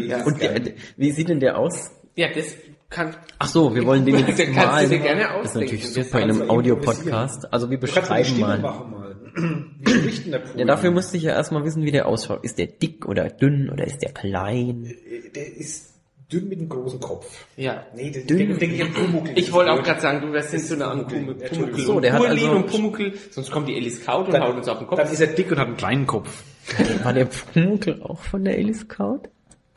Ja. 0.07 0.23
Und 0.25 0.41
der, 0.41 0.61
wie 0.97 1.11
sieht 1.11 1.29
denn 1.29 1.39
der 1.39 1.57
aus? 1.57 1.91
Ja, 2.15 2.27
das 2.33 2.55
kann... 2.89 3.15
Ach 3.39 3.47
so, 3.47 3.73
wir 3.75 3.85
wollen 3.85 4.05
den 4.05 4.19
jetzt 4.19 4.37
Den 4.39 4.53
kannst 4.53 4.67
du 4.67 4.67
malen. 4.67 4.89
dir 4.89 4.99
gerne 4.99 5.21
Das 5.41 5.45
ist 5.45 5.55
natürlich 5.55 5.93
super 5.93 6.21
in 6.21 6.29
einem 6.29 6.49
Audiopodcast. 6.49 7.51
Also 7.51 7.69
wir 7.69 7.79
beschreiben 7.79 8.39
mal. 8.39 8.59
machen 8.59 8.91
mal. 8.91 9.15
Wie 9.79 9.91
spricht 9.91 10.25
denn 10.25 10.31
der 10.33 10.39
Pudel? 10.39 10.59
Ja, 10.59 10.65
dafür 10.65 10.91
musste 10.91 11.17
ich 11.17 11.23
ja 11.23 11.31
erstmal 11.33 11.63
wissen, 11.63 11.83
wie 11.83 11.91
der 11.91 12.07
ausschaut. 12.07 12.43
Ist 12.43 12.57
der 12.57 12.67
dick 12.67 13.07
oder 13.07 13.27
dünn 13.29 13.69
oder 13.69 13.85
ist 13.85 14.01
der 14.01 14.11
klein? 14.11 14.93
Der 15.35 15.57
ist 15.57 15.88
dünn 16.31 16.47
mit 16.49 16.59
einem 16.59 16.69
großen 16.69 16.99
Kopf. 16.99 17.45
Ja. 17.57 17.85
Nee, 17.95 18.11
der, 18.11 18.23
Dünn. 18.23 18.49
der, 18.49 18.57
denke 18.57 18.75
ich 18.75 18.81
an 18.83 18.93
Pumuckl. 18.93 19.31
Ich 19.35 19.51
wollte 19.51 19.71
auch 19.71 19.81
gerade 19.83 19.99
sagen, 20.01 20.21
du 20.21 20.31
wärst 20.31 20.53
nicht 20.53 20.65
so 20.65 20.75
nah 20.75 20.91
an 20.91 21.07
Pumuckl. 21.07 21.33
Pumuckl. 21.47 21.57
Pumuckl. 21.71 21.81
So, 21.81 21.99
der 21.99 22.13
hat 22.13 22.25
also- 22.25 22.51
und 22.51 22.67
Pumuckl, 22.67 23.13
sonst 23.31 23.51
kommt 23.51 23.67
die 23.67 23.75
Alice 23.75 24.05
Kaut 24.05 24.27
und 24.27 24.33
Dann- 24.33 24.43
haut 24.43 24.55
uns 24.55 24.67
auf 24.67 24.77
den 24.77 24.87
Kopf. 24.87 24.99
Dann 24.99 25.11
ist 25.11 25.19
er 25.21 25.27
dick 25.27 25.51
und 25.51 25.57
hat 25.59 25.67
einen 25.67 25.77
kleinen 25.77 26.05
Kopf. 26.07 26.43
War 27.03 27.13
der 27.13 27.25
Pumuckl 27.25 28.01
auch 28.03 28.19
von 28.19 28.43
der 28.43 28.55
Alice 28.55 28.81
Scout? 28.81 29.21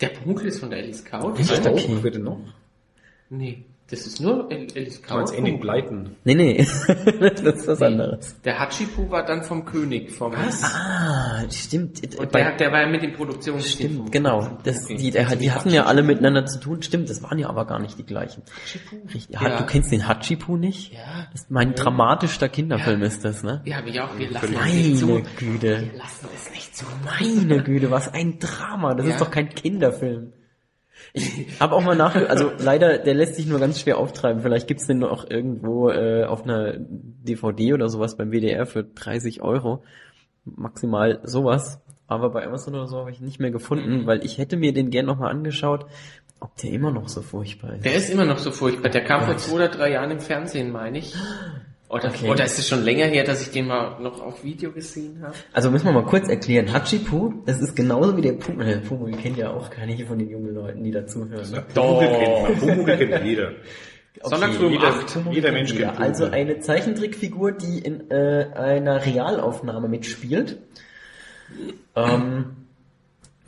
Der 0.00 0.08
Pumuckl 0.08 0.46
ist 0.48 0.58
von 0.60 0.70
der 0.70 0.80
Alice 0.80 1.04
Kaut? 1.04 1.38
Echt? 1.40 1.66
Auch, 1.66 1.72
Okay. 1.72 1.98
Bitte 2.02 2.18
noch. 2.18 2.38
Nee, 3.30 3.64
das 3.92 4.06
ist 4.06 4.20
nur 4.20 4.50
El- 4.50 4.66
Alice 4.74 5.00
Du 5.02 5.14
meinst 5.14 5.34
Ending 5.34 5.60
Bleiten. 5.60 6.16
Nee, 6.24 6.34
nee. 6.34 6.66
das 7.20 7.40
ist 7.42 7.68
was 7.68 7.82
anderes. 7.82 8.34
Der 8.42 8.58
Hachipu 8.58 9.08
war 9.10 9.24
dann 9.24 9.42
vom 9.44 9.64
König. 9.64 10.10
Vom 10.10 10.32
Ah, 10.34 11.42
stimmt. 11.50 12.00
Und 12.18 12.32
Bei- 12.32 12.42
der, 12.42 12.56
der 12.56 12.72
war 12.72 12.80
ja 12.80 12.88
mit 12.88 13.02
dem 13.02 13.12
Produktionsteam. 13.12 13.90
Stimmt, 13.92 14.12
genau. 14.12 14.58
Das, 14.64 14.84
Okay. 14.84 14.96
die, 14.96 15.10
der, 15.10 15.36
die 15.36 15.52
hatten 15.52 15.70
ja 15.70 15.84
alle 15.84 16.02
miteinander 16.02 16.46
zu 16.46 16.58
tun. 16.58 16.82
Stimmt, 16.82 17.10
das 17.10 17.22
waren 17.22 17.38
ja 17.38 17.48
aber 17.48 17.66
gar 17.66 17.78
nicht 17.78 17.98
die 17.98 18.04
gleichen. 18.06 18.42
Richtig. 19.14 19.28
Ja. 19.38 19.58
Du 19.58 19.66
kennst 19.66 19.92
den 19.92 20.08
Hachipu 20.08 20.56
nicht? 20.56 20.92
Ja. 20.94 21.26
Das 21.32 21.42
ist 21.42 21.50
mein 21.50 21.74
dramatischster 21.74 22.48
Kinderfilm 22.48 23.02
ist 23.02 23.24
das, 23.24 23.42
ne? 23.42 23.60
Ja, 23.66 23.76
hab 23.76 23.86
ich 23.86 24.00
auch. 24.00 24.18
Wir 24.18 24.30
lassen 24.30 24.54
es 24.54 24.74
nicht 24.74 24.96
zu. 24.98 25.06
Meine 25.06 25.22
Güte. 25.38 25.68
Wir 25.92 25.98
lassen 25.98 26.28
es 26.34 26.50
nicht 26.50 26.76
zu. 26.76 26.84
Meine 27.04 27.62
Güte, 27.62 27.90
was 27.90 28.12
ein 28.12 28.38
Drama. 28.38 28.94
Das 28.94 29.06
Ja. 29.06 29.12
ist 29.12 29.20
doch 29.20 29.30
kein 29.30 29.50
Kinderfilm. 29.50 30.32
Ich 31.52 31.60
habe 31.60 31.74
auch 31.74 31.82
mal 31.82 31.94
nach, 31.94 32.14
also 32.14 32.50
leider, 32.58 32.98
der 32.98 33.14
lässt 33.14 33.34
sich 33.34 33.46
nur 33.46 33.60
ganz 33.60 33.78
schwer 33.78 33.98
auftreiben. 33.98 34.40
Vielleicht 34.40 34.66
gibt's 34.66 34.86
den 34.86 34.98
noch 34.98 35.28
irgendwo 35.28 35.90
äh, 35.90 36.24
auf 36.24 36.44
einer 36.44 36.74
DVD 36.78 37.74
oder 37.74 37.88
sowas 37.88 38.16
beim 38.16 38.30
WDR 38.32 38.66
für 38.66 38.82
30 38.82 39.42
Euro. 39.42 39.84
Maximal 40.44 41.20
sowas. 41.24 41.80
Aber 42.06 42.30
bei 42.30 42.46
Amazon 42.46 42.74
oder 42.74 42.86
so 42.86 42.98
habe 42.98 43.10
ich 43.10 43.20
nicht 43.20 43.40
mehr 43.40 43.50
gefunden, 43.50 44.06
weil 44.06 44.24
ich 44.24 44.38
hätte 44.38 44.56
mir 44.56 44.72
den 44.72 44.90
gern 44.90 45.06
nochmal 45.06 45.30
angeschaut, 45.30 45.86
ob 46.40 46.56
der 46.56 46.70
immer 46.70 46.90
noch 46.90 47.08
so 47.08 47.22
furchtbar 47.22 47.74
ist. 47.74 47.84
Der 47.84 47.94
ist 47.94 48.10
immer 48.10 48.24
noch 48.24 48.38
so 48.38 48.50
furchtbar. 48.50 48.90
Der 48.90 49.04
kam 49.04 49.22
vor 49.24 49.36
zwei 49.36 49.54
oder 49.54 49.68
drei 49.68 49.92
Jahren 49.92 50.10
im 50.10 50.20
Fernsehen, 50.20 50.72
meine 50.72 50.98
ich. 50.98 51.14
Oder, 51.92 52.08
Okay. 52.08 52.30
oder 52.30 52.44
ist 52.46 52.58
es 52.58 52.66
schon 52.68 52.82
länger 52.84 53.04
her, 53.04 53.22
dass 53.22 53.42
ich 53.42 53.50
den 53.50 53.66
mal 53.66 54.00
noch 54.00 54.20
auf 54.22 54.42
Video 54.42 54.72
gesehen 54.72 55.20
habe? 55.22 55.34
Also 55.52 55.70
müssen 55.70 55.84
wir 55.84 55.92
mal 55.92 56.04
kurz 56.06 56.26
erklären. 56.26 56.72
Hachipu, 56.72 57.34
das 57.44 57.60
ist 57.60 57.76
genauso 57.76 58.16
wie 58.16 58.22
der 58.22 58.32
Pumuckl. 58.32 58.64
Der 58.64 58.76
Pumuckl 58.78 59.12
kennt 59.18 59.36
ja 59.36 59.50
auch 59.50 59.68
keine 59.68 59.94
von 60.06 60.18
den 60.18 60.30
jungen 60.30 60.54
Leuten, 60.54 60.82
die 60.82 60.90
dazuhören. 60.90 61.50
Ne? 61.50 61.62
Pumuckl 61.74 62.08
kennt. 62.08 62.60
Pumuckl 62.60 62.96
kennt 62.96 63.24
jeder. 63.26 63.50
Sonntag 64.22 64.54
früh 64.54 64.66
um 64.66 64.72
jeder, 64.72 64.88
acht. 64.88 65.18
jeder 65.32 65.52
Mensch 65.52 65.74
kennt 65.76 66.00
also 66.00 66.24
Pumuckl. 66.24 66.40
eine 66.40 66.60
Zeichentrickfigur, 66.60 67.52
die 67.52 67.78
in 67.80 68.10
äh, 68.10 68.46
einer 68.54 69.04
Realaufnahme 69.04 69.88
mitspielt. 69.88 70.58
Ähm, 71.94 72.56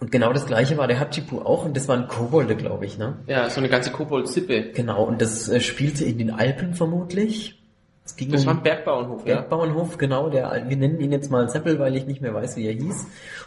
und 0.01 0.13
genau 0.13 0.33
das 0.35 0.45
gleiche 0.47 0.77
war 0.77 0.87
der 0.87 1.01
Hachipu 1.01 1.39
auch 1.39 1.65
und 1.65 1.77
das 1.77 1.89
waren 1.89 2.09
Kobolde, 2.09 2.57
glaube 2.57 2.85
ich, 2.85 2.99
ne? 2.99 3.17
Ja, 3.27 3.49
so 3.49 3.61
eine 3.61 3.71
ganze 3.71 3.91
Kobold-Sippe. 3.91 4.73
Genau, 4.75 5.05
und 5.05 5.23
das 5.23 5.49
äh, 5.49 5.61
spielte 5.61 6.05
in 6.05 6.19
den 6.19 6.31
Alpen 6.31 6.75
vermutlich. 6.75 7.59
Es 8.07 8.17
ging 8.17 8.31
Das 8.31 8.43
um 8.43 8.49
war 8.49 8.55
ein 8.57 8.63
Bergbauernhof, 8.63 9.27
ja. 9.27 9.37
Bergbauernhof, 9.37 9.97
genau, 9.97 10.29
der, 10.29 10.65
wir 10.69 10.77
nennen 10.77 11.01
ihn 11.01 11.11
jetzt 11.11 11.31
mal 11.31 11.49
Seppel, 11.49 11.79
weil 11.79 11.97
ich 11.97 12.07
nicht 12.07 12.21
mehr 12.21 12.35
weiß, 12.35 12.57
wie 12.57 12.67
er 12.67 12.75
hieß. 12.75 13.07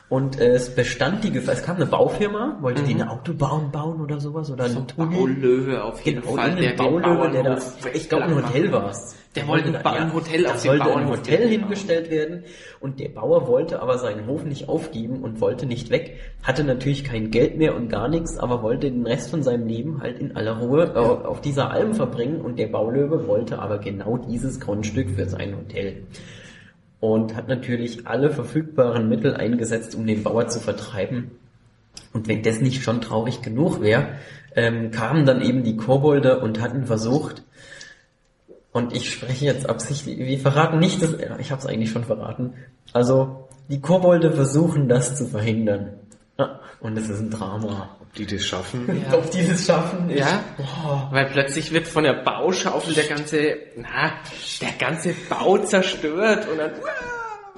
Und 0.09 0.39
äh, 0.39 0.47
es 0.53 0.73
bestand 0.73 1.23
die 1.23 1.31
Gefahr, 1.31 1.53
es 1.53 1.61
kam 1.63 1.75
eine 1.75 1.85
Baufirma, 1.85 2.57
wollte 2.61 2.81
die 2.81 2.95
eine 2.95 3.11
Autobahn 3.11 3.69
bauen 3.71 4.01
oder 4.01 4.19
sowas 4.19 4.49
oder 4.49 4.63
einen 4.63 4.87
Tunnel. 4.87 5.15
Baulöwe 5.15 5.83
auf 5.83 6.01
jeden 6.01 6.21
Genau, 6.21 6.33
Fall. 6.35 6.49
irgendein 6.57 6.75
Baulöwe, 6.75 7.29
der 7.29 7.43
da, 7.43 7.57
ich 7.93 8.09
glaube 8.09 8.25
ein 8.25 8.35
Hotel 8.35 8.71
war 8.71 8.89
es. 8.89 9.15
Der 9.37 9.47
wollte 9.47 9.77
ein, 9.77 9.83
ba- 9.83 9.91
ein 9.93 10.13
Hotel 10.13 10.43
da 10.43 10.49
auf 10.51 10.61
dem 10.61 10.67
sollte 10.67 10.83
ein 10.83 10.89
Bauernhof 10.89 11.17
Hotel 11.19 11.47
hingestellt 11.47 12.09
werden 12.09 12.43
und 12.79 12.99
der 12.99 13.09
Bauer 13.09 13.47
wollte 13.47 13.81
aber 13.81 13.97
seinen 13.97 14.27
Hof 14.27 14.43
nicht 14.43 14.67
aufgeben 14.69 15.23
und 15.23 15.39
wollte 15.41 15.65
nicht 15.65 15.89
weg, 15.89 16.17
hatte 16.43 16.63
natürlich 16.63 17.03
kein 17.03 17.31
Geld 17.31 17.57
mehr 17.57 17.75
und 17.75 17.89
gar 17.89 18.07
nichts, 18.09 18.37
aber 18.37 18.63
wollte 18.63 18.91
den 18.91 19.05
Rest 19.05 19.29
von 19.29 19.43
seinem 19.43 19.67
Leben 19.67 20.01
halt 20.01 20.19
in 20.19 20.35
aller 20.35 20.57
Ruhe 20.59 20.91
äh, 20.95 20.97
auf 20.97 21.41
dieser 21.41 21.71
Alm 21.71 21.93
verbringen 21.93 22.41
und 22.41 22.59
der 22.59 22.67
Baulöwe 22.67 23.27
wollte 23.27 23.59
aber 23.59 23.77
genau 23.79 24.17
dieses 24.17 24.59
Grundstück 24.59 25.11
für 25.11 25.27
sein 25.29 25.55
Hotel 25.55 26.03
und 26.99 27.35
hat 27.35 27.47
natürlich 27.47 28.07
alle 28.07 28.31
verfügbaren 28.31 29.07
Mittel 29.07 29.35
eingesetzt, 29.35 29.95
um 29.95 30.07
den 30.07 30.23
Bauer 30.23 30.47
zu 30.47 30.59
vertreiben. 30.59 31.31
Und 32.13 32.27
wenn 32.27 32.41
das 32.41 32.61
nicht 32.61 32.83
schon 32.83 33.01
traurig 33.01 33.41
genug 33.41 33.81
wäre, 33.81 34.07
ähm, 34.55 34.89
kamen 34.91 35.25
dann 35.25 35.41
eben 35.41 35.63
die 35.63 35.77
Kobolde 35.77 36.39
und 36.39 36.59
hatten 36.61 36.85
versucht, 36.85 37.43
und 38.77 38.95
ich 38.95 39.11
spreche 39.11 39.45
jetzt 39.45 39.67
absichtlich, 39.69 40.17
wir 40.19 40.39
verraten 40.39 40.79
nicht, 40.79 41.01
das, 41.01 41.15
ich 41.39 41.51
habe 41.51 41.61
es 41.61 41.67
eigentlich 41.67 41.91
schon 41.91 42.03
verraten. 42.05 42.53
Also, 42.93 43.47
die 43.69 43.81
Kobolde 43.81 44.31
versuchen 44.31 44.87
das 44.87 45.17
zu 45.17 45.25
verhindern. 45.27 45.93
Und 46.79 46.95
es 46.97 47.09
ist 47.09 47.19
ein 47.19 47.31
Drama. 47.31 47.89
Ob 47.99 48.13
die 48.13 48.25
das 48.27 48.43
schaffen? 48.45 49.03
Ja. 49.11 49.17
Ob 49.17 49.29
die 49.31 49.45
das 49.47 49.65
schaffen? 49.65 50.09
ich- 50.09 50.19
Ja, 50.19 50.41
Boah. 50.55 51.07
weil 51.11 51.25
plötzlich 51.25 51.73
wird 51.73 51.87
von 51.87 52.03
der 52.03 52.23
Bauschaufel 52.23 52.93
der 52.93 53.05
ganze, 53.07 53.55
na, 53.75 54.11
der 54.61 54.71
ganze 54.79 55.13
Bau 55.29 55.57
zerstört 55.57 56.47
und 56.47 56.57
dann, 56.59 56.71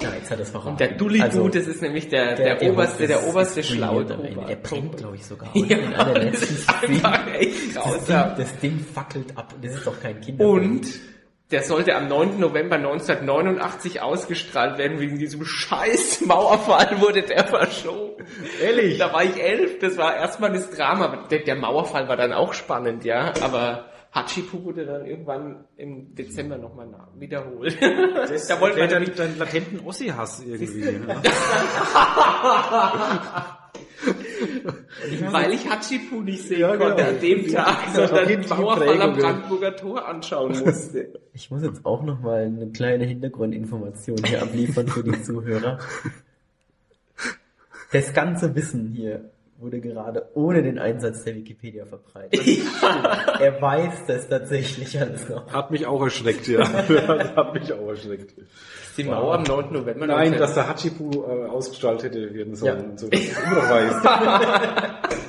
Ja, 0.01 0.13
jetzt 0.13 0.31
hat 0.31 0.39
es 0.39 0.49
verraten. 0.49 0.69
und 0.71 0.79
der 0.79 0.93
Dulli 0.93 1.21
Also, 1.21 1.47
das 1.49 1.67
ist 1.67 1.81
nämlich 1.81 2.07
der, 2.09 2.35
der, 2.35 2.61
oberste, 2.71 3.05
der 3.07 3.27
oberste 3.27 3.61
brilliant 3.61 4.11
am 4.11 4.23
Ende. 4.23 4.45
Der 4.45 4.55
brennt, 4.55 4.97
glaube 4.97 5.15
ich, 5.15 5.25
sogar. 5.25 5.49
Ja, 5.55 6.03
der 6.05 6.31
das 6.31 6.41
ist 6.41 6.69
einfach 6.69 7.27
echt 7.33 7.75
Das 7.75 7.83
grausam. 7.83 8.33
Das 8.37 8.57
Ding 8.59 8.79
fackelt 8.79 9.37
ab. 9.37 9.53
Das 9.61 9.73
ist 9.75 9.85
doch 9.85 9.99
kein 9.99 10.21
Kinder. 10.21 10.45
Und 10.45 10.87
der 11.51 11.63
sollte 11.63 11.95
am 11.95 12.07
9. 12.07 12.39
November 12.39 12.75
1989 12.75 14.01
ausgestrahlt 14.01 14.77
werden. 14.77 14.99
Wegen 14.99 15.17
diesem 15.17 15.43
scheiß 15.43 16.21
Mauerfall 16.25 17.01
wurde 17.01 17.23
der 17.23 17.45
verschoben. 17.45 18.23
Ehrlich? 18.61 18.99
Da 18.99 19.11
war 19.11 19.23
ich 19.23 19.41
elf. 19.41 19.79
Das 19.79 19.97
war 19.97 20.15
erstmal 20.15 20.53
das 20.53 20.69
Drama. 20.69 21.27
Der, 21.29 21.39
der 21.39 21.55
Mauerfall 21.55 22.07
war 22.07 22.17
dann 22.17 22.33
auch 22.33 22.53
spannend, 22.53 23.03
ja. 23.03 23.33
Aber 23.41 23.85
Hachipu 24.11 24.63
wurde 24.63 24.85
dann 24.85 25.05
irgendwann 25.05 25.65
im 25.77 26.15
Dezember 26.15 26.57
nochmal 26.57 26.87
wiederholt. 27.15 27.77
da 27.81 28.59
wollte 28.59 28.79
man 28.79 28.89
dann 28.89 29.15
deinen 29.15 29.37
latenten 29.37 29.79
Ossi-Hass 29.85 30.43
irgendwie. 30.43 30.81
ja. 30.81 31.21
weil 35.31 35.53
ich 35.53 35.69
Hachipu 35.69 36.21
nicht 36.21 36.47
sehen 36.47 36.61
Ja, 36.61 36.73
genau. 36.73 36.87
konnte 36.87 37.05
an 37.05 37.19
dem 37.19 37.47
Tag, 37.47 37.89
sondern 37.93 38.27
den 38.27 38.47
Mauerfall 38.47 39.01
am. 39.01 39.17
Brandenburger 39.17 39.75
Tor 39.75 40.07
anschauen 40.07 40.57
musste. 40.63 41.19
Ich 41.33 41.51
muss 41.51 41.63
jetzt 41.63 41.85
auch 41.85 42.03
noch 42.03 42.19
mal 42.21 42.45
eine 42.45 42.69
kleine 42.71 43.05
Hintergrundinformation 43.05 44.17
hier 44.25 44.41
abliefern 44.41 44.87
für 44.87 45.03
die 45.03 45.21
Zuhörer. 45.21 45.79
Das 47.91 48.13
ganze 48.13 48.55
Wissen 48.55 48.87
hier 48.87 49.29
wurde 49.59 49.79
gerade 49.81 50.29
ohne 50.35 50.63
den 50.63 50.79
Einsatz 50.79 51.23
der 51.23 51.35
Wikipedia 51.35 51.85
verbreitet. 51.85 52.39
Er 53.39 53.61
weiß 53.61 54.05
das 54.07 54.27
tatsächlich 54.27 54.99
alles 54.99 55.29
noch. 55.29 55.51
Hat 55.53 55.71
mich 55.71 55.85
auch 55.85 56.01
erschreckt, 56.03 56.47
ja. 56.47 56.67
Hat 57.35 57.53
mich 57.53 57.71
auch 57.71 57.87
erschreckt. 57.87 58.33
Die 58.97 59.03
Mauer 59.05 59.35
am 59.35 59.43
9. 59.43 59.71
November. 59.71 60.07
Nein, 60.07 60.31
19 60.31 60.39
dass 60.39 60.53
der 60.55 60.67
Hachipu 60.67 61.23
äh, 61.23 61.45
ausgestaltet 61.47 62.13
hätte 62.13 62.33
werden 62.33 62.55
sollen. 62.55 62.77
Ja. 62.79 62.83
und 62.89 62.99
So, 62.99 63.07
dass 63.07 63.19
ich 63.19 63.31
immer 63.31 63.55
noch 63.55 63.69
weiß. 63.69 64.99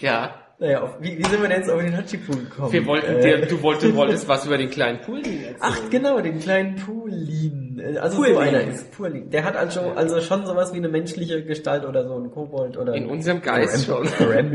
Ja, 0.00 0.34
Naja, 0.58 0.82
auf, 0.82 0.96
wie, 1.00 1.16
wie 1.18 1.22
sind 1.24 1.40
wir 1.42 1.48
denn 1.48 1.58
jetzt 1.58 1.70
auf 1.70 1.80
den 1.80 1.96
Hachipu 1.96 2.32
gekommen? 2.32 2.72
Wir 2.72 2.84
wollten 2.86 3.16
Äh, 3.16 3.20
dir, 3.40 3.46
du 3.46 3.62
wolltest, 3.62 3.94
wolltest 3.94 4.28
was 4.28 4.46
über 4.46 4.58
den 4.58 4.70
kleinen 4.70 5.00
Pulin 5.00 5.24
erzählen. 5.44 5.56
Ach 5.60 5.78
genau, 5.90 6.20
den 6.20 6.38
kleinen 6.40 6.76
Pulin. 6.76 7.61
Äh, 7.82 7.98
Also 7.98 8.16
Purlin. 8.18 8.34
so 8.34 8.40
einer 8.40 8.60
ist 8.62 8.90
Purlin. 8.92 9.30
Der 9.30 9.44
hat 9.44 9.56
also, 9.56 9.80
also 9.96 10.20
schon 10.20 10.46
sowas 10.46 10.72
wie 10.72 10.78
eine 10.78 10.88
menschliche 10.88 11.42
Gestalt 11.44 11.84
oder 11.84 12.06
so 12.06 12.16
ein 12.16 12.30
Kobold 12.30 12.76
oder 12.76 12.94
In 12.94 13.06
unserem 13.06 13.42
Geist 13.42 13.86
schon. 13.86 14.06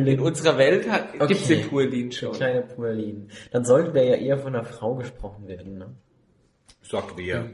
In 0.06 0.20
unserer 0.20 0.58
Welt 0.58 0.90
hat, 0.90 1.10
Okay. 1.16 1.28
gibt's 1.28 1.48
den 1.48 1.68
Pulin 1.70 2.12
schon. 2.12 2.32
kleine 2.34 2.62
Purlin. 2.62 3.30
Dann 3.52 3.66
sollte 3.66 3.92
der 3.92 4.04
ja 4.06 4.16
eher 4.16 4.38
von 4.38 4.56
einer 4.56 4.64
Frau 4.66 4.96
gesprochen 4.96 5.48
werden. 5.48 5.78
Ne? 5.78 5.88
Sagt 6.82 7.14
wer. 7.18 7.46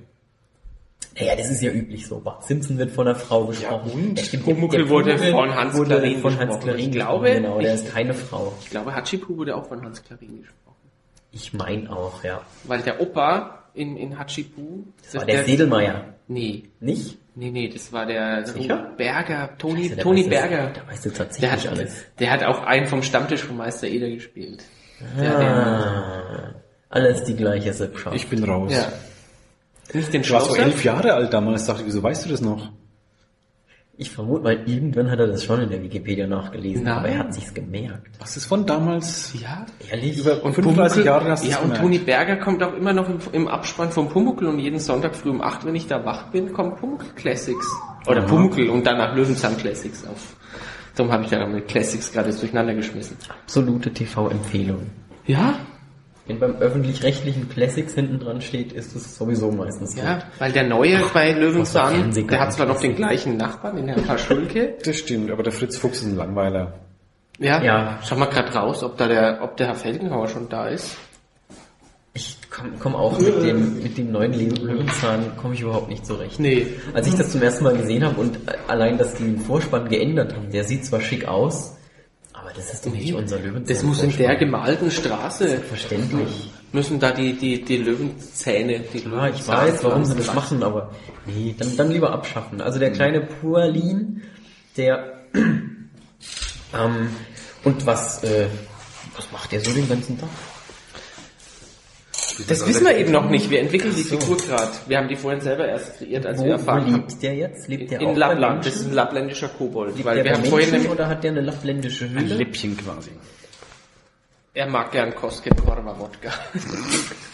Naja, 1.19 1.35
das 1.35 1.51
ist 1.51 1.61
ja 1.61 1.71
üblich 1.71 2.07
so. 2.07 2.19
Bart 2.19 2.43
Simpson 2.43 2.77
wird 2.79 2.89
von 2.89 3.07
einer 3.07 3.15
Frau 3.15 3.45
gesprochen. 3.45 3.91
und? 3.91 4.17
Ja, 4.19 4.25
stimmt, 4.25 4.45
Pumuckl 4.45 4.89
wurde 4.89 5.17
von 5.19 5.53
Hans 5.55 5.75
wurde 5.77 5.89
Klarin 5.91 6.19
von 6.19 6.31
Hans 6.31 6.39
gesprochen. 6.41 6.61
Klarin 6.63 6.79
Ich 6.79 6.91
gesprochen, 6.91 7.21
glaube, 7.21 7.31
genau, 7.35 7.59
der 7.59 7.73
ich- 7.75 7.81
ist 7.83 7.93
keine 7.93 8.13
Frau. 8.15 8.53
Ich 8.61 8.69
glaube, 8.71 8.95
Hachipu 8.95 9.37
wurde 9.37 9.55
auch 9.55 9.67
von 9.67 9.83
Hans 9.83 10.01
Klarin 10.03 10.41
gesprochen. 10.41 10.59
Ich 11.31 11.53
mein 11.53 11.87
auch, 11.87 12.23
ja. 12.23 12.41
Weil 12.63 12.81
der 12.81 12.99
Opa 12.99 13.62
in, 13.73 13.97
in 13.97 14.17
Hachipu... 14.17 14.83
Das 15.03 15.15
war 15.15 15.25
der 15.25 15.43
Sedelmeier. 15.43 16.13
Nee, 16.27 16.63
Nicht? 16.79 17.17
nee, 17.35 17.49
nee, 17.51 17.67
das 17.67 17.91
war 17.91 18.05
der 18.05 18.45
Sicher? 18.45 18.93
Berger, 18.97 19.57
Toni, 19.57 19.83
Scheiße, 19.83 19.95
der 19.95 20.03
Toni 20.03 20.21
das- 20.21 20.29
Berger. 20.29 20.71
Da 20.73 20.91
weißt 20.91 21.05
du 21.05 21.09
Der 21.09 21.17
tatsächlich 21.17 21.51
hat, 21.51 21.67
alles. 21.77 22.05
der 22.19 22.31
hat 22.31 22.43
auch 22.43 22.63
einen 22.63 22.85
vom 22.87 23.03
Stammtisch 23.03 23.43
von 23.43 23.57
Meister 23.57 23.87
Eder 23.87 24.09
gespielt. 24.09 24.63
Der, 25.19 25.37
Ah, 25.39 26.55
alles 26.89 27.23
die 27.25 27.35
gleiche 27.35 27.73
Sippschaft. 27.73 28.15
Ich 28.15 28.27
bin 28.29 28.43
raus. 28.43 28.69
der, 28.71 28.79
ja. 28.81 28.93
Nicht 29.93 30.13
den 30.13 30.21
Ich 30.21 30.31
war 30.31 30.41
so 30.41 30.55
elf 30.55 30.83
Jahre 30.83 31.13
alt 31.13 31.33
damals, 31.33 31.65
dachte 31.65 31.81
ich, 31.81 31.87
wieso 31.87 32.01
weißt 32.01 32.25
du 32.25 32.29
das 32.29 32.39
noch? 32.41 32.71
Ich 33.95 34.09
vermute 34.09 34.41
mal, 34.43 34.57
irgendwann 34.67 35.11
hat 35.11 35.19
er 35.19 35.27
das 35.27 35.43
schon 35.43 35.61
in 35.61 35.69
der 35.69 35.83
Wikipedia 35.83 36.25
nachgelesen, 36.25 36.83
Nein. 36.83 36.93
aber 36.97 37.09
er 37.09 37.19
hat 37.19 37.33
sich's 37.35 37.53
gemerkt. 37.53 38.09
Was 38.19 38.35
ist 38.35 38.45
von 38.45 38.65
damals? 38.65 39.33
Ja, 39.39 39.67
Ehrlich? 39.87 40.17
Über 40.17 40.37
35 40.37 41.05
Jahre 41.05 41.29
hast 41.29 41.43
du 41.45 41.49
Ja, 41.49 41.57
und 41.57 41.63
gemerkt. 41.65 41.81
Toni 41.83 41.99
Berger 41.99 42.37
kommt 42.37 42.63
auch 42.63 42.73
immer 42.73 42.91
noch 42.93 43.07
im, 43.07 43.19
im 43.33 43.47
Abspann 43.47 43.91
vom 43.91 44.09
Pumuckl 44.09 44.47
und 44.47 44.57
jeden 44.57 44.79
Sonntag 44.79 45.15
früh 45.15 45.29
um 45.29 45.41
8, 45.43 45.65
wenn 45.65 45.75
ich 45.75 45.85
da 45.85 46.03
wach 46.05 46.31
bin, 46.31 46.53
kommt 46.53 46.77
Pumuckl 46.77 47.05
Classics. 47.15 47.67
Oder 48.07 48.21
Aha. 48.21 48.27
Pumuckl 48.27 48.67
und 48.69 48.85
danach 48.87 49.15
Löwenzahn 49.15 49.55
Classics 49.57 50.03
auf. 50.07 50.35
Darum 50.95 51.11
habe 51.11 51.23
ich 51.25 51.29
da 51.29 51.45
mit 51.45 51.67
Classics 51.67 52.11
gerade 52.11 52.29
jetzt 52.29 52.41
durcheinander 52.41 52.73
geschmissen. 52.73 53.15
Absolute 53.43 53.93
TV-Empfehlung. 53.93 54.87
Ja? 55.27 55.55
Wenn 56.25 56.39
beim 56.39 56.55
öffentlich-rechtlichen 56.55 57.49
Classics 57.49 57.95
hinten 57.95 58.19
dran 58.19 58.39
steht, 58.39 58.71
ist 58.71 58.95
es 58.95 59.17
sowieso 59.17 59.51
meistens 59.51 59.95
Ja, 59.95 60.15
gut. 60.15 60.23
weil 60.39 60.51
der 60.53 60.63
neue 60.63 60.99
bei 61.13 61.31
was 61.31 61.37
Löwenzahn, 61.39 62.11
der 62.13 62.39
hat 62.39 62.53
zwar 62.53 62.65
noch 62.65 62.79
den 62.79 62.95
gleichen 62.95 63.35
Nachbarn, 63.35 63.75
den 63.75 63.89
Herrn 63.89 64.03
Paschulke. 64.05 64.75
Das 64.85 64.97
stimmt, 64.97 65.31
aber 65.31 65.43
der 65.43 65.51
Fritz 65.51 65.77
Fuchs 65.77 65.97
ist 65.99 66.05
ein 66.05 66.15
Langweiler. 66.15 66.73
Ja. 67.39 67.61
Ja. 67.61 67.99
Schau 68.05 68.15
mal 68.15 68.27
gerade 68.27 68.53
raus, 68.53 68.83
ob 68.83 68.97
da 68.97 69.07
der, 69.07 69.39
ob 69.41 69.57
der 69.57 69.67
Herr 69.67 69.75
Felgenhauer 69.75 70.29
schon 70.29 70.47
da 70.47 70.67
ist. 70.69 70.95
Ich 72.13 72.37
komme 72.49 72.69
komm 72.79 72.95
auch 72.95 73.19
mit 73.19 73.43
dem, 73.43 73.81
mit 73.81 73.97
dem 73.97 74.11
neuen 74.11 74.33
Löwenzahn 74.33 75.35
komme 75.35 75.55
ich 75.55 75.61
überhaupt 75.61 75.89
nicht 75.89 76.05
zurecht. 76.05 76.39
Nee. 76.39 76.67
Als 76.93 77.07
ich 77.07 77.15
das 77.15 77.31
zum 77.31 77.41
ersten 77.41 77.63
Mal 77.63 77.75
gesehen 77.75 78.05
habe 78.05 78.21
und 78.21 78.37
allein, 78.67 78.97
dass 78.97 79.15
die 79.15 79.23
den 79.23 79.39
Vorspann 79.39 79.89
geändert 79.89 80.33
haben, 80.35 80.51
der 80.51 80.63
sieht 80.63 80.85
zwar 80.85 81.01
schick 81.01 81.27
aus, 81.27 81.75
das 82.55 82.73
ist 82.73 82.85
doch 82.85 82.91
nicht 82.91 83.13
unser 83.13 83.39
Löwenzahn. 83.39 83.65
Das 83.75 83.83
muss 83.83 84.01
in 84.03 84.15
der 84.17 84.35
gemalten 84.35 84.91
Straße. 84.91 85.57
Verständlich. 85.59 86.51
Müssen 86.71 86.99
da 86.99 87.11
die, 87.11 87.33
die, 87.33 87.63
die 87.63 87.77
Löwenzähne, 87.77 88.79
die 88.93 88.99
Ja, 88.99 89.27
ich 89.27 89.47
weiß, 89.47 89.83
warum 89.83 90.05
sie 90.05 90.15
das 90.15 90.27
Löwenzahn- 90.27 90.35
machen, 90.35 90.63
aber 90.63 90.91
nee, 91.25 91.53
dann, 91.57 91.77
dann 91.77 91.91
lieber 91.91 92.11
abschaffen. 92.11 92.61
Also 92.61 92.79
der 92.79 92.91
kleine 92.91 93.21
Purlin, 93.21 94.21
der 94.75 95.13
ähm, 95.35 97.09
und 97.63 97.85
was 97.85 98.23
äh, 98.23 98.47
was 99.15 99.31
macht 99.31 99.51
der 99.51 99.61
so 99.61 99.71
den 99.71 99.87
ganzen 99.87 100.19
Tag? 100.19 100.29
Das 102.47 102.67
wissen 102.67 102.85
wir 102.85 102.97
eben 102.97 103.11
noch 103.11 103.29
nicht. 103.29 103.49
Wir 103.49 103.59
entwickeln 103.59 103.93
die 103.95 104.03
Figur 104.03 104.37
gerade. 104.37 104.71
Wir 104.87 104.97
haben 104.97 105.07
die 105.07 105.15
vorhin 105.15 105.41
selber 105.41 105.67
erst 105.67 105.97
kreiert, 105.97 106.25
als 106.25 106.39
Wo, 106.39 106.43
wir 106.45 106.49
wo 106.53 106.53
erfahren 106.57 106.85
haben. 106.85 106.95
lebt 107.07 107.21
der 107.23 107.35
jetzt? 107.35 107.67
Lebt 107.67 107.91
der 107.91 107.99
auch 107.99 108.03
In 108.03 108.13
bei 108.13 108.19
Lappland. 108.19 108.65
Das 108.65 108.75
ist 108.75 108.87
ein 108.87 108.93
lappländischer 108.93 109.49
Kobold. 109.49 109.95
Lebt 109.95 110.05
Weil 110.05 110.15
der 110.15 110.25
wir 110.25 110.33
haben 110.33 110.45
vorhin 110.45 110.71
Menschen 110.71 110.83
nämlich, 110.89 110.91
oder 110.91 111.07
hat 111.09 111.23
der 111.23 111.31
eine 111.31 111.41
lappländische 111.41 112.05
Ein 112.05 112.19
Höhle? 112.19 112.35
Läppchen 112.35 112.77
quasi. 112.77 113.11
er 114.55 114.67
mag 114.67 114.91
gern 114.91 115.13
Koskenkorva 115.15 115.95
Wodka. 115.99 116.31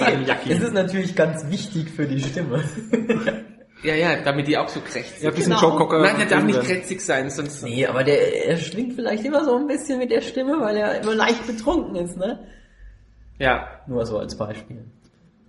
Nein. 0.00 0.42
Es 0.48 0.60
ist 0.60 0.72
natürlich 0.74 1.14
ganz 1.14 1.48
wichtig 1.50 1.90
für 1.90 2.06
die 2.06 2.20
Stimme. 2.20 2.62
Ja, 3.84 3.94
ja, 3.94 4.16
damit 4.22 4.48
die 4.48 4.56
auch 4.56 4.68
so 4.68 4.80
krächzig 4.80 5.22
Ja, 5.22 5.28
ein 5.28 5.34
bisschen 5.34 5.52
Genau. 5.54 5.68
Joe 5.70 5.76
Cocker. 5.76 6.00
Nein, 6.00 6.16
der 6.16 6.26
darf 6.26 6.42
nicht 6.42 6.60
krächzig 6.62 7.00
sein, 7.02 7.28
sonst... 7.30 7.62
nee, 7.62 7.86
aber 7.86 8.02
der 8.02 8.46
er 8.46 8.56
schwingt 8.56 8.94
vielleicht 8.94 9.24
immer 9.24 9.44
so 9.44 9.56
ein 9.56 9.66
bisschen 9.66 9.98
mit 9.98 10.10
der 10.10 10.22
Stimme, 10.22 10.58
weil 10.60 10.76
er 10.76 11.02
immer 11.02 11.14
leicht 11.14 11.46
betrunken 11.46 11.94
ist, 11.96 12.16
ne? 12.16 12.38
Ja, 13.38 13.80
Nur 13.86 14.06
so 14.06 14.18
als 14.18 14.36
Beispiel. 14.36 14.84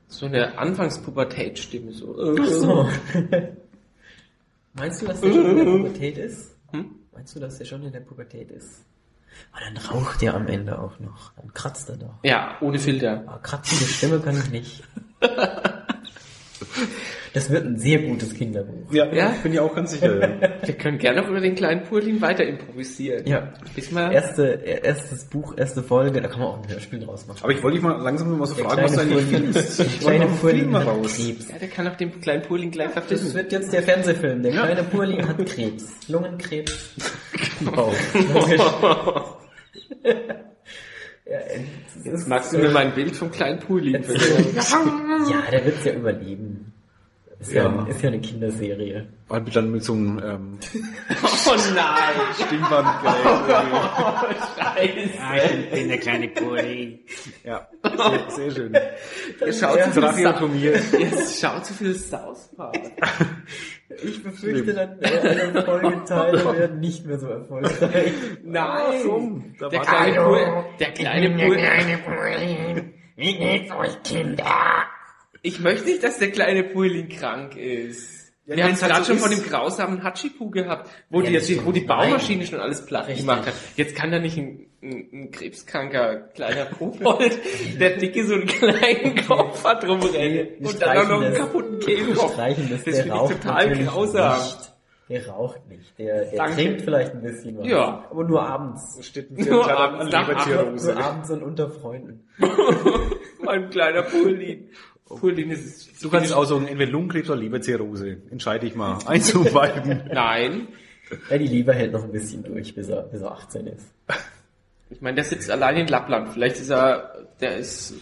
so 0.07 0.25
eine 0.25 0.57
Anfangspubertätstimme 0.57 1.91
so. 1.93 2.15
Ach 2.39 2.45
so. 2.45 2.89
Meinst 4.73 5.01
du, 5.01 5.05
dass 5.07 5.21
der 5.21 5.31
schon 5.31 5.45
in 5.49 5.57
der 5.57 5.65
Pubertät 5.65 6.17
ist? 6.17 6.55
Hm? 6.71 6.95
Meinst 7.13 7.35
du, 7.35 7.39
dass 7.39 7.57
der 7.57 7.65
schon 7.65 7.83
in 7.83 7.93
der 7.93 8.01
Pubertät 8.01 8.51
ist? 8.51 8.83
Aber 9.53 9.61
dann 9.65 9.77
raucht 9.77 10.21
er 10.23 10.33
am 10.33 10.47
Ende 10.47 10.77
auch 10.79 10.99
noch. 10.99 11.31
Dann 11.37 11.53
kratzt 11.53 11.89
er 11.89 11.97
doch. 11.97 12.15
Ja, 12.23 12.57
ohne 12.61 12.79
Filter. 12.79 13.23
Aber 13.27 13.39
kratzende 13.39 13.85
Stimme 13.85 14.19
kann 14.19 14.37
ich 14.37 14.49
nicht. 14.49 14.83
Das 17.35 17.49
wird 17.49 17.65
ein 17.65 17.77
sehr 17.77 17.99
gutes 17.99 18.33
Kinderbuch. 18.33 18.91
Ja, 18.93 19.05
Ja? 19.13 19.33
bin 19.43 19.51
ich 19.53 19.59
auch 19.59 19.75
ganz 19.75 19.91
sicher. 19.91 20.19
ja. 20.21 20.49
Wir 20.67 20.73
können 20.75 20.97
gerne 20.97 21.21
noch 21.21 21.27
über 21.29 21.41
den 21.41 21.53
kleinen 21.53 21.83
Purlin 21.83 22.21
weiter 22.21 22.45
improvisieren. 22.45 23.27
Ja. 23.27 23.53
Bis 23.75 23.91
mal. 23.91 24.11
Erste, 24.13 24.45
erstes 24.63 25.25
Buch, 25.25 25.53
erste 25.57 25.83
Folge, 25.83 26.21
da 26.21 26.29
kann 26.29 26.39
man 26.39 26.47
auch 26.49 26.63
ein 26.63 26.69
Hörspiel 26.69 26.99
draus 27.01 27.27
machen. 27.27 27.39
Aber 27.43 27.51
ich 27.51 27.61
wollte 27.61 27.75
dich 27.75 27.83
mal 27.83 28.01
langsam 28.01 28.29
noch 28.31 28.37
mal 28.37 28.45
so 28.45 28.55
Der 28.55 28.65
fragen, 28.65 28.83
was 28.83 28.93
du 28.93 28.99
eigentlich 29.01 29.25
findest. 29.25 29.79
der 29.79 29.85
Ich 29.85 29.99
kleine 29.99 30.25
Purlin 30.27 30.73
hat 30.75 30.87
raus. 30.87 31.15
Krebs. 31.17 31.49
Ja, 31.49 31.57
der 31.59 31.67
kann 31.67 31.87
auch 31.89 31.95
dem 31.97 32.21
kleinen 32.21 32.41
Purlin 32.41 32.71
gleich 32.71 32.93
Das 32.93 33.05
verfilmen. 33.05 33.33
wird 33.33 33.51
jetzt 33.51 33.73
der 33.73 33.83
Fernsehfilm. 33.83 34.41
Der 34.41 34.51
kleine 34.53 34.83
Purlin 34.83 35.27
hat 35.27 35.45
Krebs. 35.45 35.85
Lungenkrebs. 36.07 36.93
Genau. 37.59 37.91
Logisch. 38.33 38.61
ja, 41.25 41.39
ist 42.13 42.27
Magst 42.27 42.53
du 42.53 42.59
mir 42.59 42.69
mal 42.69 42.85
ein 42.85 42.93
Bild 42.93 43.15
vom 43.15 43.31
kleinen 43.31 43.59
Purlin 43.59 43.93
ja, 44.03 45.41
der 45.51 45.65
wird's 45.65 45.83
ja 45.83 45.93
überleben. 45.93 46.54
Ist 47.39 47.51
ja, 47.51 47.63
Ja. 47.63 47.85
ist 47.87 48.01
ja 48.01 48.09
eine 48.09 48.19
Kinderserie. 48.21 49.07
Und 49.27 49.55
dann 49.55 49.71
mit 49.71 49.83
so 49.83 49.93
einem 49.93 50.19
ähm, 50.23 50.59
Oh 51.47 51.55
nein! 51.75 52.45
Stimmbandgerät. 52.45 54.35
Scheiße! 54.57 55.57
ich 55.63 55.71
bin 55.71 55.87
der 55.89 55.97
kleine 55.97 56.27
Pulli. 56.29 57.05
Ja, 57.43 57.67
sehr, 57.83 58.29
sehr 58.29 58.51
schön. 58.51 58.73
Ihr 59.45 59.53
schaut 59.53 59.81
zu 59.93 60.01
viel. 60.13 60.23
Sa- 60.77 60.97
Ihr 60.97 61.11
schaut 61.39 61.65
zu 61.65 61.73
viel 61.73 61.95
South 61.95 62.49
Park. 62.55 62.75
Ich 64.03 64.23
befürchte 64.23 64.73
dann, 64.73 64.99
äh, 65.01 65.61
Folgeteile 65.63 66.57
werden 66.57 66.79
nicht 66.79 67.05
mehr 67.05 67.19
so 67.19 67.27
erfolgreich. 67.27 68.11
Nein! 68.43 69.55
Da 69.59 69.69
Der 69.69 69.79
war 69.79 69.85
kleine 69.85 70.13
der- 70.13 70.21
Purlin, 70.23 70.63
der 70.79 70.91
kleine 70.91 71.97
Purlin. 71.99 72.93
Wie 73.15 73.37
geht's 73.37 73.71
euch, 73.71 74.03
Kinder? 74.03 74.45
Ich 75.45 75.59
möchte 75.59 75.85
nicht, 75.85 76.03
dass 76.03 76.17
der 76.17 76.31
kleine 76.31 76.63
Purlin 76.63 77.07
krank 77.07 77.55
ist. 77.55 78.33
Ja, 78.47 78.55
Wir 78.57 78.63
haben 78.63 78.73
es 78.73 78.81
halt 78.83 78.93
gerade 78.93 79.05
so 79.05 79.13
schon 79.13 79.21
von 79.21 79.31
ist. 79.31 79.43
dem 79.45 79.49
grausamen 79.51 80.03
Hachipu 80.03 80.49
gehabt, 80.49 80.89
wo, 81.09 81.21
Ja, 81.21 81.27
die, 81.27 81.33
jetzt, 81.33 81.65
wo 81.65 81.71
die. 81.71 81.81
Baumaschine 81.81 82.45
schon 82.45 82.59
alles 82.59 82.85
platt 82.85 83.07
Richtig. 83.07 83.25
gemacht 83.25 83.45
hat. 83.47 83.53
Jetzt 83.75 83.95
kann 83.95 84.11
da 84.11 84.19
nicht 84.19 84.37
ein, 84.37 84.65
ein, 84.81 85.09
ein 85.13 85.31
krebskranker 85.31 86.29
kleiner 86.33 86.65
Kobold, 86.77 87.37
der 87.79 87.97
dicke 87.97 88.25
so 88.25 88.33
einen 88.35 88.45
kleinen 88.47 89.23
Kopf 89.27 89.63
hat 89.63 89.83
rumrennen 89.87 90.47
und 90.59 90.81
dann 90.81 90.97
auch 90.97 91.09
noch 91.09 91.21
einen 91.21 91.33
kaputten 91.35 91.79
Kehlkopf. 91.79 92.35
das, 92.37 92.81
finde 92.81 93.01
ich 93.05 93.11
raucht 93.11 93.41
total 93.41 93.75
grausam. 93.83 94.37
nicht. 94.43 94.71
Der 95.07 95.27
raucht 95.27 95.67
nicht. 95.69 95.99
Der, 95.99 96.25
der 96.25 96.35
Danke. 96.37 96.55
trinkt 96.55 96.81
vielleicht 96.81 97.13
ein 97.13 97.21
bisschen 97.21 97.59
was. 97.59 97.67
Ja. 97.67 98.05
Aber 98.09 98.23
nur 98.23 98.41
abends. 98.41 98.97
Steht 99.05 99.29
ein 99.29 99.43
Nur 99.45 99.69
abends 99.71 100.11
an. 100.11 100.75
Nur 100.83 100.97
abends 100.97 101.29
und 101.29 101.43
unter 101.43 101.69
Freunden. 101.69 102.27
mein 103.43 103.69
kleiner 103.69 104.01
Purlin. 104.01 104.69
Purlin 105.07 105.51
ist 105.51 106.03
Du 106.03 106.09
kannst 106.09 106.33
aussuchen, 106.33 106.67
entweder 106.67 106.91
Lungenkrebs 106.91 107.29
oder 107.29 107.39
Leberzirrhose. 107.39 108.17
Entscheide 108.31 108.65
ich 108.67 108.75
mal. 108.75 108.97
Eins 109.05 109.27
zu 109.27 109.43
beiden. 109.43 110.03
Nein. 110.11 110.67
Ja, 111.29 111.37
die 111.37 111.47
Leber 111.47 111.73
hält 111.73 111.93
noch 111.93 112.03
ein 112.03 112.11
bisschen 112.11 112.43
durch, 112.43 112.73
bis 112.73 112.89
er, 112.89 113.03
bis 113.03 113.21
er 113.21 113.31
18 113.31 113.67
ist. 113.67 113.85
Ich 114.89 115.01
meine, 115.01 115.15
der 115.15 115.23
sitzt 115.23 115.51
allein 115.51 115.77
in 115.77 115.87
Lappland. 115.87 116.29
Vielleicht 116.29 116.57
ist 116.57 116.71
er, 116.71 117.27
der 117.41 117.57
ist 117.57 117.93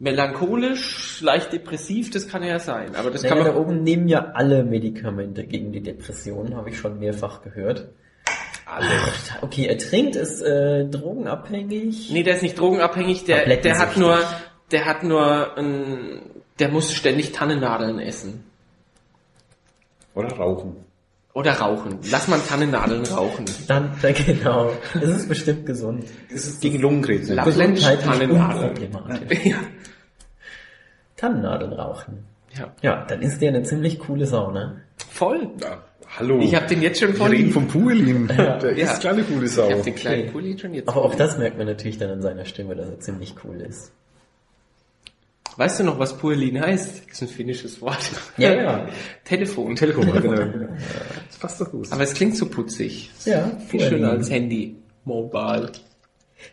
melancholisch, 0.00 1.20
leicht 1.22 1.52
depressiv, 1.52 2.10
das 2.10 2.28
kann 2.28 2.42
ja 2.42 2.58
sein. 2.58 2.94
Aber 2.96 3.10
das 3.10 3.22
kann 3.22 3.38
Naja, 3.38 3.44
man 3.44 3.54
da 3.54 3.60
oben 3.60 3.82
nehmen 3.82 4.08
ja 4.08 4.32
alle 4.34 4.64
Medikamente 4.64 5.44
gegen 5.44 5.72
die 5.72 5.82
Depression, 5.82 6.56
habe 6.56 6.70
ich 6.70 6.78
schon 6.78 6.98
mehrfach 6.98 7.42
gehört. 7.42 7.88
alle. 8.66 8.88
Okay, 9.40 9.66
er 9.66 9.78
trinkt, 9.78 10.16
ist 10.16 10.42
äh, 10.42 10.86
drogenabhängig. 10.88 12.10
Nee, 12.12 12.22
der 12.24 12.36
ist 12.36 12.42
nicht 12.42 12.58
drogenabhängig, 12.58 13.24
der, 13.24 13.46
der 13.56 13.78
hat 13.78 13.96
nur, 13.96 14.18
der 14.70 14.84
hat 14.86 15.02
nur, 15.02 15.56
ein, 15.56 16.20
der 16.58 16.68
muss 16.68 16.92
ständig 16.92 17.32
Tannennadeln 17.32 17.98
essen. 17.98 18.44
Oder 20.14 20.28
rauchen. 20.36 20.76
Oder 21.32 21.52
rauchen. 21.54 21.98
Lass 22.10 22.28
mal 22.28 22.38
Tannennadeln 22.38 23.04
rauchen. 23.06 23.44
Dann, 23.66 23.90
ja, 24.02 24.12
genau. 24.26 24.70
Das 24.94 25.10
ist 25.10 25.28
bestimmt 25.28 25.66
gesund. 25.66 26.04
Das 26.30 26.46
ist 26.46 26.60
gegen 26.60 26.78
Lungenkrebs. 26.80 27.26
Gesundheitlich 27.28 27.84
Tannennadeln. 28.04 28.74
Ja. 29.44 29.56
Tannennadeln 31.16 31.72
rauchen. 31.72 32.24
ja. 32.56 32.72
Ja, 32.82 33.04
dann 33.06 33.22
ist 33.22 33.40
der 33.40 33.48
eine 33.50 33.62
ziemlich 33.62 33.98
coole 33.98 34.26
Sau, 34.26 34.50
ne? 34.50 34.80
Voll. 35.10 35.48
Ja, 35.60 35.82
hallo. 36.18 36.38
Ich 36.40 36.54
habe 36.54 36.66
den 36.66 36.82
jetzt 36.82 37.00
schon 37.00 37.08
Wir 37.10 37.16
voll 37.16 37.30
reden 37.30 37.44
lieb. 37.46 37.54
vom 37.54 37.68
Purlin. 37.68 38.26
Der 38.28 38.76
Ja. 38.76 38.92
ist 38.92 39.00
kleine 39.00 39.22
coole 39.24 39.48
Sau. 39.48 39.66
Ich 39.66 39.72
habe 39.72 39.82
den 39.82 39.94
kleinen 39.94 40.28
Okay. 40.34 40.58
Schon 40.58 40.74
jetzt 40.74 40.88
Aber 40.88 41.02
auch 41.04 41.14
das 41.14 41.38
merkt 41.38 41.56
man 41.58 41.66
natürlich 41.66 41.98
dann 41.98 42.10
an 42.10 42.22
seiner 42.22 42.44
Stimme, 42.44 42.74
dass 42.76 42.88
er 42.88 43.00
ziemlich 43.00 43.34
cool 43.44 43.60
ist. 43.60 43.92
Weißt 45.56 45.78
du 45.80 45.84
noch, 45.84 45.98
was 45.98 46.16
Purlin 46.18 46.60
heißt? 46.60 47.02
Das 47.06 47.12
ist 47.12 47.22
ein 47.22 47.28
finnisches 47.28 47.80
Wort. 47.80 48.10
Ja, 48.36 48.54
ja. 48.62 48.88
Telefon. 49.24 49.76
Telekom, 49.76 50.10
genau. 50.12 50.34
Das 51.28 51.38
passt 51.38 51.60
doch 51.60 51.70
gut. 51.70 51.92
Aber 51.92 52.02
es 52.02 52.14
klingt 52.14 52.36
so 52.36 52.46
putzig. 52.46 53.10
Ja, 53.24 53.50
Viel 53.68 53.80
schöner 53.80 54.10
als 54.10 54.30
Handy. 54.30 54.76
Mobile. 55.04 55.70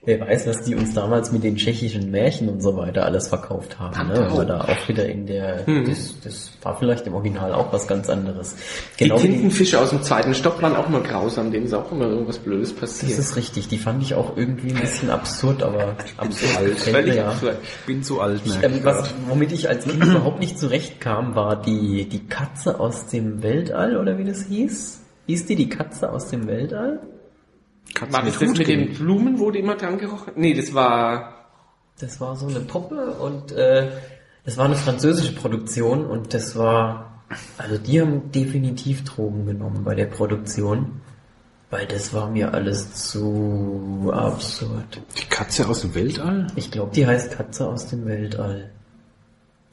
Wer 0.03 0.19
weiß, 0.19 0.47
was 0.47 0.63
die 0.63 0.75
uns 0.75 0.93
damals 0.93 1.31
mit 1.31 1.43
den 1.43 1.55
tschechischen 1.55 2.09
Märchen 2.11 2.49
und 2.49 2.61
so 2.61 2.75
weiter 2.75 3.05
alles 3.05 3.27
verkauft 3.27 3.79
haben. 3.79 4.07
Ne? 4.07 4.23
Also 4.23 4.43
da 4.43 4.61
auch 4.61 4.87
wieder 4.87 5.05
in 5.07 5.25
der, 5.25 5.63
das, 5.63 6.15
das 6.23 6.51
war 6.63 6.77
vielleicht 6.77 7.05
im 7.07 7.13
Original 7.13 7.53
auch 7.53 7.71
was 7.71 7.87
ganz 7.87 8.09
anderes. 8.09 8.55
Die 8.99 9.05
Genau 9.05 9.17
die, 9.17 9.27
Tintenfische 9.27 9.79
aus 9.79 9.91
dem 9.91 10.01
zweiten 10.01 10.33
Stock 10.33 10.61
waren 10.61 10.75
auch 10.75 10.87
immer 10.87 11.01
grausam, 11.01 11.51
denen 11.51 11.65
ist 11.65 11.73
auch 11.73 11.91
immer 11.91 12.05
irgendwas 12.05 12.39
Blödes 12.39 12.71
das 12.71 12.79
passiert. 12.79 13.19
ist 13.19 13.35
richtig, 13.35 13.67
die 13.67 13.77
fand 13.77 14.01
ich 14.01 14.15
auch 14.15 14.35
irgendwie 14.37 14.73
ein 14.73 14.81
bisschen 14.81 15.09
absurd, 15.09 15.63
aber 15.63 15.95
absurd 16.17 16.57
alt. 16.57 16.69
gefällt 16.75 16.95
mir, 16.95 17.01
Völlig 17.01 17.15
ja. 17.15 17.27
absurd. 17.29 17.57
Ich 17.61 17.85
bin 17.85 18.03
zu 18.03 18.21
alt, 18.21 18.45
ne? 18.45 18.59
Ähm, 18.63 18.79
was, 18.83 19.13
womit 19.27 19.51
ich 19.51 19.69
als 19.69 19.85
Kind 19.85 20.03
überhaupt 20.03 20.39
nicht 20.39 20.57
zurechtkam, 20.57 21.35
war 21.35 21.61
die, 21.61 22.07
die 22.09 22.25
Katze 22.27 22.79
aus 22.79 23.07
dem 23.07 23.43
Weltall, 23.43 23.97
oder 23.97 24.17
wie 24.17 24.23
das 24.23 24.45
hieß? 24.45 25.01
Hieß 25.27 25.45
die 25.45 25.55
die 25.55 25.69
Katze 25.69 26.11
aus 26.11 26.27
dem 26.27 26.47
Weltall? 26.47 26.99
Katze 27.93 28.13
War 28.13 28.23
das 28.23 28.39
das 28.39 28.57
mit 28.57 28.67
den 28.67 28.93
Blumen, 28.93 29.39
wo 29.39 29.51
die 29.51 29.59
immer 29.59 29.75
dran 29.75 29.97
gerochen? 29.97 30.33
Nee, 30.35 30.53
das 30.53 30.73
war 30.73 31.45
Das 31.99 32.19
war 32.21 32.35
so 32.35 32.47
eine 32.47 32.61
Puppe 32.61 33.11
und 33.13 33.51
äh, 33.51 33.89
das 34.43 34.57
war 34.57 34.65
eine 34.65 34.75
französische 34.75 35.33
Produktion 35.33 36.05
und 36.05 36.33
das 36.33 36.55
war, 36.55 37.21
also 37.57 37.77
die 37.77 38.01
haben 38.01 38.31
definitiv 38.31 39.03
Drogen 39.03 39.45
genommen 39.45 39.83
bei 39.83 39.93
der 39.93 40.05
Produktion, 40.07 41.01
weil 41.69 41.85
das 41.85 42.13
war 42.13 42.29
mir 42.29 42.53
alles 42.53 42.93
zu 43.09 44.11
absurd. 44.13 45.01
Die 45.19 45.25
Katze 45.29 45.67
aus 45.67 45.81
dem 45.81 45.93
Weltall? 45.93 46.47
Ich 46.55 46.71
glaube, 46.71 46.91
die 46.95 47.05
heißt 47.05 47.31
Katze 47.31 47.67
aus 47.67 47.87
dem 47.87 48.05
Weltall. 48.05 48.71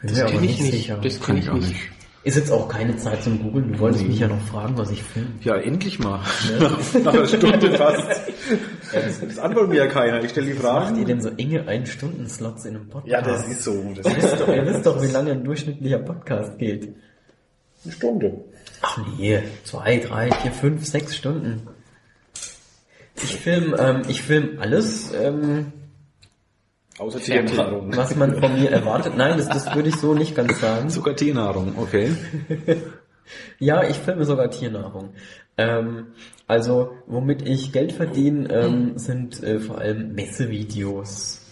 Bin 0.01 0.15
mir 0.15 0.27
aber 0.27 0.41
nicht 0.41 0.55
ich 0.55 0.61
nicht. 0.61 0.73
sicher. 0.73 0.99
Das 1.03 1.21
kenn 1.21 1.39
ich 1.39 1.51
nicht. 1.51 1.91
Ist 2.25 2.37
jetzt 2.37 2.51
auch 2.51 2.69
keine 2.69 2.97
Zeit 2.97 3.23
zum 3.23 3.41
Googeln. 3.43 3.73
Du 3.73 3.79
wolltest 3.79 4.07
mich 4.07 4.19
ja 4.19 4.27
noch 4.27 4.41
fragen, 4.41 4.77
was 4.77 4.91
ich 4.91 5.03
filme. 5.03 5.31
Ja, 5.41 5.57
endlich 5.57 5.99
mal. 6.01 6.21
Nach 7.05 7.15
einer 7.15 7.27
Stunde 7.27 7.73
fast. 7.77 8.21
Das 9.21 9.39
antwortet 9.39 9.71
mir 9.71 9.77
ja 9.77 9.87
keiner. 9.87 10.25
Ich 10.25 10.31
stelle 10.31 10.55
die 10.55 10.59
Macht 10.59 10.97
ihr 10.97 11.05
denn 11.05 11.21
so 11.21 11.29
enge 11.37 11.69
Ein-Stunden-Slots 11.69 12.65
in 12.65 12.77
einem 12.77 12.89
Podcast? 12.89 13.13
Ja, 13.13 13.21
das 13.21 13.47
ist 13.47 13.63
so. 13.63 13.93
Das 13.95 14.07
Ihr 14.07 14.17
wisst 14.23 14.41
doch, 14.41 14.49
ihr 14.49 14.67
wisst 14.67 14.87
doch, 14.87 15.03
wie 15.03 15.09
lange 15.09 15.33
ein 15.33 15.45
durchschnittlicher 15.45 15.99
Podcast 15.99 16.59
geht. 16.59 16.95
eine 17.85 17.93
Stunde. 17.93 18.45
Ach 18.81 18.99
nee, 19.19 19.41
zwei, 19.65 19.99
drei, 19.99 20.31
vier, 20.31 20.53
fünf, 20.53 20.87
sechs 20.87 21.15
Stunden. 21.15 21.69
Ich 23.23 23.37
film, 23.37 23.75
ähm, 23.79 24.03
ich 24.09 24.23
film 24.23 24.59
alles, 24.59 25.13
ähm, 25.13 25.73
Außer. 26.99 27.21
Tiernahrung. 27.21 27.97
was 27.97 28.17
man 28.17 28.37
von 28.37 28.61
mir 28.61 28.71
erwartet. 28.71 29.17
Nein, 29.17 29.37
das, 29.37 29.49
das 29.49 29.75
würde 29.75 29.89
ich 29.89 29.97
so 29.97 30.15
nicht 30.15 30.35
ganz 30.35 30.61
sagen. 30.61 30.89
Sogar 30.91 31.15
Tiernahrung, 31.15 31.75
okay. 31.77 32.13
Ja, 33.59 33.83
ich 33.85 33.97
filme 33.97 34.25
sogar 34.25 34.51
Tiernahrung. 34.51 35.11
Ähm, 35.57 36.09
also, 36.47 36.93
womit 37.07 37.47
ich 37.47 37.73
Geld 37.73 37.93
verdiene, 37.93 38.49
ähm, 38.51 38.93
sind 38.97 39.43
äh, 39.43 39.59
vor 39.59 39.79
allem 39.79 40.15
Messevideos. 40.15 41.45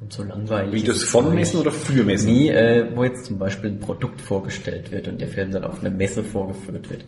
Und 0.00 0.12
so 0.12 0.22
langweilig. 0.22 0.82
Videos 0.82 1.04
von 1.04 1.34
Messen 1.34 1.60
oder 1.60 1.70
für 1.70 2.04
Messen? 2.04 2.32
Nee, 2.32 2.48
äh, 2.48 2.86
wo 2.94 3.04
jetzt 3.04 3.26
zum 3.26 3.38
Beispiel 3.38 3.70
ein 3.70 3.80
Produkt 3.80 4.20
vorgestellt 4.20 4.90
wird 4.90 5.08
und 5.08 5.20
der 5.20 5.28
Film 5.28 5.52
dann 5.52 5.64
auf 5.64 5.80
einer 5.80 5.90
Messe 5.90 6.24
vorgeführt 6.24 6.88
wird. 6.88 7.04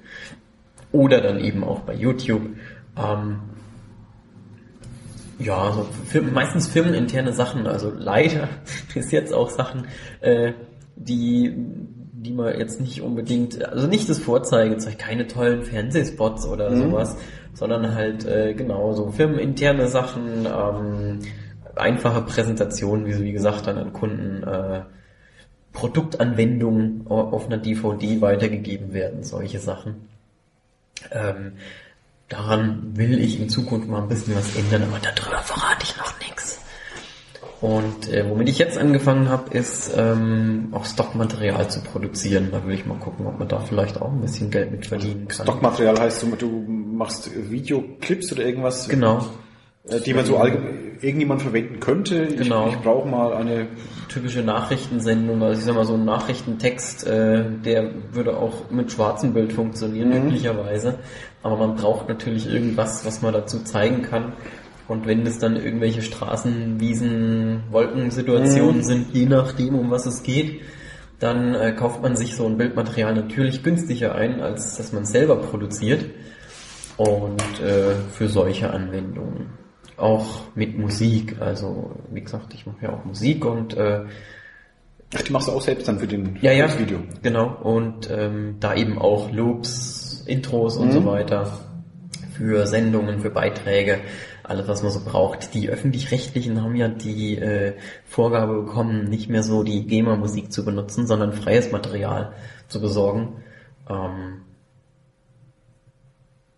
Oder 0.93 1.23
dann 1.23 1.41
eben 1.41 1.65
auch 1.65 1.81
bei 1.81 1.95
YouTube. 1.95 2.51
Ähm, 2.99 3.41
ja, 5.43 5.73
so 5.73 5.87
Firmen, 6.07 6.33
meistens 6.33 6.69
firmeninterne 6.69 7.33
Sachen, 7.33 7.67
also 7.67 7.91
leider 7.97 8.49
bis 8.95 9.11
jetzt 9.11 9.33
auch 9.33 9.51
Sachen, 9.51 9.87
äh, 10.21 10.53
die, 10.97 11.53
die 12.13 12.33
man 12.33 12.59
jetzt 12.59 12.81
nicht 12.81 13.01
unbedingt, 13.03 13.65
also 13.65 13.87
nicht 13.87 14.09
das 14.09 14.19
Vorzeigezeug, 14.19 14.99
keine 14.99 15.27
tollen 15.27 15.63
Fernsehspots 15.65 16.47
oder 16.47 16.71
sowas, 16.77 17.17
sondern 17.55 17.95
halt 17.95 18.25
äh, 18.27 18.55
genau 18.55 18.93
so 18.93 19.11
firmeninterne 19.11 19.89
Sachen, 19.89 20.47
ähm, 20.47 21.19
einfache 21.75 22.23
Präsentationen, 22.23 23.07
wie, 23.07 23.19
wie 23.23 23.33
gesagt, 23.33 23.67
dann 23.67 23.79
an 23.79 23.93
Kunden, 23.93 24.43
äh, 24.45 24.83
Produktanwendungen 25.73 27.07
au- 27.09 27.31
auf 27.33 27.47
einer 27.47 27.57
DVD 27.59 28.21
weitergegeben 28.21 28.93
werden, 28.93 29.23
solche 29.23 29.59
Sachen. 29.59 30.09
Ähm, 31.11 31.53
daran 32.33 32.97
will 32.97 33.21
ich 33.21 33.39
in 33.41 33.49
Zukunft 33.49 33.89
mal 33.89 34.03
ein 34.03 34.09
bisschen 34.09 34.35
was 34.35 34.57
ändern, 34.57 34.85
aber 34.85 34.99
darüber 34.99 35.39
verrate 35.39 35.85
ich 35.85 35.97
noch 35.97 36.19
nichts. 36.21 36.61
Und 37.61 38.09
äh, 38.09 38.29
womit 38.29 38.49
ich 38.49 38.59
jetzt 38.59 38.77
angefangen 38.77 39.29
habe, 39.29 39.57
ist 39.57 39.93
ähm, 39.97 40.69
auch 40.73 40.85
Stockmaterial 40.85 41.71
zu 41.71 41.81
produzieren. 41.81 42.49
Da 42.51 42.67
will 42.67 42.75
ich 42.75 42.87
mal 42.87 42.99
gucken, 42.99 43.25
ob 43.27 43.39
man 43.39 43.47
da 43.47 43.61
vielleicht 43.61 44.03
auch 44.03 44.11
ein 44.11 44.21
bisschen 44.21 44.51
Geld 44.51 44.73
mit 44.73 44.87
verdienen 44.87 45.29
kann. 45.29 45.47
Stockmaterial 45.47 46.01
heißt, 46.01 46.23
du, 46.25 46.35
du 46.35 46.49
machst 46.49 47.31
Videoclips 47.51 48.33
oder 48.33 48.45
irgendwas, 48.45 48.89
Genau. 48.89 49.25
Äh, 49.89 50.01
die 50.01 50.15
man 50.15 50.25
so 50.25 50.37
allgemein, 50.37 50.99
irgendjemand 51.01 51.43
verwenden 51.43 51.81
könnte. 51.81 52.25
Ich, 52.25 52.37
Genau. 52.37 52.69
ich 52.69 52.77
brauche 52.79 53.09
mal 53.09 53.35
eine 53.35 53.67
typische 54.09 54.43
Nachrichtensendung, 54.43 55.43
also 55.43 55.59
ich 55.59 55.65
sag 55.65 55.75
mal 55.75 55.85
so 55.85 55.95
ein 55.95 56.05
Nachrichtentext, 56.05 57.07
äh, 57.07 57.45
der 57.65 57.91
würde 58.13 58.37
auch 58.37 58.71
mit 58.71 58.93
schwarzem 58.93 59.35
Bild 59.35 59.53
funktionieren, 59.53 60.13
üblicherweise. 60.13 60.99
Aber 61.43 61.57
man 61.57 61.75
braucht 61.77 62.09
natürlich 62.09 62.49
irgendwas, 62.49 63.05
was 63.05 63.21
man 63.23 63.33
dazu 63.33 63.65
zeigen 63.65 64.03
kann. 64.03 64.35
Und 64.87 65.07
wenn 65.07 65.27
es 65.27 65.39
dann 65.39 65.57
irgendwelche 65.57 66.03
Straßen, 66.03 66.79
Wiesen, 66.79 67.63
Wolkensituationen 67.71 68.83
sind, 68.83 69.13
je 69.13 69.27
nachdem, 69.27 69.75
um 69.75 69.91
was 69.91 70.07
es 70.07 70.23
geht, 70.23 70.61
dann 71.19 71.55
äh, 71.55 71.73
kauft 71.73 72.03
man 72.03 72.15
sich 72.17 72.37
so 72.37 72.47
ein 72.47 72.59
Bildmaterial 72.59 73.15
natürlich 73.15 73.63
günstiger 73.63 74.15
ein, 74.15 74.41
als 74.41 74.77
dass 74.77 74.93
man 74.93 75.05
selber 75.05 75.37
produziert. 75.37 76.05
Und 76.97 77.43
äh, 77.61 77.95
für 78.13 78.29
solche 78.29 78.71
Anwendungen. 78.71 79.62
Auch 80.03 80.43
mit 80.57 80.77
Musik. 80.77 81.37
Also, 81.41 81.93
wie 82.11 82.21
gesagt, 82.21 82.53
ich 82.55 82.67
mache 82.67 82.83
ja 82.83 82.93
auch 82.93 83.05
Musik 83.05 83.45
und 83.45 83.75
äh, 83.75 84.05
Ach, 85.15 85.23
die 85.23 85.33
machst 85.33 85.49
du 85.49 85.53
auch 85.53 85.61
selbst 85.61 85.87
dann 85.87 85.99
für 85.99 86.07
den 86.07 86.39
ja, 86.41 86.53
ja, 86.53 86.79
Video. 86.79 86.99
Genau. 87.23 87.55
Und 87.63 88.11
ähm, 88.11 88.57
da 88.61 88.75
eben 88.75 88.99
auch 88.99 89.31
Loops, 89.31 90.25
Intros 90.27 90.77
und 90.77 90.93
so 90.93 91.05
weiter 91.05 91.61
für 92.33 92.67
Sendungen, 92.67 93.21
für 93.21 93.31
Beiträge, 93.31 94.01
alles 94.43 94.69
was 94.69 94.83
man 94.83 94.91
so 94.91 95.05
braucht. 95.05 95.55
Die 95.55 95.69
öffentlich-rechtlichen 95.69 96.63
haben 96.63 96.77
ja 96.77 96.89
die 96.89 97.37
äh, 97.37 97.75
Vorgabe 98.05 98.63
bekommen, 98.63 99.05
nicht 99.05 99.29
mehr 99.29 99.43
so 99.43 99.63
die 99.63 99.87
GEMA-Musik 99.87 100.51
zu 100.51 100.65
benutzen, 100.65 101.07
sondern 101.07 101.33
freies 101.33 101.71
Material 101.71 102.33
zu 102.69 102.81
besorgen. 102.81 103.43
Ähm, 103.89 104.43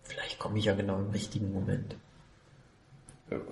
vielleicht 0.03 0.39
komme 0.39 0.57
ich 0.57 0.65
ja 0.65 0.75
genau 0.75 0.97
im 0.99 1.09
richtigen 1.09 1.51
Moment. 1.51 1.97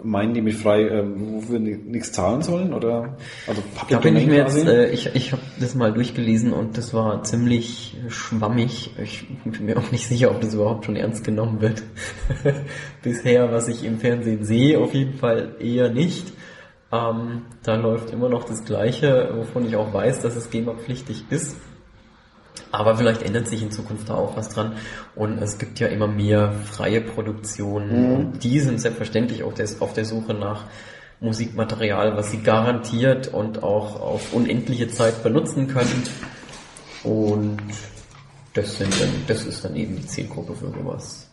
Meinen 0.04 0.36
die 0.36 0.42
mit 0.44 0.54
frei, 0.54 0.88
ähm, 0.88 1.16
wo 1.18 1.52
wir 1.52 1.60
ni- 1.60 1.76
nichts 1.76 2.12
zahlen 2.12 2.44
sollen? 2.44 2.74
Oder 2.74 3.18
also 3.48 3.64
Da 3.74 3.80
Public 3.82 4.02
bin 4.04 4.16
ich 4.18 4.28
mir 4.28 4.36
jetzt, 4.38 4.64
äh, 4.64 4.92
ich, 4.92 5.10
ich 5.16 5.32
habe 5.32 5.42
das 5.60 5.74
mal 5.74 5.92
durchgelesen 5.92 6.54
und 6.54 6.78
das 6.78 6.94
war 6.94 7.24
ziemlich 7.24 7.98
schwammig. 8.08 8.92
Ich 9.02 9.26
bin 9.44 9.66
mir 9.66 9.78
auch 9.80 9.92
nicht 9.92 10.06
sicher, 10.08 10.30
ob 10.30 10.42
das 10.42 10.54
überhaupt 10.54 10.86
schon 10.86 10.96
ernst 10.96 11.24
genommen 11.24 11.60
wird. 11.60 11.82
Bisher, 13.02 13.52
was 13.52 13.68
ich 13.68 13.84
im 13.84 13.98
Fernsehen 14.00 14.44
sehe, 14.46 14.78
auf 14.80 14.94
jeden 14.94 15.16
Fall 15.16 15.56
eher 15.60 15.90
nicht. 15.90 16.32
Ähm, 16.92 17.42
da 17.64 17.76
läuft 17.76 18.12
immer 18.12 18.30
noch 18.30 18.44
das 18.44 18.64
Gleiche, 18.66 19.32
wovon 19.36 19.66
ich 19.66 19.76
auch 19.76 19.92
weiß, 19.92 20.20
dass 20.22 20.36
es 20.36 20.52
GEMA-pflichtig 20.52 21.26
ist. 21.32 21.58
Aber 22.72 22.98
vielleicht 22.98 23.22
ändert 23.22 23.48
sich 23.48 23.62
in 23.62 23.72
Zukunft 23.72 24.10
da 24.10 24.16
auch 24.16 24.36
was 24.36 24.50
dran. 24.50 24.74
Und 25.16 25.40
es 25.42 25.58
gibt 25.58 25.80
ja 25.80 25.88
immer 25.88 26.08
mehr 26.08 26.52
freie 26.52 27.02
Produktionen. 27.02 28.16
Und 28.16 28.44
die 28.44 28.60
sind 28.60 28.82
selbstverständlich 28.82 29.44
auch 29.44 29.54
des, 29.54 29.82
auf 29.82 29.94
der 29.94 30.06
Suche 30.06 30.34
nach 30.34 30.66
Musikmaterial, 31.20 32.18
was 32.18 32.32
sie 32.32 32.42
garantiert 32.42 33.28
und 33.34 33.64
auch 33.64 34.00
auf 34.00 34.34
unendliche 34.34 34.88
Zeit 34.90 35.24
benutzen 35.24 35.68
können. 35.68 36.04
Und 37.04 37.60
das, 38.54 38.78
sind 38.78 39.00
dann, 39.00 39.10
das 39.28 39.46
ist 39.46 39.64
dann 39.64 39.76
eben 39.76 39.96
die 39.96 40.06
Zielgruppe 40.06 40.56
für 40.56 40.68
sowas. 40.68 41.30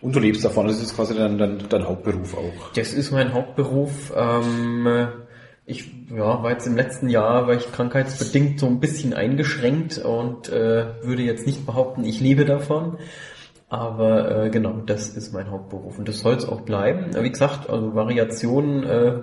Und 0.00 0.14
du 0.14 0.20
lebst 0.20 0.44
davon, 0.44 0.68
das 0.68 0.80
ist 0.80 0.94
quasi 0.94 1.14
dein, 1.14 1.38
dein, 1.38 1.58
dein 1.68 1.84
Hauptberuf 1.84 2.36
auch. 2.36 2.72
Das 2.74 2.92
ist 2.92 3.10
mein 3.10 3.32
Hauptberuf. 3.32 4.12
Ähm, 4.16 5.08
ich 5.68 5.92
ja, 6.10 6.42
war 6.42 6.50
jetzt 6.50 6.66
im 6.66 6.76
letzten 6.76 7.10
Jahr, 7.10 7.46
war 7.46 7.54
ich 7.54 7.70
krankheitsbedingt 7.70 8.58
so 8.58 8.66
ein 8.66 8.80
bisschen 8.80 9.12
eingeschränkt 9.12 9.98
und 9.98 10.48
äh, 10.48 10.86
würde 11.02 11.22
jetzt 11.22 11.46
nicht 11.46 11.66
behaupten, 11.66 12.04
ich 12.04 12.20
lebe 12.20 12.46
davon. 12.46 12.96
Aber 13.68 14.44
äh, 14.46 14.50
genau, 14.50 14.80
das 14.86 15.10
ist 15.10 15.34
mein 15.34 15.50
Hauptberuf 15.50 15.98
und 15.98 16.08
das 16.08 16.20
soll 16.20 16.34
es 16.34 16.48
auch 16.48 16.62
bleiben. 16.62 17.10
Wie 17.22 17.30
gesagt, 17.30 17.68
also 17.68 17.94
Variationen 17.94 18.84
äh, 18.84 19.20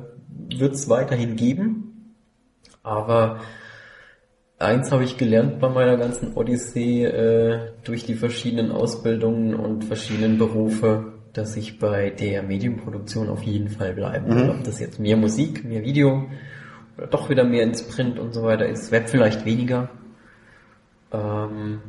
wird 0.56 0.76
es 0.76 0.88
weiterhin 0.88 1.36
geben. 1.36 2.14
Aber 2.84 3.40
eins 4.60 4.92
habe 4.92 5.04
ich 5.04 5.18
gelernt 5.18 5.60
bei 5.60 5.70
meiner 5.70 5.98
ganzen 5.98 6.34
Odyssee 6.36 7.06
äh, 7.06 7.72
durch 7.84 8.06
die 8.06 8.14
verschiedenen 8.14 8.72
Ausbildungen 8.72 9.56
und 9.56 9.84
verschiedenen 9.84 10.38
Berufe, 10.38 11.15
dass 11.38 11.58
ich 11.58 11.80
bei 11.80 12.10
der 12.10 12.44
Medienproduktion 12.44 13.30
auf 13.30 13.44
jeden 13.44 13.70
Fall 13.70 13.94
bleiben 13.94 14.34
will. 14.34 14.50
Ob 14.50 14.64
das 14.64 14.80
jetzt 14.80 15.00
mehr 15.00 15.18
Musik, 15.18 15.66
mehr 15.66 15.84
Video 15.84 16.30
oder 16.98 17.08
doch 17.08 17.30
wieder 17.30 17.44
mehr 17.44 17.64
ins 17.64 17.84
Print 17.84 18.20
und 18.20 18.34
so 18.34 18.44
weiter 18.44 18.66
ist, 18.68 18.92
Web 18.92 19.10
vielleicht 19.10 19.44
weniger. 19.46 19.90
Ähm, 21.12 21.82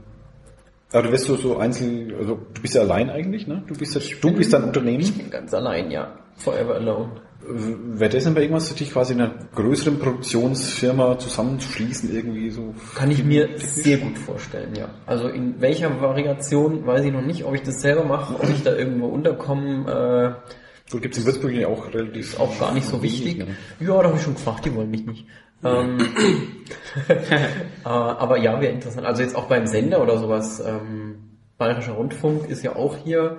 Aber 0.90 1.02
du 1.04 1.12
wirst 1.12 1.26
so, 1.26 1.36
so 1.36 1.58
einzeln, 1.58 2.12
also 2.18 2.40
du 2.54 2.60
bist 2.60 2.74
ja 2.74 2.80
allein 2.80 3.08
eigentlich, 3.08 3.46
ne? 3.46 3.62
Du 3.68 3.74
bist 3.74 3.94
ja, 3.94 4.00
du 4.20 4.32
bist 4.32 4.52
dein 4.52 4.64
Unternehmen. 4.64 5.00
ich 5.00 5.16
bin 5.16 5.30
ganz 5.30 5.54
allein, 5.54 5.90
ja. 5.92 6.18
Forever 6.36 6.74
alone. 6.74 7.12
Wäre 7.48 8.10
das 8.10 8.24
denn 8.24 8.34
bei 8.34 8.42
irgendwas 8.42 8.68
für 8.68 8.74
dich 8.74 8.92
quasi 8.92 9.12
in 9.12 9.20
einer 9.20 9.34
größeren 9.54 9.98
Produktionsfirma 9.98 11.18
zusammenzuschließen, 11.18 12.12
irgendwie 12.12 12.50
so? 12.50 12.74
Kann 12.94 13.10
ich 13.10 13.22
mir 13.24 13.48
sehr 13.58 13.98
gut 13.98 14.18
vorstellen, 14.18 14.74
ja. 14.74 14.88
Also 15.06 15.28
in 15.28 15.60
welcher 15.60 16.00
Variation 16.00 16.86
weiß 16.86 17.04
ich 17.04 17.12
noch 17.12 17.22
nicht, 17.22 17.44
ob 17.44 17.54
ich 17.54 17.62
das 17.62 17.80
selber 17.80 18.04
mache, 18.04 18.34
ob 18.34 18.48
ich 18.48 18.62
da 18.62 18.74
irgendwo 18.74 19.06
unterkomme, 19.06 20.36
äh, 20.46 20.52
Gut, 20.90 21.02
gibt's 21.02 21.18
in 21.18 21.24
Würzburg 21.26 21.52
ja 21.52 21.66
auch 21.66 21.92
relativ. 21.92 22.32
ist 22.32 22.40
auch 22.40 22.58
gar 22.60 22.72
nicht 22.72 22.86
so 22.86 23.02
wichtig. 23.02 23.38
ne? 23.38 23.56
Ja, 23.80 24.00
da 24.02 24.04
habe 24.04 24.16
ich 24.16 24.22
schon 24.22 24.34
gefragt, 24.34 24.64
die 24.64 24.74
wollen 24.74 24.90
mich 24.90 25.04
nicht. 25.04 25.26
Ähm, 25.64 25.98
äh, 27.08 27.38
aber 27.84 28.38
ja, 28.38 28.60
wäre 28.60 28.72
interessant. 28.72 29.04
Also 29.06 29.22
jetzt 29.22 29.34
auch 29.34 29.46
beim 29.46 29.66
Sender 29.66 30.00
oder 30.00 30.18
sowas, 30.18 30.62
ähm, 30.64 31.38
Bayerischer 31.58 31.92
Rundfunk 31.92 32.48
ist 32.48 32.62
ja 32.62 32.76
auch 32.76 32.96
hier, 32.96 33.38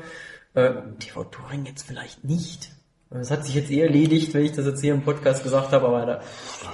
äh, 0.56 0.72
TV 1.00 1.24
Touring 1.26 1.66
jetzt 1.66 1.84
vielleicht 1.88 2.24
nicht. 2.24 2.72
Das 3.10 3.32
hat 3.32 3.46
sich 3.46 3.56
jetzt 3.56 3.72
eh 3.72 3.82
erledigt, 3.82 4.34
wenn 4.34 4.44
ich 4.44 4.52
das 4.52 4.66
jetzt 4.66 4.82
hier 4.82 4.94
im 4.94 5.02
Podcast 5.02 5.44
gesagt 5.44 5.72
habe, 5.72 5.88
aber 5.88 6.06
da, 6.06 6.22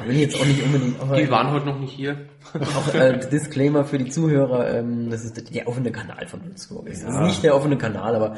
will 0.05 0.15
ich 0.15 0.21
jetzt 0.23 0.35
auch 0.41 0.45
nicht 0.45 0.63
unbedingt. 0.63 0.99
Aber 0.99 1.15
Die 1.15 1.29
waren 1.29 1.51
heute 1.51 1.67
noch 1.67 1.79
nicht 1.79 1.93
hier. 1.93 2.25
auch 2.53 2.93
äh, 2.95 3.19
Disclaimer 3.31 3.85
für 3.85 3.99
die 3.99 4.09
Zuhörer, 4.09 4.73
ähm, 4.73 5.11
das 5.11 5.23
ist 5.23 5.53
der 5.53 5.67
offene 5.67 5.91
Kanal 5.91 6.27
von 6.27 6.43
Würzburg. 6.43 6.87
Es 6.89 7.03
ist 7.03 7.19
nicht 7.19 7.43
der 7.43 7.55
offene 7.55 7.77
Kanal, 7.77 8.15
aber 8.15 8.35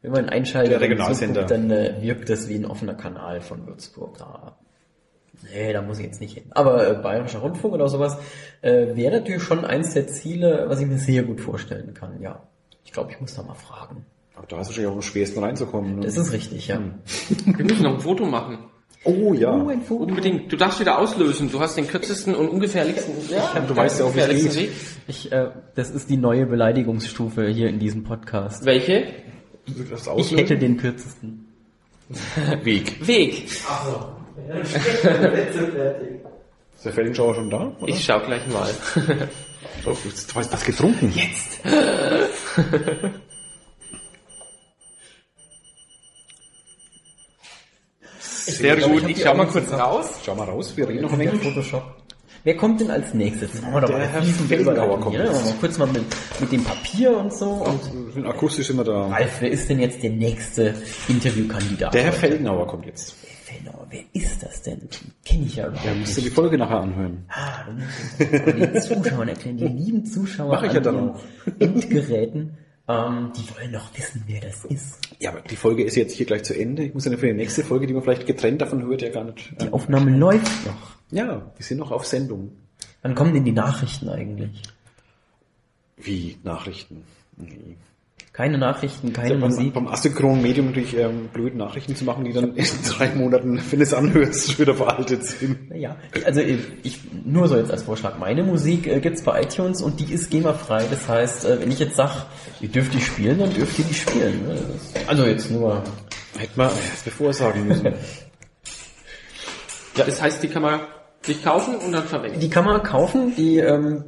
wenn 0.00 0.12
man 0.12 0.28
einschaltet 0.28 0.80
dann 1.50 1.70
äh, 1.70 1.94
wirkt 2.00 2.28
das 2.30 2.48
wie 2.48 2.56
ein 2.56 2.66
offener 2.66 2.94
Kanal 2.94 3.40
von 3.40 3.66
Würzburg. 3.66 4.16
Da, 4.18 4.56
nee, 5.52 5.72
da 5.72 5.82
muss 5.82 5.98
ich 5.98 6.06
jetzt 6.06 6.20
nicht 6.22 6.34
hin. 6.34 6.44
Aber 6.50 6.88
äh, 6.88 6.94
Bayerischer 6.94 7.40
Rundfunk 7.40 7.74
oder 7.74 7.88
sowas 7.88 8.18
äh, 8.62 8.96
wäre 8.96 9.18
natürlich 9.20 9.42
schon 9.42 9.64
eins 9.66 9.92
der 9.92 10.06
Ziele, 10.06 10.64
was 10.68 10.80
ich 10.80 10.86
mir 10.86 10.98
sehr 10.98 11.24
gut 11.24 11.40
vorstellen 11.40 11.92
kann, 11.94 12.20
ja. 12.22 12.42
Ich 12.84 12.92
glaube, 12.92 13.12
ich 13.12 13.20
muss 13.20 13.34
da 13.34 13.42
mal 13.42 13.54
fragen. 13.54 14.04
Aber 14.36 14.46
da 14.48 14.56
hast 14.58 14.66
du 14.66 14.70
wahrscheinlich 14.70 14.90
auch 14.90 14.96
am 14.96 15.02
schwersten 15.02 15.38
reinzukommen. 15.40 15.96
Ne? 15.96 16.06
Das 16.06 16.16
ist 16.16 16.32
richtig, 16.32 16.68
ja. 16.68 16.80
Wir 17.44 17.64
müssen 17.64 17.82
noch 17.82 17.94
ein 17.94 18.00
Foto 18.00 18.24
machen. 18.26 18.58
oh 19.04 19.32
ja. 19.32 19.52
Unbedingt. 19.52 20.50
Du 20.52 20.56
darfst 20.56 20.80
wieder 20.80 20.98
auslösen. 20.98 21.50
Du 21.50 21.60
hast 21.60 21.76
den 21.76 21.86
kürzesten 21.86 22.34
und 22.34 22.48
ungefährlichsten. 22.48 23.14
Ja, 23.30 23.60
du 23.60 23.76
weißt 23.76 24.00
ja 24.00 24.06
auch, 24.06 24.14
wie 24.14 24.20
es 24.20 24.28
geht. 24.28 24.56
Weg. 24.56 24.70
Ich, 25.06 25.30
äh, 25.32 25.50
das 25.74 25.90
ist 25.90 26.10
die 26.10 26.16
neue 26.16 26.46
Beleidigungsstufe 26.46 27.46
hier 27.48 27.68
in 27.68 27.78
diesem 27.78 28.02
Podcast. 28.04 28.64
Welche? 28.64 29.06
Ich 30.16 30.36
hätte 30.36 30.58
den 30.58 30.76
kürzesten. 30.76 31.46
Weg. 32.64 33.06
Weg. 33.06 33.44
Ist 36.74 36.84
der 36.84 36.92
Felgenschauer 36.92 37.34
schon 37.34 37.48
da? 37.50 37.72
Oder? 37.80 37.88
Ich 37.88 38.04
schau 38.04 38.20
gleich 38.20 38.46
mal. 38.48 38.68
So, 39.84 39.92
du 39.92 40.34
hast 40.34 40.52
das 40.52 40.64
getrunken. 40.64 41.12
Jetzt. 41.14 41.60
Sehr 48.46 48.76
gut. 48.76 49.02
ich 49.08 49.16
Ich 49.18 49.22
schau 49.24 49.34
mal 49.34 49.46
kurz 49.46 49.70
raus. 49.72 50.06
Schau 50.24 50.34
mal 50.34 50.44
raus, 50.44 50.76
wir 50.76 50.88
reden 50.88 51.02
noch 51.02 51.12
ein 51.12 51.18
wenig. 51.18 51.42
Photoshop. 51.42 51.82
Wer 52.44 52.56
kommt 52.58 52.78
denn 52.80 52.90
als 52.90 53.14
nächstes? 53.14 53.54
Jetzt 53.54 53.62
machen 53.62 53.74
wir 53.74 53.80
doch 53.80 53.88
Der 53.88 53.98
mal 53.98 54.06
Herr 54.06 54.22
fließende 54.22 54.54
Felgenauer 54.54 55.00
kommt 55.00 55.16
wir 55.16 55.24
mal 55.24 55.54
kurz 55.60 55.78
mal 55.78 55.86
mit, 55.86 56.02
mit 56.40 56.52
dem 56.52 56.62
Papier 56.62 57.16
und 57.16 57.32
so. 57.32 57.66
Und 58.14 58.26
Akustisch 58.26 58.66
sind 58.66 58.76
wir 58.76 58.84
da. 58.84 59.06
Ralf, 59.06 59.36
wer 59.40 59.50
ist 59.50 59.70
denn 59.70 59.80
jetzt 59.80 60.02
der 60.02 60.10
nächste 60.10 60.74
Interviewkandidat? 61.08 61.94
Der 61.94 62.02
Herr 62.02 62.12
Felgenauer 62.12 62.66
kommt 62.66 62.84
jetzt. 62.84 63.14
Fellnauer, 63.44 63.86
wer 63.88 64.00
ist 64.12 64.42
das 64.42 64.60
denn? 64.62 64.88
Kenne 65.24 65.44
ich 65.46 65.56
ja 65.56 65.68
überhaupt 65.68 65.86
Da 65.86 65.94
musst 65.94 66.16
du 66.16 66.20
nicht. 66.20 66.30
die 66.30 66.34
Folge 66.34 66.58
nachher 66.58 66.80
anhören. 66.80 67.24
Ah, 67.28 67.64
du 67.66 67.72
musst 67.72 68.90
den 68.90 69.02
Zuschauern 69.02 69.28
erklären, 69.28 69.56
die 69.56 69.64
lieben 69.68 70.04
Zuschauer 70.04 70.48
Mach 70.52 70.62
ich 70.64 70.72
ja 70.72 70.78
an 70.78 70.82
dann 70.84 71.10
auch. 71.10 71.20
Endgeräten, 71.60 72.58
ähm, 72.86 73.32
die 73.34 73.54
wollen 73.54 73.72
doch 73.72 73.96
wissen, 73.96 74.22
wer 74.26 74.40
das 74.40 74.64
ist. 74.66 74.98
Ja, 75.18 75.30
aber 75.30 75.40
die 75.40 75.56
Folge 75.56 75.84
ist 75.84 75.96
jetzt 75.96 76.14
hier 76.14 76.26
gleich 76.26 76.44
zu 76.44 76.58
Ende. 76.58 76.84
Ich 76.84 76.92
muss 76.92 77.06
ja 77.06 77.16
für 77.16 77.26
die 77.26 77.32
nächste 77.32 77.64
Folge, 77.64 77.86
die 77.86 77.94
man 77.94 78.02
vielleicht 78.02 78.26
getrennt 78.26 78.60
davon 78.60 78.82
hört, 78.82 79.00
ja 79.00 79.10
gar 79.10 79.24
nicht. 79.24 79.54
Die 79.60 79.72
Aufnahme 79.72 80.10
läuft 80.10 80.66
noch. 80.66 80.96
Ja, 81.10 81.50
wir 81.56 81.64
sind 81.64 81.78
noch 81.78 81.92
auf 81.92 82.04
Sendung. 82.04 82.52
Wann 83.02 83.14
kommen 83.14 83.32
denn 83.32 83.44
die 83.44 83.52
Nachrichten 83.52 84.08
eigentlich? 84.08 84.62
Wie 85.96 86.38
Nachrichten. 86.42 87.04
Nee. 87.36 87.76
Keine 88.34 88.58
Nachrichten, 88.58 89.12
keine 89.12 89.36
beim, 89.36 89.50
Musik. 89.50 89.74
beim 89.74 89.86
asynchronen 89.86 90.42
Medium 90.42 90.66
natürlich 90.66 90.96
ähm, 90.98 91.28
blöd 91.32 91.54
Nachrichten 91.54 91.94
zu 91.94 92.04
machen, 92.04 92.24
die 92.24 92.32
dann 92.32 92.56
in 92.56 92.66
drei 92.84 93.14
Monaten, 93.14 93.62
wenn 93.70 93.78
du 93.78 93.84
es 93.84 93.94
anhörst, 93.94 94.50
schon 94.50 94.58
wieder 94.66 94.74
veraltet 94.74 95.22
sind. 95.24 95.70
Ja, 95.72 95.94
also 96.26 96.40
ich, 96.40 96.58
ich 96.82 97.00
nur 97.24 97.46
so 97.46 97.56
jetzt 97.56 97.70
als 97.70 97.84
Vorschlag. 97.84 98.18
Meine 98.18 98.42
Musik 98.42 98.88
äh, 98.88 98.98
gibt's 98.98 99.22
bei 99.22 99.40
iTunes 99.40 99.80
und 99.80 100.00
die 100.00 100.12
ist 100.12 100.32
GEMA-frei. 100.32 100.84
Das 100.90 101.08
heißt, 101.08 101.44
äh, 101.44 101.60
wenn 101.60 101.70
ich 101.70 101.78
jetzt 101.78 101.94
sag, 101.94 102.26
ihr 102.60 102.70
dürft 102.70 102.92
die 102.92 103.00
spielen, 103.00 103.38
dann 103.38 103.54
dürft 103.54 103.78
ihr 103.78 103.84
die 103.84 103.94
spielen. 103.94 104.44
Ne? 104.48 104.58
Also 105.06 105.24
jetzt 105.26 105.52
nur. 105.52 105.84
Hätte 106.36 106.52
man 106.56 106.66
erst 106.90 107.04
bevor 107.04 107.32
sagen 107.32 107.68
müssen. 107.68 107.86
Ja, 109.96 110.04
das 110.04 110.20
heißt, 110.20 110.42
die 110.42 110.48
kann 110.48 110.62
man 110.62 110.80
sich 111.22 111.44
kaufen 111.44 111.76
und 111.76 111.92
dann 111.92 112.02
verwenden. 112.02 112.40
Die 112.40 112.50
kann 112.50 112.64
man 112.64 112.82
kaufen. 112.82 113.32
Die 113.36 113.58
ähm, 113.58 114.02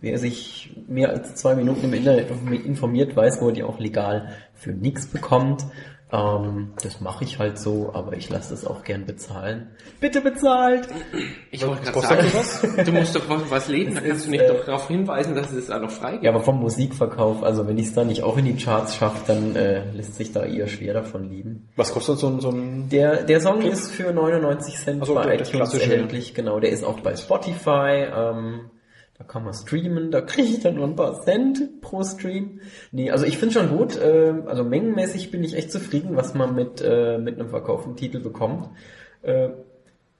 wer 0.00 0.18
sich 0.18 0.74
mehr 0.88 1.10
als 1.10 1.34
zwei 1.36 1.54
Minuten 1.54 1.84
im 1.84 1.94
Internet 1.94 2.28
informiert, 2.64 3.14
weiß, 3.16 3.40
wo 3.40 3.48
er 3.48 3.52
die 3.54 3.62
auch 3.62 3.78
legal 3.78 4.28
für 4.54 4.72
nichts 4.72 5.06
bekommt. 5.06 5.64
Ähm, 6.14 6.74
das 6.82 7.00
mache 7.00 7.24
ich 7.24 7.38
halt 7.38 7.58
so, 7.58 7.90
aber 7.94 8.12
ich 8.18 8.28
lasse 8.28 8.50
das 8.50 8.66
auch 8.66 8.84
gern 8.84 9.06
bezahlen. 9.06 9.68
Bitte 9.98 10.20
bezahlt! 10.20 10.86
Ich 11.50 11.66
wollte 11.66 11.90
gerade 11.90 12.00
sagen, 12.06 12.84
du 12.84 12.92
musst 12.92 13.16
doch 13.16 13.26
was, 13.30 13.50
was 13.50 13.68
leben, 13.68 13.94
da 13.94 14.02
kannst 14.02 14.26
du 14.26 14.30
nicht 14.30 14.42
äh, 14.42 14.48
doch 14.48 14.62
darauf 14.66 14.88
hinweisen, 14.88 15.34
dass 15.34 15.50
es 15.52 15.68
da 15.68 15.78
noch 15.78 15.90
frei 15.90 16.12
gibt. 16.12 16.24
Ja, 16.24 16.30
aber 16.32 16.40
vom 16.40 16.60
Musikverkauf, 16.60 17.42
also 17.42 17.66
wenn 17.66 17.78
ich 17.78 17.86
es 17.86 17.94
da 17.94 18.04
nicht 18.04 18.22
auch 18.24 18.36
in 18.36 18.44
die 18.44 18.56
Charts 18.62 18.96
schaffe, 18.96 19.22
dann 19.26 19.56
äh, 19.56 19.90
lässt 19.92 20.16
sich 20.16 20.32
da 20.32 20.44
eher 20.44 20.66
schwer 20.68 20.92
davon 20.92 21.30
lieben. 21.30 21.70
Was 21.76 21.94
kostet 21.94 22.18
so 22.18 22.26
ein, 22.28 22.40
so 22.40 22.50
ein 22.50 22.90
Der, 22.90 23.22
der 23.22 23.40
Song 23.40 23.62
ist 23.62 23.90
für 23.92 24.12
99 24.12 24.76
Cent 24.76 25.00
Also 25.00 25.14
bei 25.14 25.34
der- 25.38 25.46
iTunes 25.48 25.72
erhältlich, 25.72 26.34
genau. 26.34 26.60
Der 26.60 26.72
ist 26.72 26.84
auch 26.84 27.00
bei 27.00 27.16
Spotify, 27.16 28.04
ähm, 28.14 28.60
da 29.22 29.28
kann 29.28 29.44
man 29.44 29.54
streamen, 29.54 30.10
da 30.10 30.20
kriege 30.20 30.48
ich 30.48 30.60
dann 30.60 30.74
nur 30.74 30.84
ein 30.84 30.96
paar 30.96 31.22
Cent 31.22 31.80
pro 31.80 32.02
Stream. 32.02 32.60
Nee, 32.90 33.12
also 33.12 33.24
ich 33.24 33.38
finde 33.38 33.54
schon 33.54 33.68
gut, 33.68 33.96
äh, 33.96 34.34
also 34.46 34.64
mengenmäßig 34.64 35.30
bin 35.30 35.44
ich 35.44 35.54
echt 35.56 35.70
zufrieden, 35.70 36.16
was 36.16 36.34
man 36.34 36.56
mit, 36.56 36.82
äh, 36.84 37.18
mit 37.18 37.38
einem 37.38 37.48
verkauften 37.48 37.94
Titel 37.94 38.18
bekommt. 38.18 38.70
Äh, 39.22 39.50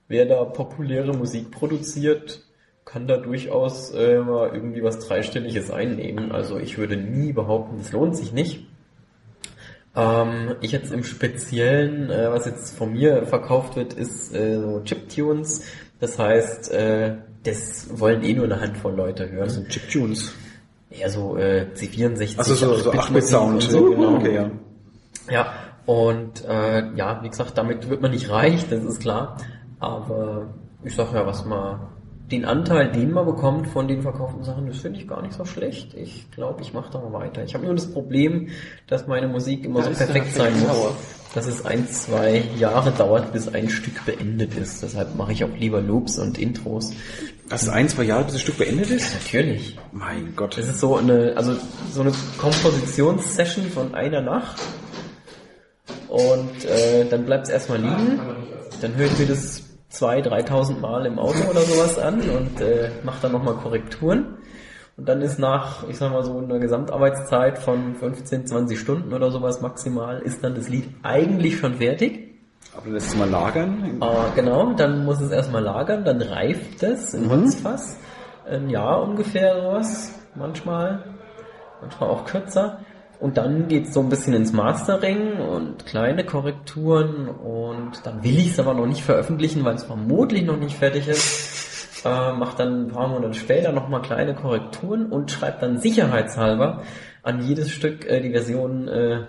wer 0.06 0.26
da 0.26 0.44
populäre 0.44 1.16
Musik 1.16 1.50
produziert, 1.50 2.44
kann 2.84 3.08
da 3.08 3.16
durchaus 3.16 3.90
äh, 3.90 4.20
mal 4.20 4.50
irgendwie 4.54 4.84
was 4.84 5.00
Dreistelliges 5.00 5.72
einnehmen. 5.72 6.30
Also 6.30 6.58
ich 6.58 6.78
würde 6.78 6.96
nie 6.96 7.32
behaupten, 7.32 7.80
es 7.80 7.90
lohnt 7.90 8.16
sich 8.16 8.32
nicht. 8.32 8.66
Ähm, 9.96 10.54
ich 10.60 10.70
jetzt 10.70 10.92
im 10.92 11.02
Speziellen, 11.02 12.08
äh, 12.08 12.30
was 12.30 12.46
jetzt 12.46 12.76
von 12.76 12.92
mir 12.92 13.26
verkauft 13.26 13.74
wird, 13.74 13.94
ist 13.94 14.32
äh, 14.32 14.60
so 14.60 14.80
Chiptunes. 14.84 15.64
Das 15.98 16.20
heißt, 16.20 16.70
äh, 16.70 17.16
das 17.44 17.88
wollen 17.98 18.22
eh 18.22 18.34
nur 18.34 18.44
eine 18.44 18.60
Handvoll 18.60 18.94
Leute 18.94 19.30
hören. 19.30 19.50
so 19.50 19.60
ein 19.60 19.68
Chiptunes? 19.68 20.32
Eher 20.90 21.10
so 21.10 21.36
äh, 21.36 21.66
C64. 21.74 22.38
Also 22.38 22.54
so, 22.54 22.74
so 22.76 22.92
8-Bit-Sound. 22.92 23.62
8-Bit-Musik 23.62 23.80
und 23.80 23.88
So, 23.88 23.90
genau. 23.90 24.16
Okay, 24.16 24.34
ja. 24.34 24.50
Ja, 25.30 25.52
und 25.86 26.44
äh, 26.44 26.92
ja, 26.94 27.22
wie 27.22 27.28
gesagt, 27.28 27.56
damit 27.56 27.88
wird 27.88 28.02
man 28.02 28.10
nicht 28.10 28.30
reich, 28.30 28.68
das 28.68 28.84
ist 28.84 29.00
klar. 29.00 29.36
Aber 29.80 30.54
ich 30.84 30.94
sag 30.94 31.12
ja, 31.12 31.26
was 31.26 31.44
man 31.44 31.80
den 32.30 32.44
Anteil, 32.46 32.90
den 32.90 33.10
man 33.10 33.26
bekommt 33.26 33.66
von 33.68 33.88
den 33.88 34.00
verkauften 34.02 34.42
Sachen, 34.42 34.66
das 34.66 34.78
finde 34.78 34.98
ich 35.00 35.06
gar 35.06 35.20
nicht 35.22 35.34
so 35.34 35.44
schlecht. 35.44 35.92
Ich 35.94 36.30
glaube, 36.30 36.62
ich 36.62 36.72
mache 36.72 36.90
da 36.90 36.98
mal 36.98 37.12
weiter. 37.12 37.44
Ich 37.44 37.54
habe 37.54 37.64
nur 37.66 37.74
das 37.74 37.92
Problem, 37.92 38.48
dass 38.86 39.06
meine 39.06 39.28
Musik 39.28 39.64
immer 39.64 39.80
Da 39.82 39.92
so 39.92 39.98
perfekt 40.04 40.32
sein 40.32 40.52
muss, 40.54 40.66
Dauer. 40.66 40.96
dass 41.34 41.46
es 41.46 41.66
ein, 41.66 41.86
zwei 41.88 42.42
Jahre 42.58 42.90
dauert, 42.92 43.32
bis 43.34 43.48
ein 43.48 43.68
Stück 43.68 44.04
beendet 44.06 44.54
ist. 44.56 44.82
Deshalb 44.82 45.14
mache 45.14 45.32
ich 45.32 45.44
auch 45.44 45.54
lieber 45.58 45.82
Loops 45.82 46.18
und 46.18 46.38
Intros. 46.38 46.94
Dass 47.52 47.64
es 47.64 47.68
ein, 47.68 47.86
zwei 47.86 48.04
Jahre, 48.04 48.24
bis 48.24 48.32
das 48.32 48.40
Stück 48.40 48.56
beendet 48.56 48.90
ist? 48.90 49.12
Natürlich. 49.12 49.78
Mein 49.92 50.32
Gott. 50.36 50.56
Das 50.56 50.66
ist 50.66 50.80
so 50.80 50.96
eine, 50.96 51.34
also 51.36 51.54
so 51.90 52.00
eine 52.00 52.10
Kompositionssession 52.38 53.66
von 53.66 53.94
einer 53.94 54.22
Nacht. 54.22 54.58
Und 56.08 56.64
äh, 56.64 57.04
dann 57.10 57.26
bleibt 57.26 57.44
es 57.44 57.50
erstmal 57.50 57.78
liegen. 57.78 58.18
Dann 58.80 58.96
höre 58.96 59.04
ich 59.04 59.18
mir 59.18 59.26
das 59.26 59.64
2.000, 59.92 60.48
3.000 60.48 60.78
Mal 60.78 61.04
im 61.04 61.18
Auto 61.18 61.42
oder 61.50 61.60
sowas 61.60 61.98
an 61.98 62.22
und 62.22 62.58
äh, 62.62 62.88
mache 63.04 63.20
dann 63.20 63.32
nochmal 63.32 63.56
Korrekturen. 63.56 64.38
Und 64.96 65.06
dann 65.06 65.20
ist 65.20 65.38
nach, 65.38 65.86
ich 65.90 65.98
sag 65.98 66.10
mal 66.10 66.24
so, 66.24 66.38
einer 66.38 66.58
Gesamtarbeitszeit 66.58 67.58
von 67.58 67.96
15, 67.96 68.46
20 68.46 68.80
Stunden 68.80 69.12
oder 69.12 69.30
sowas 69.30 69.60
maximal, 69.60 70.20
ist 70.20 70.42
dann 70.42 70.54
das 70.54 70.70
Lied 70.70 70.88
eigentlich 71.02 71.58
schon 71.58 71.74
fertig. 71.74 72.31
Aber 72.76 72.90
lässt 72.90 73.08
es 73.08 73.16
mal 73.16 73.28
lagern. 73.28 74.00
Äh, 74.00 74.34
genau, 74.34 74.72
dann 74.72 75.04
muss 75.04 75.20
es 75.20 75.30
erstmal 75.30 75.62
lagern, 75.62 76.04
dann 76.04 76.22
reift 76.22 76.82
es 76.82 77.12
im 77.14 77.30
Holzfass. 77.30 77.98
Ein 78.48 78.70
Jahr 78.70 79.02
ungefähr 79.02 79.60
sowas, 79.60 80.14
manchmal, 80.34 81.04
manchmal 81.80 82.08
auch 82.08 82.24
kürzer. 82.24 82.80
Und 83.20 83.36
dann 83.36 83.68
geht's 83.68 83.94
so 83.94 84.00
ein 84.00 84.08
bisschen 84.08 84.34
ins 84.34 84.52
Mastering 84.52 85.38
und 85.38 85.86
kleine 85.86 86.24
Korrekturen 86.24 87.28
und 87.28 88.04
dann 88.04 88.24
will 88.24 88.36
ich 88.36 88.48
es 88.48 88.58
aber 88.58 88.74
noch 88.74 88.86
nicht 88.86 89.04
veröffentlichen, 89.04 89.64
weil 89.64 89.76
es 89.76 89.84
vermutlich 89.84 90.44
noch 90.44 90.56
nicht 90.56 90.76
fertig 90.76 91.08
ist. 91.08 91.60
Äh, 92.04 92.32
mach 92.32 92.54
dann 92.54 92.86
ein 92.86 92.88
paar 92.88 93.06
Monate 93.06 93.34
später 93.34 93.70
nochmal 93.70 94.02
kleine 94.02 94.34
Korrekturen 94.34 95.06
und 95.06 95.30
schreibe 95.30 95.58
dann 95.60 95.78
sicherheitshalber 95.78 96.82
an 97.22 97.40
jedes 97.42 97.70
Stück 97.70 98.04
äh, 98.10 98.20
die 98.20 98.32
Version 98.32 98.88
äh, 98.88 99.26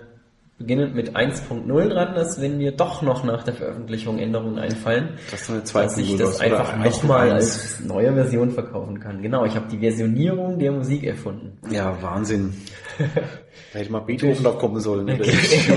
beginnend 0.64 0.94
mit 0.94 1.14
1.0 1.14 1.88
dran, 1.88 2.14
dass 2.14 2.40
wenn 2.40 2.56
mir 2.56 2.72
doch 2.72 3.02
noch 3.02 3.22
nach 3.22 3.42
der 3.42 3.52
Veröffentlichung 3.52 4.18
Änderungen 4.18 4.58
einfallen, 4.58 5.10
eine 5.50 5.60
dass 5.60 5.98
ich 5.98 6.14
2.0 6.14 6.18
das 6.18 6.40
einfach 6.40 6.78
nochmal 6.78 7.28
1.1. 7.28 7.32
als 7.32 7.80
neue 7.80 8.14
Version 8.14 8.50
verkaufen 8.50 8.98
kann. 8.98 9.20
Genau, 9.20 9.44
ich 9.44 9.56
habe 9.56 9.66
die 9.70 9.78
Versionierung 9.78 10.58
der 10.58 10.72
Musik 10.72 11.04
erfunden. 11.04 11.58
Ja, 11.70 12.02
Wahnsinn. 12.02 12.54
da 13.72 13.78
hätte 13.78 13.92
mal 13.92 14.00
Beethoven 14.00 14.42
drauf 14.42 14.58
kommen 14.58 14.80
sollen. 14.80 15.04
Oder? 15.10 15.26
Richtig. 15.34 15.68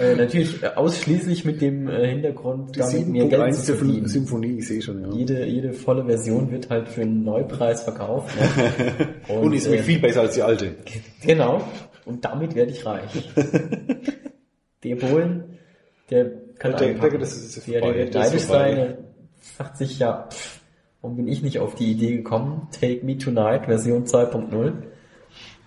Äh, 0.00 0.14
natürlich 0.16 0.62
äh, 0.62 0.68
ausschließlich 0.76 1.44
mit 1.44 1.60
dem 1.60 1.88
äh, 1.88 2.08
Hintergrund, 2.08 2.76
Die 2.76 2.80
damit 2.80 3.08
mir 3.08 3.26
Geld 3.26 3.42
7.1 3.42 3.64
zu 3.64 3.74
verdienen. 3.74 4.06
Symphonie, 4.06 4.58
ich 4.58 4.68
sehe 4.68 4.80
schon, 4.80 5.02
ja. 5.02 5.08
Jede, 5.10 5.44
jede 5.44 5.72
volle 5.72 6.04
Version 6.04 6.52
wird 6.52 6.70
halt 6.70 6.86
für 6.88 7.02
einen 7.02 7.24
Neupreis 7.24 7.82
verkauft. 7.82 8.30
Ne? 8.38 9.08
Und 9.28 9.52
ist 9.52 9.64
nämlich 9.64 9.80
äh, 9.80 9.84
viel 9.84 9.98
besser 9.98 10.20
als 10.22 10.34
die 10.34 10.42
alte. 10.42 10.76
Genau. 11.22 11.62
Und 12.08 12.24
damit 12.24 12.54
werde 12.54 12.72
ich 12.72 12.84
reich. 12.86 13.30
der 14.84 14.96
Bohlen, 14.96 15.58
der 16.10 16.30
kann 16.58 16.72
Der- 16.76 16.88
einpacken. 16.88 17.20
das 17.20 17.34
ist- 17.36 17.56
das 17.56 17.64
der, 17.64 17.80
der 17.80 17.94
wird 17.94 18.14
Das 18.14 18.26
neidisch 18.30 18.42
sein. 18.46 18.96
Sagt 19.56 19.76
sich, 19.76 19.98
ja, 19.98 20.26
pff, 20.30 20.60
warum 21.02 21.16
bin 21.16 21.28
ich 21.28 21.42
nicht 21.42 21.58
auf 21.58 21.74
die 21.74 21.90
Idee 21.92 22.16
gekommen? 22.16 22.68
Take 22.72 23.04
Me 23.04 23.16
Tonight, 23.18 23.66
Version 23.66 24.04
2.0. 24.06 24.72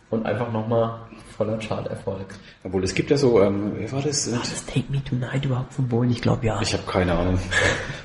Und 0.10 0.26
einfach 0.26 0.52
nochmal 0.52 1.00
voller 1.38 1.58
Chart-Erfolg. 1.58 2.26
Obwohl, 2.66 2.84
es 2.84 2.94
gibt 2.94 3.12
ja 3.12 3.18
so, 3.18 3.42
ähm, 3.42 3.72
wer 3.78 3.90
war 3.94 4.02
das? 4.02 4.28
Ist 4.28 4.68
Take 4.70 4.92
Me 4.92 5.02
Tonight 5.04 5.46
überhaupt 5.46 5.74
von 5.74 5.88
Bohlen? 5.88 6.12
Ich 6.12 6.22
glaube, 6.22 6.46
ja. 6.46 6.62
Ich 6.62 6.74
habe 6.74 6.84
keine 6.86 7.14
Ahnung. 7.14 7.40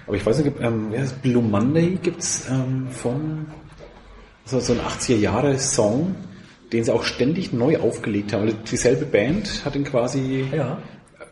Aber 0.06 0.16
ich 0.16 0.24
weiß 0.24 0.38
nicht, 0.44 0.56
ähm, 0.60 0.86
wer 0.90 1.02
ist 1.02 1.20
Blue 1.22 1.42
Monday 1.42 1.98
gibt's 2.00 2.48
ähm, 2.48 2.86
von 2.90 3.46
so, 4.44 4.60
so 4.60 4.74
ein 4.74 4.78
80er 4.78 5.16
Jahre 5.16 5.58
Song, 5.58 6.14
den 6.72 6.84
sie 6.84 6.92
auch 6.92 7.04
ständig 7.04 7.52
neu 7.52 7.78
aufgelegt 7.78 8.32
haben. 8.32 8.42
Also 8.42 8.56
dieselbe 8.70 9.04
Band 9.06 9.64
hat 9.64 9.76
ihn 9.76 9.84
quasi 9.84 10.44
ja. 10.54 10.78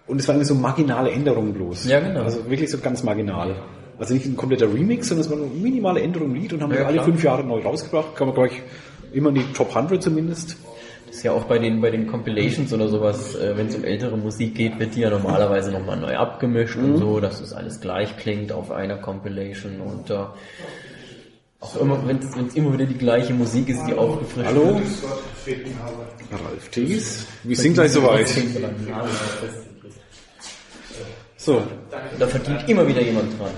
und 0.06 0.20
es 0.20 0.28
waren 0.28 0.36
immer 0.36 0.44
so 0.44 0.54
marginale 0.54 1.10
Änderungen 1.10 1.52
bloß. 1.54 1.86
Ja, 1.88 2.00
genau. 2.00 2.22
Also 2.22 2.48
wirklich 2.48 2.70
so 2.70 2.78
ganz 2.78 3.02
marginal. 3.02 3.56
Also 3.98 4.14
nicht 4.14 4.26
ein 4.26 4.36
kompletter 4.36 4.72
Remix, 4.72 5.08
sondern 5.08 5.24
es 5.24 5.30
war 5.30 5.36
eine 5.38 5.46
minimale 5.46 6.00
Änderung 6.00 6.30
im 6.30 6.34
Lied 6.34 6.52
und 6.52 6.62
haben 6.62 6.72
Ja, 6.74 6.84
alle 6.84 6.94
klar. 6.94 7.04
fünf 7.04 7.22
Jahre 7.22 7.44
neu 7.44 7.60
rausgebracht. 7.60 8.16
Kann 8.16 8.26
man 8.28 8.34
gleich 8.36 8.62
immer 9.12 9.28
in 9.28 9.36
die 9.36 9.52
Top 9.52 9.74
100 9.74 10.02
zumindest. 10.02 10.56
Das 11.06 11.16
ist 11.18 11.22
ja 11.22 11.30
auch 11.30 11.44
bei 11.44 11.58
den, 11.60 11.80
bei 11.80 11.90
den 11.90 12.08
Compilations 12.08 12.72
oder 12.72 12.88
sowas, 12.88 13.36
äh, 13.36 13.56
wenn 13.56 13.68
es 13.68 13.76
um 13.76 13.84
ältere 13.84 14.16
Musik 14.16 14.56
geht, 14.56 14.80
wird 14.80 14.96
die 14.96 15.00
ja 15.02 15.10
normalerweise 15.10 15.70
nochmal 15.70 15.96
neu 15.96 16.16
abgemischt 16.16 16.76
Mhm. 16.76 16.94
und 16.94 16.96
so, 16.98 17.20
dass 17.20 17.38
das 17.40 17.52
alles 17.52 17.80
gleich 17.80 18.16
klingt 18.16 18.50
auf 18.50 18.72
einer 18.72 18.96
Compilation 18.96 19.80
und 19.80 20.10
äh, 20.10 20.14
auch 21.64 21.76
immer, 21.80 22.06
wenn 22.06 22.18
es 22.18 22.54
immer 22.54 22.72
wieder 22.72 22.86
die 22.86 22.98
gleiche 22.98 23.32
Musik 23.32 23.68
ist, 23.68 23.84
die 23.86 23.94
aufgefrischt 23.94 24.46
Hallo? 24.46 24.80
wird. 25.44 25.66
Ralf 26.32 26.68
Thies. 26.70 27.26
Wir 27.42 27.56
sind 27.56 27.74
gleich 27.74 27.92
soweit. 27.92 28.28
So, 31.36 31.62
Da 32.18 32.26
verdient 32.26 32.68
immer 32.68 32.86
wieder 32.86 33.02
jemand 33.02 33.38
dran. 33.38 33.50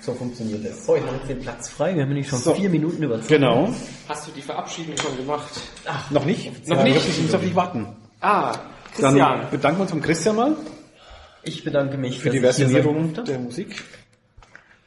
So 0.00 0.14
funktioniert 0.14 0.64
das. 0.64 0.86
So, 0.86 0.96
ich 0.96 1.02
mache 1.04 1.16
jetzt 1.16 1.28
den 1.28 1.40
Platz 1.40 1.68
frei. 1.68 1.94
Wir 1.94 2.02
haben 2.02 2.08
nämlich 2.08 2.28
schon 2.28 2.38
So. 2.38 2.54
vier 2.54 2.70
Minuten 2.70 3.02
überzogen. 3.02 3.28
genau. 3.28 3.68
Hast 4.08 4.26
du 4.26 4.32
die 4.32 4.40
Verabschiedung 4.42 4.96
schon 4.96 5.16
gemacht? 5.16 5.50
Noch 6.10 6.24
nicht? 6.24 6.66
Noch 6.68 6.82
nicht? 6.82 7.06
Ich 7.06 7.22
muss 7.22 7.34
auf 7.34 7.42
dich 7.42 7.54
warten. 7.54 7.86
Ah, 8.20 8.52
Dann 8.98 9.12
Christian. 9.12 9.50
bedanken 9.50 9.78
wir 9.78 9.82
uns 9.82 9.90
beim 9.92 10.00
Christian 10.02 10.36
mal 10.36 10.56
Ich 11.42 11.62
bedanke 11.64 11.98
mich 11.98 12.18
für 12.18 12.30
die 12.30 12.40
Versionierung 12.40 13.12
der 13.24 13.38
Musik. 13.38 13.82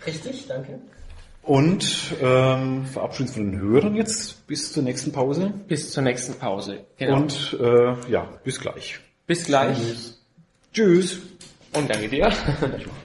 Richtig, 0.05 0.47
danke. 0.47 0.80
Und 1.44 2.16
ähm, 2.22 2.86
verabschieden 2.86 3.28
uns 3.28 3.36
von 3.36 3.52
den 3.52 3.60
Hörern 3.60 3.96
jetzt 3.96 4.48
bis 4.48 4.72
zur 4.72 4.82
nächsten 4.84 5.12
Pause. 5.12 5.54
Bis 5.68 5.91
zur 5.91 6.04
nächsten 6.04 6.36
Pause. 6.36 6.86
Genau. 6.98 7.18
Und 7.18 7.58
äh, 7.60 8.10
ja, 8.10 8.28
bis 8.44 8.60
gleich. 8.60 9.00
bis 9.28 9.44
gleich. 9.46 9.78
Tschüss. 10.74 11.20
Und 11.74 11.89
danke 11.89 12.08
dir. 12.08 12.32